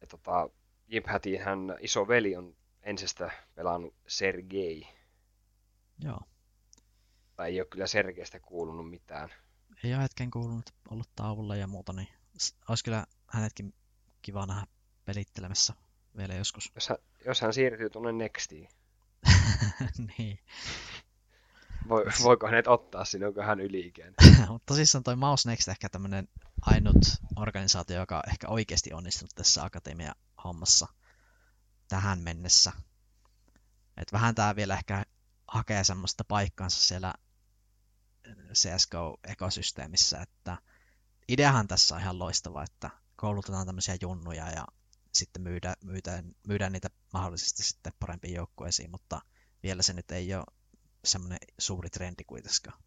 Ja 0.00 0.06
tota, 0.06 0.50
Jim 0.92 1.02
Hattin 1.06 1.42
hän 1.42 1.76
iso 1.80 2.08
veli 2.08 2.36
on 2.36 2.56
ensistä 2.82 3.30
pelannut 3.54 3.94
Sergei. 4.06 4.88
Joo. 5.98 6.20
Tai 7.36 7.50
ei 7.50 7.60
ole 7.60 7.68
kyllä 7.68 7.86
Sergeistä 7.86 8.40
kuulunut 8.40 8.90
mitään. 8.90 9.28
Ei 9.84 9.94
ole 9.94 10.02
hetken 10.02 10.30
kuulunut, 10.30 10.74
ollut 10.90 11.08
tauolla 11.16 11.56
ja 11.56 11.66
muuta, 11.66 11.92
niin 11.92 12.08
olisi 12.68 12.84
kyllä 12.84 13.06
hänetkin 13.26 13.74
kiva 14.22 14.46
nähdä 14.46 14.66
pelittelemässä 15.04 15.74
vielä 16.16 16.34
joskus. 16.34 16.72
Jos 16.74 16.88
hän, 16.88 16.98
jos 17.26 17.40
hän 17.40 17.54
siirtyy 17.54 17.90
tuonne 17.90 18.12
Nextiin. 18.12 18.68
niin. 20.18 20.38
Voi, 21.88 22.04
voiko 22.22 22.46
hänet 22.46 22.66
ottaa 22.66 23.04
sinne, 23.04 23.26
onko 23.26 23.42
hän 23.42 23.60
yliikäinen? 23.60 24.14
Mutta 24.48 24.66
tosissaan 24.66 25.04
toi 25.04 25.16
Mouse 25.16 25.50
Next 25.50 25.68
ehkä 25.68 25.88
tämmöinen 25.88 26.28
ainut 26.62 27.20
organisaatio, 27.36 28.00
joka 28.00 28.16
on 28.16 28.30
ehkä 28.30 28.48
oikeasti 28.48 28.92
onnistunut 28.92 29.34
tässä 29.34 29.64
akatemia-hommassa 29.64 30.86
tähän 31.88 32.18
mennessä. 32.18 32.72
Et 33.96 34.12
vähän 34.12 34.34
tää 34.34 34.56
vielä 34.56 34.74
ehkä 34.74 35.04
hakee 35.48 35.84
semmoista 35.84 36.24
paikkaansa 36.24 36.82
siellä 36.82 37.14
CSGO-ekosysteemissä, 38.52 40.22
että 40.22 40.58
ideahan 41.28 41.68
tässä 41.68 41.94
on 41.94 42.00
ihan 42.00 42.18
loistava, 42.18 42.62
että 42.62 42.90
koulutetaan 43.16 43.66
tämmöisiä 43.66 43.96
junnuja 44.00 44.50
ja 44.50 44.66
sitten 45.12 45.42
myydään, 45.42 45.76
myydään, 45.84 46.34
myydään 46.46 46.72
niitä 46.72 46.90
mahdollisesti 47.12 47.62
sitten 47.62 47.92
parempiin 48.00 48.34
joukkueisiin, 48.34 48.90
mutta 48.90 49.20
vielä 49.62 49.82
se 49.82 49.92
nyt 49.92 50.10
ei 50.10 50.34
ole 50.34 50.44
semmoinen 51.04 51.38
suuri 51.58 51.90
trendi 51.90 52.24
kuitenkaan. 52.24 52.82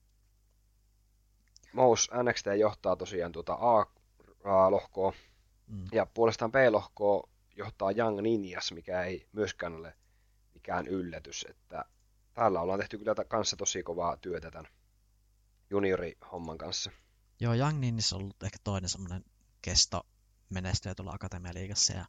Mous 1.76 2.09
NXT 2.23 2.45
johtaa 2.59 2.95
tosiaan 2.95 3.32
tuota 3.32 3.53
A-lohkoa, 4.43 5.13
mm. 5.67 5.86
ja 5.91 6.05
puolestaan 6.05 6.51
B-lohkoa 6.51 7.30
johtaa 7.55 7.91
Young 7.91 8.21
Ninjas, 8.21 8.71
mikä 8.71 9.03
ei 9.03 9.28
myöskään 9.32 9.73
ole 9.73 9.97
mikään 10.53 10.88
yllätys, 10.88 11.45
että 11.49 11.86
täällä 12.34 12.61
ollaan 12.61 12.80
tehty 12.80 12.97
kyllä 12.97 13.15
kanssa 13.28 13.55
tosi 13.55 13.84
kovaa 13.84 14.17
työtä 14.17 14.51
tämän 14.51 14.71
juniorihomman 15.69 16.57
kanssa. 16.57 16.91
Joo, 17.39 17.53
Young 17.53 17.80
Ninjas 17.80 18.13
on 18.13 18.19
ollut 18.21 18.43
ehkä 18.43 18.57
toinen 18.63 18.89
semmoinen 18.89 19.23
kesto 19.61 20.07
menestyjä 20.49 20.95
tuolla 20.95 21.11
Akatemialiigassa, 21.11 21.93
ja 21.93 22.05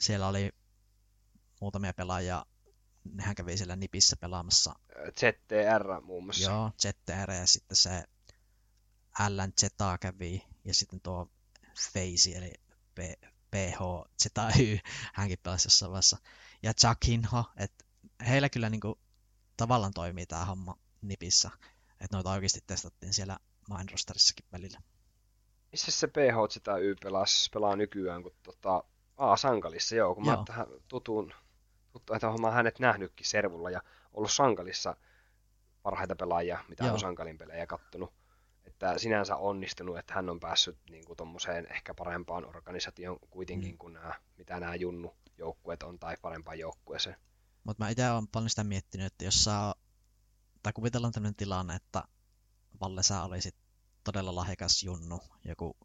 siellä 0.00 0.28
oli 0.28 0.50
muutamia 1.60 1.94
pelaajia 1.94 2.46
nehän 3.04 3.34
kävi 3.34 3.56
siellä 3.56 3.76
Nipissä 3.76 4.16
pelaamassa. 4.16 4.74
ZTR 5.18 6.00
muun 6.02 6.24
muassa. 6.24 6.50
Joo, 6.50 6.70
ZTR 6.82 7.30
ja 7.30 7.46
sitten 7.46 7.76
se 7.76 8.04
Ln 9.28 9.52
Zeta 9.60 9.98
kävi 9.98 10.46
ja 10.64 10.74
sitten 10.74 11.00
tuo 11.00 11.30
Face 11.92 12.30
eli 12.30 12.52
P, 12.94 12.98
PH 13.50 13.80
ZY, 14.22 14.78
hänkin 15.14 15.38
pelasi 15.42 15.66
jossain 15.66 15.90
vaiheessa. 15.90 16.18
Ja 16.62 16.72
Jakinho, 16.82 17.44
että 17.56 17.84
heillä 18.28 18.48
kyllä 18.48 18.70
niinku 18.70 18.98
tavallaan 19.56 19.92
toimii 19.94 20.26
tämä 20.26 20.44
homma 20.44 20.78
nipissä. 21.02 21.50
Että 22.00 22.16
noita 22.16 22.30
oikeasti 22.30 22.60
testattiin 22.66 23.12
siellä 23.12 23.38
main 23.68 23.90
rosterissakin 23.90 24.46
välillä. 24.52 24.80
Missä 25.72 25.90
se 25.90 26.06
PHZY 26.06 26.94
pelas, 27.02 27.50
pelaa 27.54 27.76
nykyään, 27.76 28.22
kun 28.22 28.34
tota, 28.42 28.84
Aa, 29.16 29.36
Sankalissa, 29.36 29.94
joo, 29.94 30.14
kun 30.14 30.26
joo. 30.26 30.36
mä 30.36 30.42
tähän 30.46 30.66
tutun, 30.88 31.34
tuttu, 31.92 32.14
että 32.14 32.26
mä 32.40 32.50
hänet 32.50 32.78
nähnytkin 32.78 33.26
Servulla 33.26 33.70
ja 33.70 33.82
ollut 34.12 34.30
Sankalissa 34.30 34.96
parhaita 35.82 36.16
pelaajia, 36.16 36.64
mitä 36.68 36.84
joo. 36.84 36.92
on 36.92 37.00
Sankalin 37.00 37.38
pelejä 37.38 37.66
kattonut. 37.66 38.17
Että 38.78 38.98
sinänsä 38.98 39.36
onnistunut, 39.36 39.98
että 39.98 40.14
hän 40.14 40.30
on 40.30 40.40
päässyt 40.40 40.78
niin 40.90 41.04
kuin 41.04 41.16
tommoseen 41.16 41.72
ehkä 41.72 41.94
parempaan 41.94 42.44
organisaation 42.44 43.18
kuitenkin 43.30 43.74
mm. 43.74 43.78
kuin 43.78 43.92
nämä, 43.92 44.14
mitä 44.36 44.60
nämä 44.60 44.74
junnu 44.74 45.16
joukkueet 45.38 45.82
on, 45.82 45.98
tai 45.98 46.16
parempaan 46.22 46.58
joukkueeseen. 46.58 47.16
Mutta 47.64 47.84
mä 47.84 47.90
itse 47.90 48.10
olen 48.10 48.28
paljon 48.28 48.50
sitä 48.50 48.64
miettinyt, 48.64 49.06
että 49.06 49.24
jos 49.24 49.44
saa, 49.44 49.74
tai 50.62 50.72
kuvitellaan 50.72 51.12
tämmöinen 51.12 51.34
tilanne, 51.34 51.74
että 51.74 52.02
Valle 52.80 53.02
sä 53.02 53.22
olisit 53.22 53.54
todella 54.04 54.34
lahjakas 54.34 54.82
junnu, 54.82 55.20
joku 55.44 55.76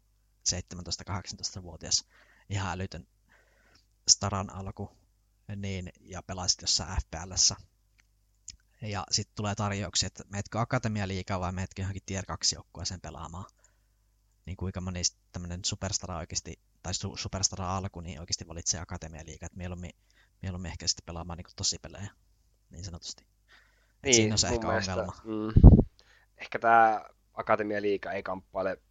17-18-vuotias, 0.48 2.04
ihan 2.48 2.72
älytön 2.72 3.06
staran 4.10 4.50
alku, 4.50 4.90
niin, 5.56 5.92
ja 6.00 6.22
pelasit 6.22 6.62
jossain 6.62 6.98
FPLssä. 7.00 7.56
Ja 8.84 9.04
sitten 9.10 9.36
tulee 9.36 9.54
tarjouksia, 9.54 10.06
että 10.06 10.24
meetkö 10.28 10.60
Akatemia 10.60 11.08
liikaa 11.08 11.40
vai 11.40 11.52
meetkö 11.52 11.82
johonkin 11.82 12.02
Tier 12.06 12.26
2 12.26 12.54
joukkueeseen 12.56 13.00
pelaamaan. 13.00 13.44
Niin 14.46 14.56
kuinka 14.56 14.80
moni 14.80 15.02
tämmöinen 15.32 15.64
superstara 15.64 16.16
oikeasti, 16.16 16.60
tai 16.82 16.92
su- 16.92 17.16
superstara 17.16 17.76
alku, 17.76 18.00
niin 18.00 18.20
oikeasti 18.20 18.48
valitsee 18.48 18.80
Akatemia 18.80 19.24
liikaa, 19.24 19.46
että 19.46 19.58
mieluummin, 19.58 19.90
mieluummin 20.42 20.70
ehkä 20.70 20.88
sitten 20.88 21.06
pelaamaan 21.06 21.36
niin 21.36 21.46
tosi 21.56 21.78
pelejä, 21.82 22.10
niin 22.70 22.84
sanotusti. 22.84 23.26
niin, 24.02 24.14
siinä 24.14 24.34
on 24.34 24.38
se 24.38 24.48
ehkä 24.48 24.66
mielestä, 24.66 24.92
ongelma. 24.92 25.12
Mm, 25.24 25.80
ehkä 26.36 26.58
tämä 26.58 27.04
Akatemia 27.34 27.82
liiga 27.82 28.12
ei 28.12 28.22
kamppaile 28.22 28.82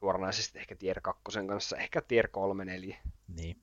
suoranaisesti 0.00 0.58
ehkä 0.58 0.76
tier 0.76 1.00
2 1.00 1.22
kanssa, 1.48 1.76
ehkä 1.76 2.02
tier 2.02 2.28
3, 2.28 2.64
4. 2.64 2.96
Niin. 3.28 3.62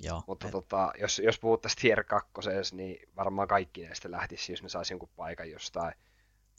Joo. 0.00 0.22
Mutta 0.26 0.46
et... 0.46 0.52
tota, 0.52 0.92
jos, 1.00 1.18
jos 1.18 1.38
puhuttaisiin 1.38 1.80
tier 1.80 2.04
2, 2.04 2.30
niin 2.72 3.08
varmaan 3.16 3.48
kaikki 3.48 3.84
näistä 3.84 4.10
lähtisi, 4.10 4.52
jos 4.52 4.62
ne 4.62 4.68
saisi 4.68 4.92
jonkun 4.92 5.10
paikan 5.16 5.50
jostain 5.50 5.94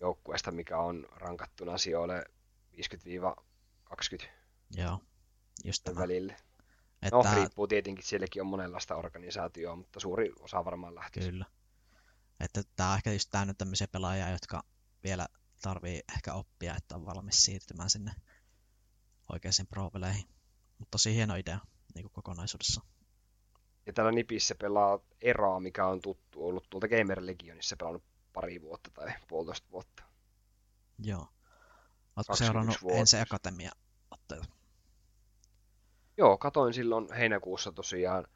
joukkueesta, 0.01 0.51
mikä 0.51 0.77
on 0.77 1.07
rankattuna 1.11 1.77
sijoille 1.77 2.25
50-20 4.23 4.27
Joo, 4.75 4.99
just 5.63 5.83
tämä. 5.83 6.01
välille. 6.01 6.35
Että... 7.01 7.15
No, 7.15 7.35
riippuu 7.35 7.67
tietenkin, 7.67 8.05
sielläkin 8.05 8.41
on 8.41 8.47
monenlaista 8.47 8.95
organisaatioa, 8.95 9.75
mutta 9.75 9.99
suuri 9.99 10.33
osa 10.39 10.65
varmaan 10.65 10.95
lähtisi. 10.95 11.29
Kyllä. 11.29 11.45
Että 12.39 12.63
tämä 12.75 12.89
on 12.89 12.95
ehkä 12.95 13.13
just 13.13 13.29
täynnä 13.31 13.53
tämmöisiä 13.53 13.87
pelaajia, 13.87 14.29
jotka 14.29 14.63
vielä 15.03 15.27
tarvii 15.61 16.01
ehkä 16.15 16.33
oppia, 16.33 16.75
että 16.75 16.95
on 16.95 17.05
valmis 17.05 17.43
siirtymään 17.43 17.89
sinne 17.89 18.11
oikeisiin 19.33 19.67
pro-peleihin. 19.67 20.29
Mutta 20.77 20.91
tosi 20.91 21.15
hieno 21.15 21.35
idea 21.35 21.59
niin 21.95 22.03
kuin 22.03 22.13
kokonaisuudessa. 22.13 22.81
Ja 23.89 23.93
täällä 23.93 24.11
Nipissä 24.11 24.55
pelaa 24.55 24.99
Eraa, 25.21 25.59
mikä 25.59 25.85
on 25.85 26.01
tuttu 26.01 26.47
ollut 26.47 26.69
tuolta 26.69 26.87
Gamer 26.87 27.25
Legionissa 27.25 27.75
pelannut 27.77 28.03
pari 28.33 28.61
vuotta 28.61 28.89
tai 28.93 29.13
puolitoista 29.27 29.67
vuotta. 29.71 30.03
Joo. 30.99 31.27
Oletko 32.15 32.35
seurannut 32.35 32.77
Ensi 32.91 33.17
Akatemia 33.17 33.71
otteita? 34.11 34.45
Joo, 36.17 36.37
katoin 36.37 36.73
silloin 36.73 37.13
heinäkuussa 37.13 37.71
tosiaan. 37.71 38.27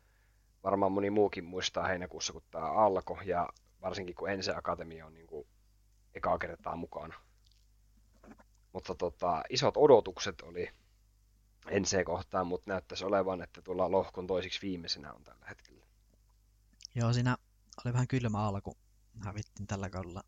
Varmaan 0.64 0.92
moni 0.92 1.10
muukin 1.10 1.46
muistaa 1.46 1.88
heinäkuussa, 1.88 2.34
kun 2.34 2.44
tämä 2.52 2.72
alkoi. 2.72 3.28
Ja 3.28 3.50
varsinkin 3.82 4.16
kun 4.16 4.30
Ensi 4.30 4.52
Akatemia 4.52 5.06
on 5.06 5.14
niin 5.14 5.28
kuin 5.28 5.48
ekaa 6.16 6.38
kertaa 6.38 6.76
mukana. 6.76 7.16
Mutta 8.72 8.96
tota, 8.96 9.44
isot 9.50 9.78
odotukset 9.78 10.42
oli 10.42 10.70
NC-kohtaan, 11.72 12.48
mutta 12.48 12.72
näyttäisi 12.72 13.06
olevan, 13.06 13.42
että 13.42 13.62
tuolla 13.62 13.92
lohkon 13.92 14.28
toisiksi 14.28 14.62
viimeisenä 14.62 15.14
on 15.14 15.24
tällä 15.24 15.46
hetkellä. 15.46 15.86
Joo, 16.96 17.14
siinä 17.14 17.38
oli 17.86 17.94
vähän 17.94 18.08
kylmä 18.08 18.48
alku. 18.48 18.78
Hävittiin 19.20 19.68
tällä 19.68 19.90
kaudella 19.90 20.24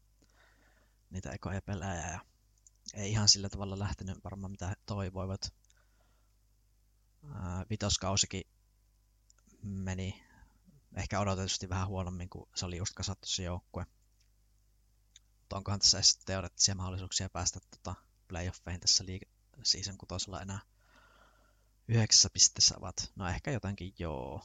niitä 1.10 1.32
ekoja 1.32 1.62
pelejä 1.62 2.12
ja 2.12 2.20
ei 2.94 3.12
ihan 3.12 3.30
sillä 3.30 3.50
tavalla 3.50 3.80
lähtenyt 3.80 4.24
varmaan 4.24 4.52
mitä 4.52 4.68
he 4.68 4.76
toivoivat. 4.86 5.54
vitoskausikin 7.70 8.44
meni 9.62 10.24
ehkä 10.96 11.20
odotetusti 11.20 11.70
vähän 11.70 11.88
huonommin, 11.88 12.30
kun 12.30 12.50
se 12.56 12.66
oli 12.66 12.78
just 12.78 12.94
kasattu 12.94 13.28
se 13.28 13.44
joukkue. 13.44 13.86
Mutta 15.40 15.56
onkohan 15.58 15.80
tässä 15.80 15.98
edes 15.98 16.18
teoreettisia 16.18 16.76
mahdollisuuksia 16.76 17.30
päästä 17.30 17.60
tota 17.72 17.96
playoffeihin 18.28 18.82
tässä 18.82 19.06
liiga 19.06 19.26
season 19.64 19.98
kutosella 19.98 20.42
enää 20.42 20.60
yhdeksässä 21.88 22.30
pisteessä 22.34 22.76
ovat. 22.80 23.12
No 23.16 23.28
ehkä 23.28 23.52
jotenkin 23.52 23.94
joo. 24.00 24.42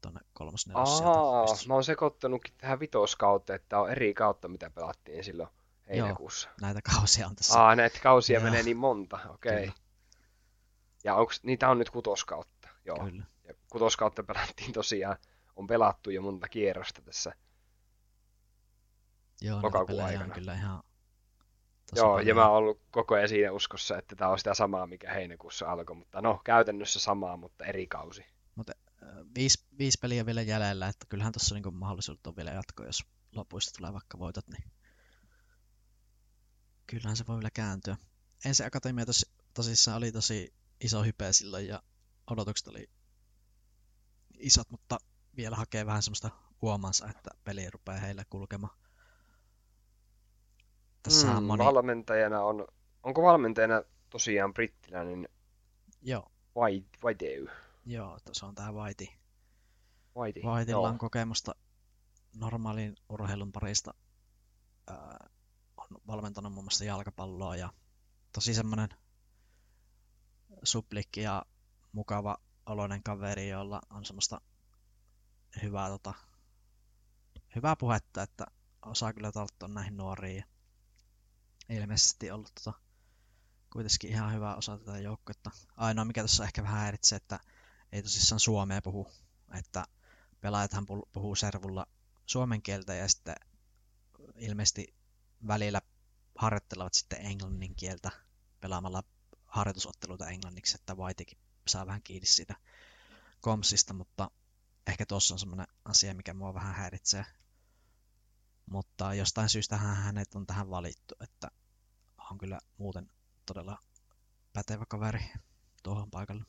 Tuonne 0.00 0.20
kolmos 0.32 0.66
Aa, 0.74 1.46
mä 1.68 1.74
oon 1.74 1.84
sekoittanutkin 1.84 2.54
tähän 2.58 2.80
vitoskauteen, 2.80 3.60
että 3.60 3.80
on 3.80 3.90
eri 3.90 4.14
kautta, 4.14 4.48
mitä 4.48 4.70
pelattiin 4.70 5.24
silloin 5.24 5.48
heinäkuussa. 5.88 6.48
Joo, 6.48 6.56
näitä 6.60 6.80
kausia 6.94 7.26
on 7.26 7.36
tässä. 7.36 7.62
Aa, 7.62 7.76
näitä 7.76 7.98
kausia 8.02 8.38
joo. 8.38 8.44
menee 8.44 8.62
niin 8.62 8.76
monta, 8.76 9.18
okei. 9.28 9.64
Okay. 9.64 9.70
Ja 11.04 11.14
onks, 11.14 11.40
niitä 11.42 11.68
on 11.68 11.78
nyt 11.78 11.90
kutoskautta, 11.90 12.68
joo. 12.84 13.04
Kyllä. 13.04 13.24
Ja 13.44 13.54
kutoskautta 13.68 14.22
pelattiin 14.22 14.72
tosiaan, 14.72 15.16
on 15.56 15.66
pelattu 15.66 16.10
jo 16.10 16.22
monta 16.22 16.48
kierrosta 16.48 17.02
tässä 17.02 17.32
Joo, 19.40 19.62
lokakuun 19.62 20.04
aikana. 20.04 20.24
On 20.24 20.30
kyllä 20.30 20.54
ihan 20.54 20.82
Joo, 21.96 22.08
paljon. 22.08 22.26
ja 22.26 22.34
mä 22.34 22.48
oon 22.48 22.56
ollut 22.56 22.80
koko 22.90 23.14
ajan 23.14 23.28
siinä 23.28 23.52
uskossa, 23.52 23.98
että 23.98 24.16
tämä 24.16 24.30
on 24.30 24.38
sitä 24.38 24.54
samaa, 24.54 24.86
mikä 24.86 25.12
heinäkuussa 25.12 25.72
alkoi, 25.72 25.96
mutta 25.96 26.20
no, 26.20 26.40
käytännössä 26.44 27.00
samaa, 27.00 27.36
mutta 27.36 27.64
eri 27.64 27.86
kausi. 27.86 28.24
Mutta 28.54 28.72
äh, 29.02 29.08
viisi, 29.34 29.64
viisi 29.78 29.98
peliä 30.02 30.26
vielä 30.26 30.42
jäljellä, 30.42 30.88
että 30.88 31.06
kyllähän 31.08 31.32
tuossa 31.32 31.54
niinku 31.54 31.70
mahdollisuudet 31.70 32.26
on 32.26 32.36
vielä 32.36 32.50
jatkoa, 32.50 32.86
jos 32.86 33.04
lopuista 33.32 33.78
tulee 33.78 33.92
vaikka 33.92 34.18
voitot, 34.18 34.48
niin 34.48 34.64
kyllähän 36.86 37.16
se 37.16 37.26
voi 37.26 37.36
vielä 37.36 37.50
kääntyä. 37.50 37.96
Ensi 38.44 38.64
akatemia 38.64 39.06
tos, 39.06 39.26
tosissaan 39.54 39.96
oli 39.96 40.12
tosi 40.12 40.54
iso 40.80 41.02
hype 41.02 41.32
silloin 41.32 41.66
ja 41.66 41.82
odotukset 42.30 42.68
oli 42.68 42.90
isot, 44.38 44.70
mutta 44.70 44.98
vielä 45.36 45.56
hakee 45.56 45.86
vähän 45.86 46.02
semmoista 46.02 46.30
huomansa, 46.62 47.08
että 47.08 47.30
peli 47.44 47.70
rupeaa 47.70 47.98
heille 47.98 48.24
kulkemaan. 48.30 48.78
Tässä 51.02 51.40
mm, 51.40 51.42
moni... 51.42 51.64
Valmentajana 51.64 52.42
on, 52.42 52.66
onko 53.02 53.22
valmentajana 53.22 53.82
tosiaan 54.10 54.54
brittiläinen 54.54 55.28
Joo. 56.02 56.30
Vaiteu? 57.02 57.48
Joo, 57.86 58.18
se 58.32 58.46
on 58.46 58.54
tää 58.54 58.74
Vaiti. 58.74 59.20
Vaiti, 60.14 60.40
Vaitilla 60.44 60.88
on 60.88 60.98
kokemusta 60.98 61.54
normaalin 62.34 62.96
urheilun 63.08 63.52
parista. 63.52 63.94
Äh, 64.90 64.96
on 65.76 65.86
valmentanut 66.06 66.52
muun 66.52 66.64
muassa 66.64 66.84
jalkapalloa 66.84 67.56
ja 67.56 67.72
tosi 68.32 68.54
semmonen 68.54 68.88
suplikki 70.62 71.20
ja 71.20 71.42
mukava 71.92 72.36
oloinen 72.66 73.02
kaveri, 73.02 73.48
jolla 73.48 73.80
on 73.90 74.04
semmoista 74.04 74.40
hyvää, 75.62 75.88
tota, 75.88 76.14
hyvää 77.54 77.76
puhetta, 77.76 78.22
että 78.22 78.46
osaa 78.82 79.12
kyllä 79.12 79.32
tarttua 79.32 79.68
näihin 79.68 79.96
nuoriin 79.96 80.44
ilmeisesti 81.70 82.30
ollut 82.30 82.52
tota, 82.54 82.78
kuitenkin 83.72 84.10
ihan 84.10 84.34
hyvä 84.34 84.54
osa 84.54 84.78
tätä 84.78 84.98
joukkuetta. 84.98 85.50
Ainoa 85.76 86.04
mikä 86.04 86.20
tuossa 86.20 86.44
ehkä 86.44 86.62
vähän 86.62 86.80
häiritsee, 86.80 87.16
että 87.16 87.40
ei 87.92 88.02
tosissaan 88.02 88.40
suomea 88.40 88.82
puhu, 88.82 89.08
että 89.58 89.84
pelaajathan 90.40 90.86
puhuu 91.12 91.34
servulla 91.34 91.86
suomen 92.26 92.62
kieltä 92.62 92.94
ja 92.94 93.08
sitten 93.08 93.36
ilmeisesti 94.36 94.94
välillä 95.46 95.82
harjoittelevat 96.34 96.94
sitten 96.94 97.20
englannin 97.20 97.74
kieltä 97.74 98.10
pelaamalla 98.60 99.02
harjoitusotteluita 99.46 100.28
englanniksi, 100.28 100.74
että 100.80 100.94
Whitekin 100.94 101.38
saa 101.66 101.86
vähän 101.86 102.02
kiinni 102.02 102.26
siitä 102.26 102.54
komsista, 103.40 103.94
mutta 103.94 104.30
ehkä 104.86 105.06
tuossa 105.06 105.34
on 105.34 105.38
semmoinen 105.38 105.66
asia, 105.84 106.14
mikä 106.14 106.34
mua 106.34 106.54
vähän 106.54 106.74
häiritsee. 106.74 107.26
Mutta 108.66 109.14
jostain 109.14 109.48
syystä 109.48 109.76
hänet 109.76 110.34
on 110.34 110.46
tähän 110.46 110.70
valittu, 110.70 111.14
että 111.20 111.50
on 112.30 112.38
kyllä 112.38 112.58
muuten 112.78 113.10
todella 113.46 113.78
pätevä 114.52 114.84
kaveri 114.88 115.24
tuohon 115.82 116.10
paikalle. 116.10 116.44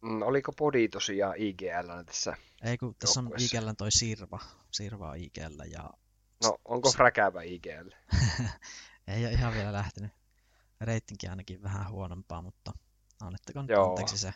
Mm, 0.00 0.22
oliko 0.22 0.52
Podi 0.52 0.88
tosiaan 0.88 1.34
IGL 1.36 2.02
tässä 2.06 2.36
Ei 2.62 2.78
kun 2.78 2.94
tässä 2.98 3.20
on 3.20 3.30
IGL 3.38 3.70
toi 3.78 3.92
Sirva. 3.92 4.40
Sirva 4.70 5.10
on 5.10 5.16
IGL 5.16 5.62
ja... 5.70 5.90
No, 6.42 6.58
onko 6.64 6.92
Fräkäävä 6.92 7.42
IGL? 7.42 7.90
Ei 9.08 9.24
ole 9.24 9.32
ihan 9.32 9.54
vielä 9.54 9.72
lähtenyt. 9.72 10.12
Reitinkin 10.80 11.30
ainakin 11.30 11.62
vähän 11.62 11.90
huonompaa, 11.90 12.42
mutta 12.42 12.72
annettakoon 13.20 13.66
Joo. 13.68 13.88
anteeksi 13.88 14.18
se. 14.18 14.34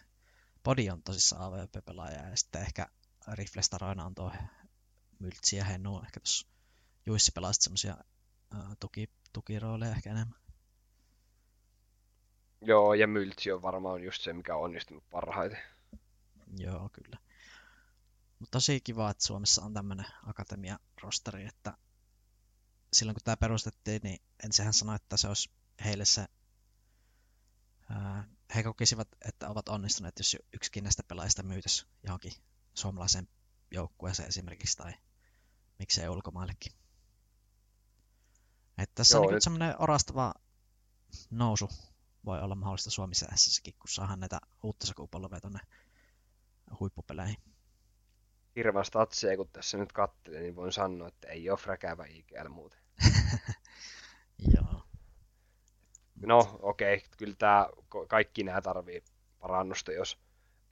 Podi 0.62 0.90
on 0.90 1.02
tosissaan 1.02 1.42
AVP-pelaaja 1.42 2.28
ja 2.28 2.36
sitten 2.36 2.62
ehkä 2.62 2.86
Riflestaroina 3.32 4.04
on 4.04 4.14
tuo 4.14 4.32
Myltsi 5.18 5.56
ja 5.56 5.64
Hennu 5.64 6.00
ehkä 6.00 6.20
tuossa 6.20 6.48
Juissi 7.06 7.32
pelasit 7.34 7.62
semmosia 7.62 7.96
tuki, 8.80 9.10
tukirooleja 9.32 9.92
ehkä 9.92 10.10
enemmän. 10.10 10.38
Joo, 12.60 12.94
ja 12.94 13.06
Myltsi 13.06 13.52
on 13.52 13.62
varmaan 13.62 14.04
just 14.04 14.22
se, 14.22 14.32
mikä 14.32 14.56
on 14.56 14.62
onnistunut 14.62 15.10
parhaiten. 15.10 15.58
Joo, 16.58 16.88
kyllä. 16.92 17.18
Mutta 18.38 18.50
tosi 18.50 18.80
kiva, 18.80 19.10
että 19.10 19.24
Suomessa 19.24 19.62
on 19.62 19.74
tämmöinen 19.74 20.06
akatemia-rosteri, 20.26 21.46
että 21.46 21.76
silloin 22.92 23.14
kun 23.14 23.24
tämä 23.24 23.36
perustettiin, 23.36 24.00
niin 24.02 24.18
ensinhän 24.44 24.74
sanoi, 24.74 24.96
että 24.96 25.16
se 25.16 25.28
olisi 25.28 25.50
heille 25.84 26.04
se, 26.04 26.26
ää, 27.90 28.24
he 28.54 28.62
kokisivat, 28.62 29.08
että 29.28 29.48
ovat 29.48 29.68
onnistuneet, 29.68 30.18
jos 30.18 30.36
yksikin 30.52 30.84
näistä 30.84 31.02
pelaajista 31.02 31.42
myytäisi 31.42 31.86
johonkin 32.02 32.32
suomalaiseen 32.74 33.28
joukkueeseen 33.70 34.28
esimerkiksi, 34.28 34.76
tai 34.76 34.94
miksei 35.78 36.08
ulkomaillekin. 36.08 36.72
Että 38.78 38.94
tässä 38.94 39.16
Joo, 39.16 39.22
on 39.22 39.26
niin 39.26 39.34
nyt... 39.34 39.42
semmoinen 39.42 39.74
orastava 39.78 40.34
nousu 41.30 41.68
voi 42.24 42.40
olla 42.40 42.54
mahdollista 42.54 42.90
Suomi 42.90 43.14
kun 43.78 43.88
saadaan 43.88 44.20
näitä 44.20 44.38
uutta 44.62 44.86
sukupolvea 44.86 45.40
tuonne 45.40 45.60
huippupeleihin. 46.80 47.36
Hirveän 48.56 48.84
statsia, 48.84 49.36
kun 49.36 49.48
tässä 49.52 49.78
nyt 49.78 49.92
katselin, 49.92 50.42
niin 50.42 50.56
voin 50.56 50.72
sanoa, 50.72 51.08
että 51.08 51.28
ei 51.28 51.50
ole 51.50 51.58
fräkäävä 51.58 52.04
IGL 52.04 52.48
muuten. 52.48 52.80
Joo. 54.54 54.82
No, 56.26 56.58
okei, 56.62 56.96
okay. 56.96 57.08
kyllä 57.18 57.34
tämä, 57.38 57.66
kaikki 58.08 58.44
nämä 58.44 58.60
tarvii 58.62 59.04
parannusta, 59.38 59.92
jos 59.92 60.18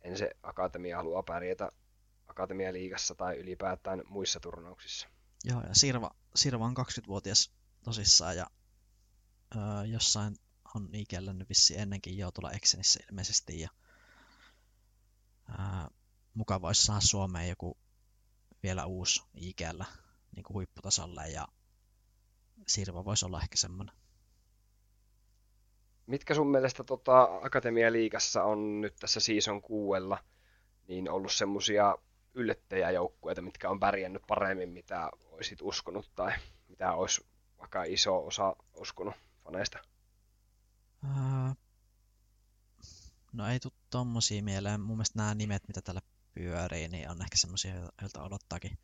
en 0.03 0.19
se 0.19 0.31
akatemia 0.43 0.97
haluaa 0.97 1.23
pärjätä 1.23 1.73
akatemialiigassa 2.27 3.15
tai 3.15 3.37
ylipäätään 3.37 4.03
muissa 4.07 4.41
turnauksissa. 4.41 5.09
Joo, 5.45 5.61
ja 5.61 5.75
Sirva, 5.75 6.11
Sirva 6.35 6.65
on 6.65 6.77
20-vuotias 6.79 7.53
tosissaan 7.85 8.37
ja 8.37 8.47
öö, 9.57 9.85
jossain 9.85 10.37
on 10.75 10.89
Ikellä 10.93 11.33
nyt 11.33 11.49
vissi 11.49 11.79
ennenkin 11.79 12.19
jo 12.19 12.31
tuolla 12.31 12.53
Exenissä 12.53 13.01
ilmeisesti 13.11 13.61
ja 13.61 13.69
öö, 15.51 15.57
mukava 16.35 16.67
olisi 16.67 16.85
saada 16.85 17.01
Suomeen 17.01 17.49
joku 17.49 17.79
vielä 18.63 18.87
uusi 18.87 19.23
Ikellä 19.35 19.85
niin 20.37 20.45
kuin 20.45 20.55
huipputasolle 20.55 21.29
ja 21.29 21.49
Sirva 22.67 23.05
voisi 23.05 23.27
olla 23.27 23.41
ehkä 23.43 23.57
semmoinen. 23.57 23.95
Mitkä 26.07 26.35
sun 26.35 26.51
mielestä 26.51 26.85
tota, 26.85 27.29
Akatemia-liigassa 27.43 28.43
on 28.45 28.81
nyt 28.81 28.95
tässä 29.01 29.21
season 29.21 29.63
kuuella 29.63 30.19
niin 30.89 31.11
ollut 31.11 31.33
semmosia 31.33 31.97
yllättäjäjoukkueita, 32.35 33.43
mitkä 33.43 33.71
on 33.71 33.81
pärjännyt 33.81 34.23
paremmin, 34.27 34.69
mitä 34.69 35.11
olisit 35.25 35.59
uskonut 35.63 36.11
tai 36.15 36.33
mitä 36.69 36.93
olisi 36.93 37.27
vaikka 37.65 37.85
iso 37.85 38.27
osa 38.27 38.57
uskonut 38.75 39.15
faneista? 39.45 39.79
Uh, 41.05 41.57
no 43.33 43.49
ei 43.49 43.61
tule 43.61 43.73
tommosia 43.91 44.43
mieleen. 44.43 44.81
Mun 44.81 44.97
mielestä 44.97 45.19
nämä 45.19 45.35
nimet, 45.35 45.69
mitä 45.69 45.83
täällä 45.83 46.01
pyörii, 46.35 46.89
niin 46.89 47.11
on 47.11 47.23
ehkä 47.23 47.37
semmosia, 47.37 47.75
joilta 47.75 48.23
odottaakin, 48.23 48.79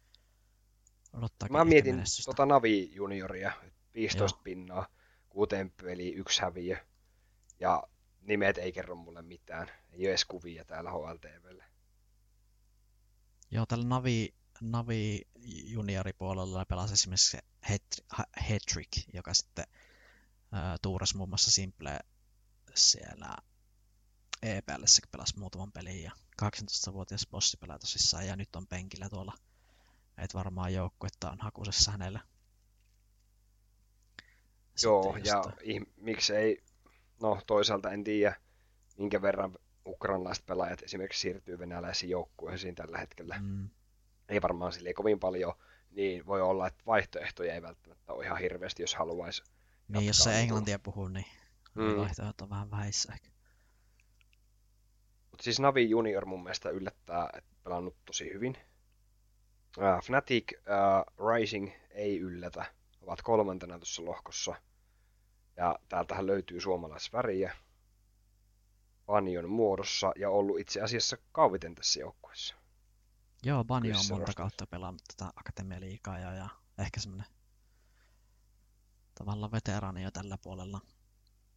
odottaakin 1.12 1.56
Mä 1.56 1.64
mietin 1.64 1.94
menestystä. 1.94 2.28
tota 2.28 2.46
Navi 2.46 2.94
junioria, 2.94 3.52
15 3.94 4.36
Joo. 4.36 4.42
pinnaa, 4.42 4.86
kuuteen 5.28 5.70
peli, 5.70 6.12
yksi 6.12 6.42
häviö. 6.42 6.76
Ja 7.60 7.82
nimet 8.20 8.58
ei 8.58 8.72
kerro 8.72 8.94
mulle 8.94 9.22
mitään. 9.22 9.70
Ei 9.92 10.00
ole 10.00 10.08
edes 10.08 10.24
kuvia 10.24 10.64
täällä 10.64 10.90
HLTVlle. 10.90 11.64
Joo, 13.50 13.66
tällä 13.66 13.84
Navi, 13.88 14.34
Navi 14.60 15.22
junioripuolella 15.64 16.64
pelasi 16.64 16.92
esimerkiksi 16.92 17.38
Hetrick, 18.48 18.92
joka 19.12 19.34
sitten 19.34 19.64
ää, 20.52 20.76
tuurasi 20.82 21.16
muun 21.16 21.28
muassa 21.28 21.50
Simple 21.50 21.98
siellä 22.74 23.36
EPL 24.42 24.84
pelasi 25.10 25.38
muutaman 25.38 25.72
pelin 25.72 26.02
ja 26.02 26.12
18-vuotias 26.42 27.26
bossi 27.30 27.56
pelaa 27.56 27.78
tosissaan 27.78 28.26
ja 28.26 28.36
nyt 28.36 28.56
on 28.56 28.66
penkillä 28.66 29.08
tuolla. 29.08 29.32
Et 30.18 30.34
varmaan 30.34 30.74
joukkuetta 30.74 31.30
on 31.30 31.38
hakusessa 31.40 31.90
hänellä. 31.90 32.20
Joo, 34.82 35.16
ja 35.16 35.34
jostain. 35.36 35.92
miksei, 35.96 36.62
no 37.22 37.40
toisaalta 37.46 37.90
en 37.90 38.04
tiedä, 38.04 38.36
minkä 38.98 39.22
verran 39.22 39.58
ukrainalaiset 39.86 40.46
pelaajat 40.46 40.82
esimerkiksi 40.82 41.20
siirtyy 41.20 41.58
venäläisiin 41.58 42.10
joukkueisiin 42.10 42.74
tällä 42.74 42.98
hetkellä. 42.98 43.38
Mm. 43.40 43.70
Ei 44.30 44.42
varmaan 44.42 44.72
sille 44.72 44.94
kovin 44.94 45.20
paljon, 45.20 45.54
niin 45.90 46.26
voi 46.26 46.40
olla, 46.42 46.66
että 46.66 46.82
vaihtoehtoja 46.86 47.54
ei 47.54 47.62
välttämättä 47.62 48.12
ole 48.12 48.24
ihan 48.24 48.38
hirveästi, 48.38 48.82
jos 48.82 48.94
haluaisi. 48.94 49.42
Niin, 49.88 50.06
jos 50.06 50.18
se 50.18 50.40
englantia 50.40 50.78
puhuu, 50.78 51.08
niin 51.08 51.26
mm. 51.74 51.96
vaihtoehdot 51.96 52.40
on 52.40 52.50
vähän 52.50 52.70
vähissä 52.70 53.12
ehkä. 53.12 53.28
Mutta 55.30 55.44
siis 55.44 55.60
Navi 55.60 55.90
Junior 55.90 56.26
mun 56.26 56.42
mielestä 56.42 56.70
yllättää, 56.70 57.30
että 57.36 57.50
pelannut 57.64 57.96
tosi 58.04 58.32
hyvin. 58.32 58.56
Uh, 59.78 60.04
Fnatic 60.04 60.52
uh, 60.52 61.28
Rising 61.28 61.70
ei 61.90 62.18
yllätä. 62.18 62.64
Ovat 63.00 63.22
kolmantena 63.22 63.78
tuossa 63.78 64.04
lohkossa. 64.04 64.54
Ja 65.56 65.78
täältähän 65.88 66.26
löytyy 66.26 66.60
suomalaisväriä. 66.60 67.56
Banjon 69.06 69.50
muodossa 69.50 70.12
ja 70.16 70.30
ollut 70.30 70.58
itse 70.58 70.80
asiassa 70.80 71.16
kauviten 71.32 71.74
tässä 71.74 72.00
joukkueessa. 72.00 72.59
Joo, 73.42 73.64
Banjo 73.64 73.98
on 73.98 74.04
monta 74.10 74.32
kautta 74.36 74.66
pelannut 74.66 75.02
tätä 75.16 75.32
Akatemia-liikaa 75.36 76.18
ja, 76.18 76.32
ja 76.32 76.48
ehkä 76.78 77.00
semmoinen 77.00 77.26
tavallaan 79.14 79.52
veteraani 79.52 80.02
jo 80.02 80.10
tällä 80.10 80.38
puolella. 80.38 80.80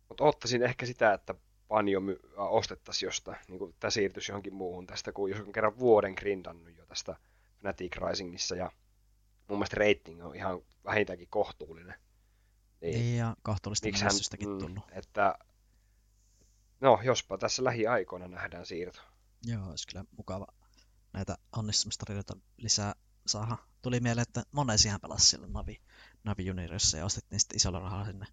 Mutta 0.10 0.24
ottaisin 0.24 0.64
ehkä 0.64 0.86
sitä, 0.86 1.14
että 1.14 1.36
Banjo 1.68 2.00
my- 2.00 2.20
ostettaisiin 2.36 3.08
jostain, 3.08 3.38
niin 3.48 3.60
kuin 3.60 3.76
tämä 3.80 3.92
siirtyisi 3.92 4.32
johonkin 4.32 4.54
muuhun 4.54 4.88
tästä, 4.88 5.12
kun 5.12 5.30
jos 5.30 5.40
on 5.40 5.52
kerran 5.52 5.80
vuoden 5.80 6.14
grindannut 6.14 6.78
jo 6.78 6.86
tästä 6.86 7.16
Fnatic 7.60 7.96
Risingissa 7.96 8.56
ja 8.56 8.72
mun 9.48 9.58
mielestä 9.60 9.78
rating 9.80 10.26
on 10.26 10.36
ihan 10.36 10.62
vähintäänkin 10.86 11.28
kohtuullinen. 11.30 11.96
Niin, 12.82 13.00
niin 13.00 13.18
ja 13.18 13.36
kohtuullista 13.42 13.88
menestystäkin 13.92 14.50
mm, 14.50 14.60
tullut. 14.60 14.84
Että 14.92 15.36
No, 16.84 17.00
jospa 17.04 17.38
tässä 17.38 17.64
lähiaikoina 17.64 18.28
nähdään 18.28 18.66
siirto. 18.66 19.02
Joo, 19.46 19.70
olisi 19.70 19.88
kyllä 19.88 20.06
mukava 20.18 20.48
näitä 21.14 21.38
onnistumistarinoita 21.57 22.38
lisää 22.57 22.95
saada. 23.28 23.57
Tuli 23.82 23.99
mieleen, 23.99 24.22
että 24.22 24.43
monesihan 24.51 25.01
pelasi 25.01 25.28
silloin 25.28 25.53
Navi, 25.53 25.82
Navi 26.24 26.45
Juniorissa 26.45 26.97
ja 26.97 27.05
ostettiin 27.05 27.39
sitten 27.39 27.57
isolla 27.57 27.80
rahalla 27.80 28.05
sinne 28.05 28.26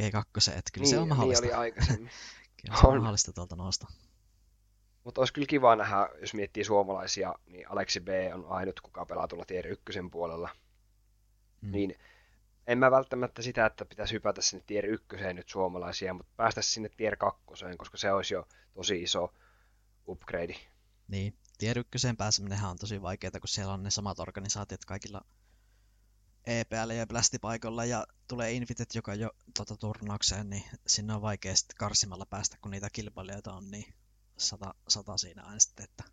G2, 0.00 0.58
että 0.58 0.70
kyllä 0.72 0.84
niin, 0.84 0.90
se 0.90 0.98
on 0.98 1.08
mahdollista. 1.08 1.46
Niin 1.46 1.54
oli 1.54 1.62
aikaisemmin. 1.62 2.10
kyllä 2.62 2.80
se 2.80 2.86
on, 2.86 2.92
on 2.92 2.98
mahdollista 2.98 3.32
tuolta 3.32 3.56
nousta. 3.56 3.86
Mutta 5.04 5.20
olisi 5.20 5.32
kyllä 5.32 5.46
kiva 5.46 5.76
nähdä, 5.76 6.08
jos 6.20 6.34
miettii 6.34 6.64
suomalaisia, 6.64 7.34
niin 7.46 7.70
Aleksi 7.70 8.00
B 8.00 8.08
on 8.34 8.46
ainut, 8.48 8.80
kuka 8.80 9.06
pelaa 9.06 9.28
tuolla 9.28 9.44
Tier 9.44 9.66
1 9.66 9.82
puolella. 10.12 10.50
Mm. 11.60 11.72
Niin 11.72 11.94
en 12.66 12.78
mä 12.78 12.90
välttämättä 12.90 13.42
sitä, 13.42 13.66
että 13.66 13.84
pitäisi 13.84 14.14
hypätä 14.14 14.42
sinne 14.42 14.64
tier 14.66 14.86
ykköseen 14.86 15.36
nyt 15.36 15.48
suomalaisia, 15.48 16.14
mutta 16.14 16.32
päästä 16.36 16.62
sinne 16.62 16.88
tier 16.96 17.16
kakkoseen, 17.16 17.78
koska 17.78 17.96
se 17.96 18.12
olisi 18.12 18.34
jo 18.34 18.48
tosi 18.74 19.02
iso 19.02 19.34
upgrade. 20.08 20.54
Niin, 21.08 21.34
tier 21.58 21.78
ykköseen 21.78 22.16
pääseminenhän 22.16 22.70
on 22.70 22.78
tosi 22.78 23.02
vaikeaa, 23.02 23.40
kun 23.40 23.48
siellä 23.48 23.72
on 23.72 23.82
ne 23.82 23.90
samat 23.90 24.18
organisaatiot 24.20 24.84
kaikilla 24.84 25.20
EPL 26.46 26.90
ja 26.90 27.06
Blastipaikoilla 27.06 27.84
ja 27.84 28.06
tulee 28.28 28.52
invitet 28.52 28.94
joka 28.94 29.14
jo 29.14 29.30
tuota, 29.56 29.76
turnaukseen, 29.76 30.50
niin 30.50 30.64
sinne 30.86 31.14
on 31.14 31.22
vaikea 31.22 31.56
sitten 31.56 31.76
karsimalla 31.76 32.26
päästä, 32.26 32.56
kun 32.60 32.70
niitä 32.70 32.90
kilpailijoita 32.92 33.52
on 33.52 33.70
niin 33.70 33.94
sata, 34.36 34.74
sata 34.88 35.16
siinä 35.16 35.42
aina 35.42 35.60
sitten, 35.60 35.84
että 35.84 36.04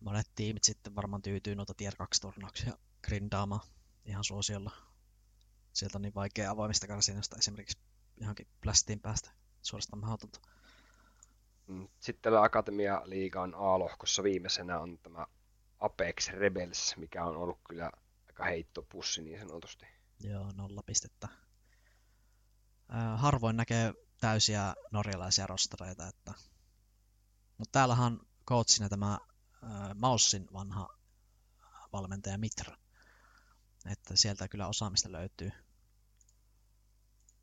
monet 0.00 0.30
tiimit 0.34 0.64
sitten 0.64 0.94
varmaan 0.94 1.22
tyytyy 1.22 1.54
noita 1.54 1.74
tier 1.74 1.96
2 1.96 2.20
turnauksia 2.20 2.78
grindaamaan 3.04 3.66
ihan 4.04 4.24
suosiolla 4.24 4.70
sieltä 5.72 5.98
on 5.98 6.02
niin 6.02 6.14
vaikea 6.14 6.50
avoimista 6.50 6.86
karsinasta 6.86 7.36
esimerkiksi 7.38 7.78
johonkin 8.20 8.48
plastiin 8.60 9.00
päästä 9.00 9.30
suorastaan 9.62 10.00
mahdotonta. 10.00 10.40
Mm, 11.72 11.88
sitten 12.00 12.22
tällä 12.22 12.42
Akatemia 12.42 13.02
Liigan 13.04 13.54
A-lohkossa 13.54 14.22
viimeisenä 14.22 14.80
on 14.80 14.98
tämä 14.98 15.26
Apex 15.78 16.28
Rebels, 16.28 16.94
mikä 16.96 17.24
on 17.24 17.36
ollut 17.36 17.58
kyllä 17.68 17.90
aika 18.26 18.44
heittopussi 18.44 19.22
niin 19.22 19.40
sanotusti. 19.40 19.86
Joo, 20.20 20.52
nolla 20.56 20.82
pistettä. 20.82 21.28
harvoin 23.16 23.56
näkee 23.56 23.94
täysiä 24.20 24.74
norjalaisia 24.90 25.46
rostereita, 25.46 26.08
että... 26.08 26.32
mutta 27.58 27.72
täällähän 27.72 28.20
coachina 28.48 28.88
tämä 28.88 29.18
Maussin 29.94 30.46
vanha 30.52 30.88
valmentaja 31.92 32.38
Mitra. 32.38 32.76
Että 33.86 34.16
sieltä 34.16 34.48
kyllä 34.48 34.68
osaamista 34.68 35.12
löytyy. 35.12 35.50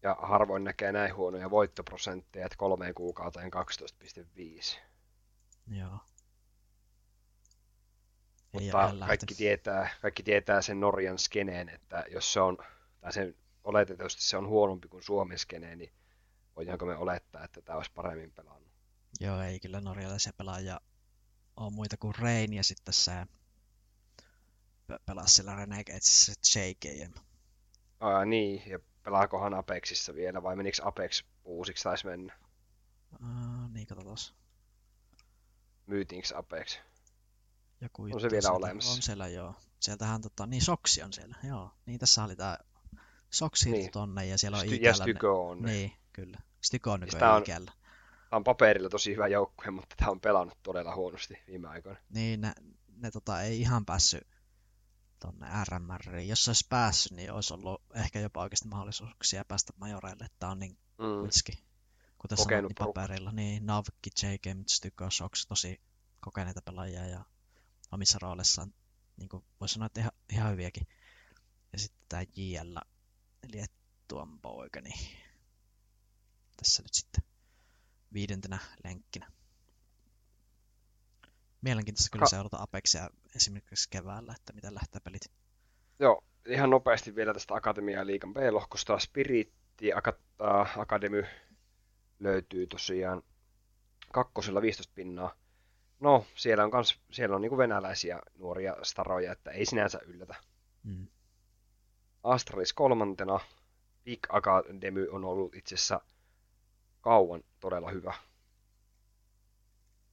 Ja 0.03 0.17
harvoin 0.21 0.63
näkee 0.63 0.91
näin 0.91 1.15
huonoja 1.15 1.49
voittoprosentteja, 1.49 2.45
että 2.45 2.57
kolmeen 2.57 2.93
kuukauteen 2.93 3.51
12,5. 3.53 4.79
Joo. 5.67 5.99
Ei 8.53 8.61
Mutta 8.61 9.05
kaikki 9.07 9.35
tietää, 9.35 9.89
kaikki 10.01 10.23
tietää 10.23 10.61
sen 10.61 10.79
Norjan 10.79 11.19
skeneen, 11.19 11.69
että 11.69 12.05
jos 12.11 12.33
se 12.33 12.39
on, 12.39 12.57
tai 13.01 13.13
sen 13.13 13.35
oletetusti 13.63 14.21
se 14.21 14.37
on 14.37 14.47
huonompi 14.47 14.87
kuin 14.87 15.03
Suomen 15.03 15.39
skeneen, 15.39 15.77
niin 15.77 15.93
voidaanko 16.55 16.85
me 16.85 16.95
olettaa, 16.95 17.43
että 17.43 17.61
tämä 17.61 17.77
olisi 17.77 17.91
paremmin 17.95 18.31
pelannut. 18.31 18.71
Joo, 19.19 19.41
ei 19.41 19.59
kyllä 19.59 19.81
norjalaisia 19.81 20.33
pelaajia 20.37 20.81
ole 21.57 21.73
muita 21.73 21.97
kuin 21.97 22.15
Rein 22.15 22.53
ja 22.53 22.63
sitten 22.63 22.93
se 22.93 23.11
pe- 24.87 24.99
pelasi 25.05 25.35
sillä 25.35 25.55
Renegadesissa 25.55 26.59
JKM. 26.59 27.13
Aa, 27.99 28.25
niin, 28.25 28.69
ja 28.69 28.79
pelaakohan 29.03 29.53
Apexissa 29.53 30.15
vielä, 30.15 30.43
vai 30.43 30.55
menikö 30.55 30.77
Apex 30.83 31.23
uusiksi 31.45 31.83
taisi 31.83 32.05
mennä? 32.05 32.37
Uh, 33.13 33.69
niin, 33.73 33.87
katsotaan. 33.87 34.17
Myytiinkö 35.87 36.27
Apex? 36.37 36.79
Joku 37.81 38.03
On 38.03 38.21
se 38.21 38.29
vielä 38.29 38.41
sieltä. 38.41 38.57
olemassa? 38.57 38.91
On 38.93 39.01
siellä, 39.01 39.27
joo. 39.27 39.55
Sieltähän 39.79 40.21
tota, 40.21 40.45
niin 40.45 40.61
Soksi 40.61 41.03
on 41.03 41.13
siellä, 41.13 41.35
joo. 41.43 41.71
Niin 41.85 41.99
tässä 41.99 42.23
oli 42.23 42.35
tää 42.35 42.57
Soksi 43.29 43.71
Niin. 43.71 43.91
tonne 43.91 44.25
ja 44.25 44.37
siellä 44.37 44.57
on 44.57 44.65
Sty- 44.65 44.75
ja. 44.75 44.93
Styko 44.93 45.49
on. 45.49 45.61
Niin, 45.61 45.91
kyllä. 46.13 46.37
Styko 46.61 46.91
on 46.91 46.99
Siis 46.99 47.13
nykyään 47.13 47.35
on- 47.35 47.41
Ikällä. 47.43 47.71
Tämä 48.29 48.37
on 48.37 48.43
paperilla 48.43 48.89
tosi 48.89 49.11
hyvä 49.13 49.27
joukkue, 49.27 49.71
mutta 49.71 49.95
tämä 49.97 50.11
on 50.11 50.19
pelannut 50.21 50.57
todella 50.63 50.95
huonosti 50.95 51.37
viime 51.47 51.67
aikoina. 51.67 51.99
Niin, 52.09 52.41
ne, 52.41 52.53
ne 52.97 53.11
tota, 53.11 53.41
ei 53.41 53.61
ihan 53.61 53.85
päässyt 53.85 54.27
tonne 55.19 55.47
RMRiin. 55.69 56.27
Jos 56.29 56.45
se 56.45 56.49
olisi 56.49 56.65
päässyt, 56.69 57.11
niin 57.11 57.31
olisi 57.31 57.53
ollut 57.53 57.81
ehkä 57.95 58.19
jopa 58.19 58.41
oikeasti 58.41 58.67
mahdollisuuksia 58.67 59.45
päästä 59.45 59.73
majoreille. 59.77 60.27
Tää 60.39 60.49
on 60.49 60.59
niin 60.59 60.77
Mm. 60.97 61.19
kuitenkin, 61.19 61.65
kuten 62.17 62.37
Kokenut 62.37 62.69
niin 62.69 62.75
porukka. 62.75 63.01
paperilla. 63.01 63.31
Niin, 63.31 63.65
Navki, 63.65 64.09
JK, 64.23 64.45
Styko, 64.67 65.09
Sox, 65.11 65.45
tosi 65.47 65.81
kokeneita 66.19 66.61
pelaajia 66.61 67.05
ja 67.07 67.25
omissa 67.91 68.19
roolissaan, 68.21 68.73
niin 69.17 69.29
kuin 69.29 69.43
voisi 69.59 69.73
sanoa, 69.73 69.85
että 69.85 69.99
ihan, 69.99 70.11
ihan 70.29 70.51
hyviäkin. 70.51 70.87
Ja 71.73 71.79
sitten 71.79 72.01
tämä 72.09 72.23
JL, 72.35 72.77
eli 73.43 73.65
tuon 74.07 74.39
poika, 74.39 74.81
niin 74.81 74.99
tässä 76.57 76.83
nyt 76.83 76.93
sitten 76.93 77.23
viidentenä 78.13 78.59
lenkkinä. 78.83 79.31
Mielenkiintoista 81.61 82.09
kyllä 82.11 82.23
Ka- 82.23 82.29
seurata 82.29 82.57
Apexia 82.61 83.09
esimerkiksi 83.35 83.89
keväällä, 83.89 84.33
että 84.37 84.53
miten 84.53 84.75
lähtee 84.75 85.01
pelit. 85.03 85.21
Joo, 85.99 86.23
ihan 86.47 86.69
nopeasti 86.69 87.15
vielä 87.15 87.33
tästä 87.33 87.55
Akatemia 87.55 88.05
Liikan 88.05 88.33
B-lohkosta. 88.33 88.99
Spiritti 88.99 89.93
äh, 89.93 90.79
Academy 90.79 91.25
löytyy 92.19 92.67
tosiaan 92.67 93.23
kakkosella 94.13 94.61
15 94.61 94.93
pinnaa. 94.95 95.35
No, 95.99 96.25
siellä 96.35 96.63
on, 96.63 96.71
kans, 96.71 96.99
siellä 97.11 97.35
on 97.35 97.41
niinku 97.41 97.57
venäläisiä 97.57 98.19
nuoria 98.37 98.75
staroja, 98.83 99.31
että 99.31 99.51
ei 99.51 99.65
sinänsä 99.65 99.99
yllätä. 100.05 100.35
Mm. 100.83 101.07
Astralis 102.23 102.73
kolmantena. 102.73 103.39
Big 104.03 104.19
Academy 104.29 105.07
on 105.11 105.25
ollut 105.25 105.55
itse 105.55 105.75
asiassa 105.75 106.01
kauan 107.01 107.43
todella 107.59 107.91
hyvä. 107.91 108.13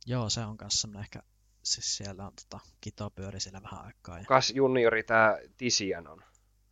Joo, 0.06 0.30
se 0.30 0.40
on 0.40 0.56
semmoinen 0.68 1.02
ehkä, 1.02 1.22
siis 1.66 1.96
siellä 1.96 2.26
on 2.26 2.32
tota, 2.42 2.64
Kito 2.80 3.10
pyöri 3.10 3.40
siellä 3.40 3.62
vähän 3.62 3.84
aikaa. 3.84 4.18
Ja... 4.18 4.24
Kas 4.24 4.50
juniori 4.50 5.02
tää 5.02 5.38
Tisian 5.56 6.08
on. 6.08 6.24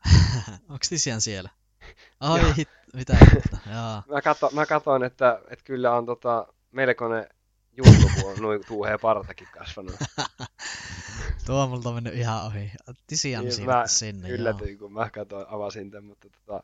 Onko 0.68 0.84
Tisian 0.88 1.20
siellä? 1.20 1.50
Ai, 2.20 2.40
Joo. 2.40 2.52
hit, 2.56 2.68
mitä 2.94 3.16
hittoa, 3.16 3.58
joo. 3.74 4.14
Mä, 4.14 4.22
kato, 4.22 4.50
mä 4.52 4.66
katoin, 4.66 5.02
että, 5.02 5.40
että 5.50 5.64
kyllä 5.64 5.92
on 5.92 6.06
tota, 6.06 6.46
melkoinen 6.70 7.28
juttu, 7.76 8.10
kun 8.14 8.30
on 8.30 8.36
noin 8.38 8.66
tuuheen 8.66 9.00
partakin 9.00 9.48
kasvanut. 9.52 9.96
Tuo 11.46 11.62
on 11.62 11.70
multa 11.70 11.92
mennyt 11.92 12.14
ihan 12.14 12.46
ohi. 12.46 12.72
Tisian 13.06 13.44
Niin, 13.44 13.64
mä 13.64 13.86
sinne, 13.86 14.28
joo. 14.28 14.38
Yllätyin, 14.38 14.78
kun 14.78 14.92
mä 14.92 15.10
katoin, 15.10 15.46
avasin 15.48 15.90
tämän, 15.90 16.04
mutta 16.04 16.28
tota, 16.30 16.62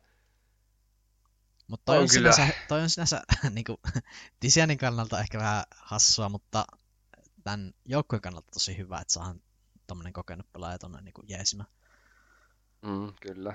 Mutta 1.66 1.84
toi 1.84 1.96
on, 1.96 2.02
On 2.02 2.08
kyllä. 2.08 2.32
sinänsä, 2.32 2.54
toi 2.68 2.80
on 2.80 2.90
sinänsä 2.90 3.22
niinku, 3.50 3.80
Tisianin 4.40 4.78
kannalta 4.78 5.20
ehkä 5.20 5.38
vähän 5.38 5.64
hassua, 5.76 6.28
mutta 6.28 6.64
tämän 7.44 7.72
joukkueen 7.84 8.22
kannalta 8.22 8.50
tosi 8.52 8.78
hyvä, 8.78 8.98
että 9.00 9.12
saadaan 9.12 9.42
tommonen 9.86 10.12
kokenut 10.12 10.52
pelaaja 10.52 10.78
tonne 10.78 11.00
niinku 11.00 11.22
jeesimään. 11.26 11.70
mm, 12.82 13.12
kyllä. 13.20 13.54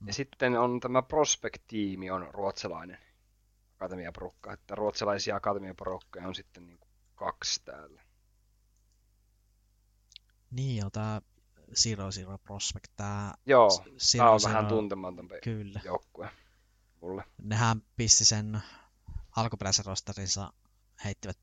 Mm. 0.00 0.06
Ja 0.06 0.12
sitten 0.12 0.60
on 0.60 0.80
tämä 0.80 1.02
Prospect-tiimi 1.02 2.10
on 2.10 2.28
ruotsalainen 2.34 2.98
akatemiaporukka, 3.74 4.52
että 4.52 4.74
ruotsalaisia 4.74 5.36
akatemiaporukkoja 5.36 6.28
on 6.28 6.34
sitten 6.34 6.66
niin 6.66 6.78
kuin 6.78 6.90
kaksi 7.14 7.64
täällä. 7.64 8.02
Niin 10.50 10.76
joo, 10.76 10.90
tää 10.90 11.22
Zero 11.74 12.10
Zero 12.12 12.38
Prospect, 12.38 12.92
tää 12.96 13.34
Joo, 13.46 13.70
Zero 13.98 14.22
tämä 14.22 14.30
on 14.30 14.40
Zero, 14.40 14.52
vähän 14.52 14.66
tuntematon 14.66 15.28
joukkue 15.84 16.30
mulle. 17.00 17.24
Nehän 17.42 17.82
pisti 17.96 18.24
sen 18.24 18.62
alkuperäisen 19.36 19.84
rosterinsa, 19.84 20.52
heittivät 21.04 21.38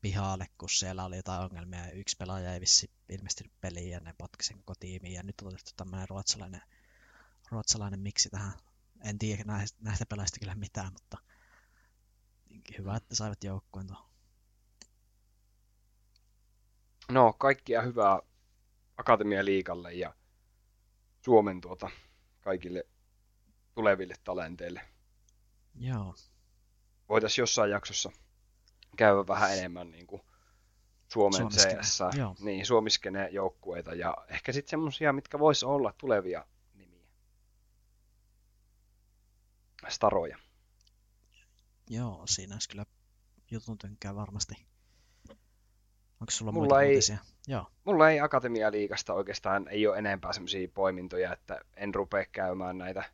pihalle, 0.00 0.46
kun 0.58 0.70
siellä 0.70 1.04
oli 1.04 1.16
jotain 1.16 1.42
ongelmia 1.42 1.86
ja 1.86 1.92
yksi 1.92 2.16
pelaaja 2.16 2.54
ei 2.54 2.60
vissi 2.60 2.90
ilmestynyt 3.08 3.52
peliin 3.60 3.90
ja 3.90 4.00
ne 4.00 4.14
potki 4.18 4.44
sen 4.44 4.56
koko 4.56 4.74
tiimiin 4.80 5.14
ja 5.14 5.22
nyt 5.22 5.34
on 5.42 5.48
otettu 5.48 5.70
tämmöinen 5.76 6.08
ruotsalainen, 6.08 6.62
ruotsalainen 7.50 8.00
miksi 8.00 8.30
tähän. 8.30 8.52
En 9.04 9.18
tiedä 9.18 9.44
näistä, 9.46 9.78
näistä 9.82 10.06
pelaajista 10.06 10.40
kyllä 10.40 10.54
mitään, 10.54 10.92
mutta 10.92 11.18
hyvä, 12.78 12.96
että 12.96 13.14
saivat 13.14 13.44
joukkueen 13.44 13.86
tuohon. 13.86 14.10
No, 17.10 17.32
kaikkia 17.32 17.82
hyvää 17.82 18.20
Akatemia-liikalle 18.96 19.92
ja 19.92 20.14
Suomen 21.24 21.60
tuota 21.60 21.90
kaikille 22.40 22.84
tuleville 23.74 24.14
talenteille. 24.24 24.80
Joo, 25.74 26.14
Voitaisiin 27.08 27.42
jossain 27.42 27.70
jaksossa 27.70 28.12
käydä 28.96 29.26
vähän 29.26 29.58
enemmän 29.58 29.90
niin 29.90 30.06
kuin 30.06 30.22
Suomen 31.08 31.40
Suomiskene, 31.40 31.82
CS, 31.82 31.98
joo. 32.18 32.36
niin 32.40 32.66
Suomiskene 32.66 33.28
joukkueita 33.28 33.94
ja 33.94 34.16
ehkä 34.28 34.52
sitten 34.52 34.70
semmoisia, 34.70 35.12
mitkä 35.12 35.38
vois 35.38 35.64
olla 35.64 35.94
tulevia 35.98 36.46
nimiä. 36.74 37.06
Staroja. 39.88 40.38
joo, 41.90 42.22
siinä 42.26 42.54
olisi 42.54 42.68
kyllä 42.68 42.86
jutun 43.50 43.78
tynkää 43.78 44.14
varmasti. 44.14 44.54
Onko 46.20 46.30
sulla 46.30 46.52
Mulla 46.52 46.66
muita 46.66 46.82
ei- 46.82 46.94
uutisia? 46.94 47.18
Joo, 47.46 47.66
Mulla 47.84 48.10
ei 48.10 48.20
Akatemia-liigasta 48.20 49.14
oikeastaan 49.14 49.68
ei 49.68 49.86
ole 49.86 49.98
enempää 49.98 50.32
semmoisia 50.32 50.68
poimintoja, 50.74 51.32
että 51.32 51.60
en 51.76 51.94
rupea 51.94 52.24
käymään 52.32 52.78
näitä 52.78 53.04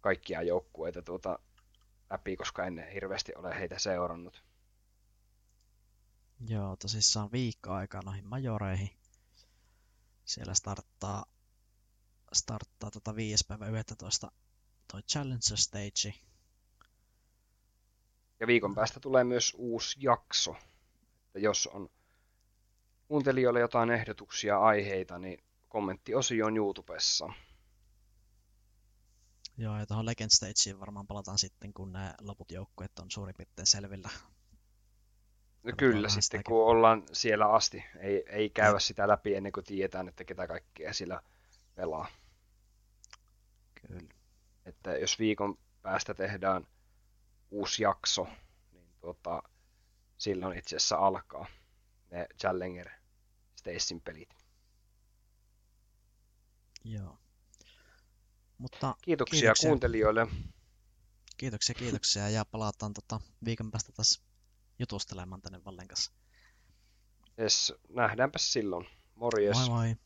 kaikkia 0.00 0.42
joukkueita 0.42 1.02
tuota 1.02 1.38
läpi, 2.10 2.36
koska 2.36 2.64
en 2.64 2.86
hirveästi 2.94 3.32
ole 3.34 3.58
heitä 3.58 3.78
seurannut. 3.78 4.44
Joo, 6.48 6.76
tosissaan 6.76 7.32
viikko 7.32 7.72
aikaa 7.72 8.02
noihin 8.04 8.26
majoreihin. 8.26 8.90
Siellä 10.24 10.54
starttaa, 10.54 11.24
starttaa 12.32 12.90
tota 12.90 13.16
5. 13.16 13.44
päivä 13.48 13.68
11 13.68 14.32
toi 14.92 15.02
Challenger 15.02 15.56
Stage. 15.56 16.14
Ja 18.40 18.46
viikon 18.46 18.74
päästä 18.74 19.00
tulee 19.00 19.24
myös 19.24 19.54
uusi 19.58 19.98
jakso. 20.00 20.56
Että 21.26 21.38
jos 21.38 21.66
on 21.66 21.88
kuuntelijoille 23.08 23.60
jotain 23.60 23.90
ehdotuksia, 23.90 24.58
aiheita, 24.58 25.18
niin 25.18 25.44
kommenttiosio 25.68 26.46
on 26.46 26.56
YouTubessa. 26.56 27.32
Joo, 29.56 29.78
ja 29.78 29.86
tuohon 29.86 30.06
Legend 30.06 30.30
Stageen 30.30 30.80
varmaan 30.80 31.06
palataan 31.06 31.38
sitten, 31.38 31.72
kun 31.72 31.92
ne 31.92 32.14
loput 32.20 32.52
joukkueet 32.52 32.98
on 32.98 33.10
suurin 33.10 33.34
piirtein 33.34 33.66
selvillä. 33.66 34.10
No 35.62 35.72
kyllä, 35.78 35.94
vähän 35.96 36.10
sitten 36.10 36.22
sitäkin. 36.22 36.44
kun 36.44 36.64
ollaan 36.66 37.02
siellä 37.12 37.52
asti, 37.52 37.84
ei, 37.98 38.24
ei 38.28 38.50
käydä 38.50 38.78
sitä 38.78 39.08
läpi 39.08 39.34
ennen 39.34 39.52
kuin 39.52 39.64
tiedetään, 39.64 40.08
että 40.08 40.24
ketä 40.24 40.46
kaikkea 40.46 40.92
siellä 40.92 41.22
pelaa. 41.74 42.08
Kyllä. 43.86 44.14
Että 44.66 44.96
jos 44.96 45.18
viikon 45.18 45.58
päästä 45.82 46.14
tehdään 46.14 46.66
uusi 47.50 47.82
jakso, 47.82 48.28
niin 48.72 48.88
tuota, 49.00 49.42
silloin 50.18 50.58
itse 50.58 50.76
asiassa 50.76 50.96
alkaa 50.96 51.46
ne 52.10 52.26
Challenger 52.40 52.88
Stacyn 53.56 54.00
pelit. 54.00 54.34
Joo. 56.84 57.18
Mutta 58.58 58.94
Kiitoksia, 59.02 59.40
Kiitoksia. 59.40 59.68
kuuntelijoille. 59.68 60.26
kiitoksia, 61.36 61.74
kiitoksia 61.74 62.28
ja 62.30 62.44
palataan 62.44 62.92
tota 62.92 63.20
viikon 63.44 63.70
päästä 63.70 63.92
taas 63.92 64.22
jutustelemaan 64.80 65.42
tänne 65.42 65.64
Vallen 65.64 65.88
kanssa. 65.88 66.12
Yes, 67.40 67.74
nähdäänpä 67.88 68.38
silloin. 68.38 68.86
Morjes. 69.14 69.56
Moi 69.56 69.68
moi! 69.68 69.96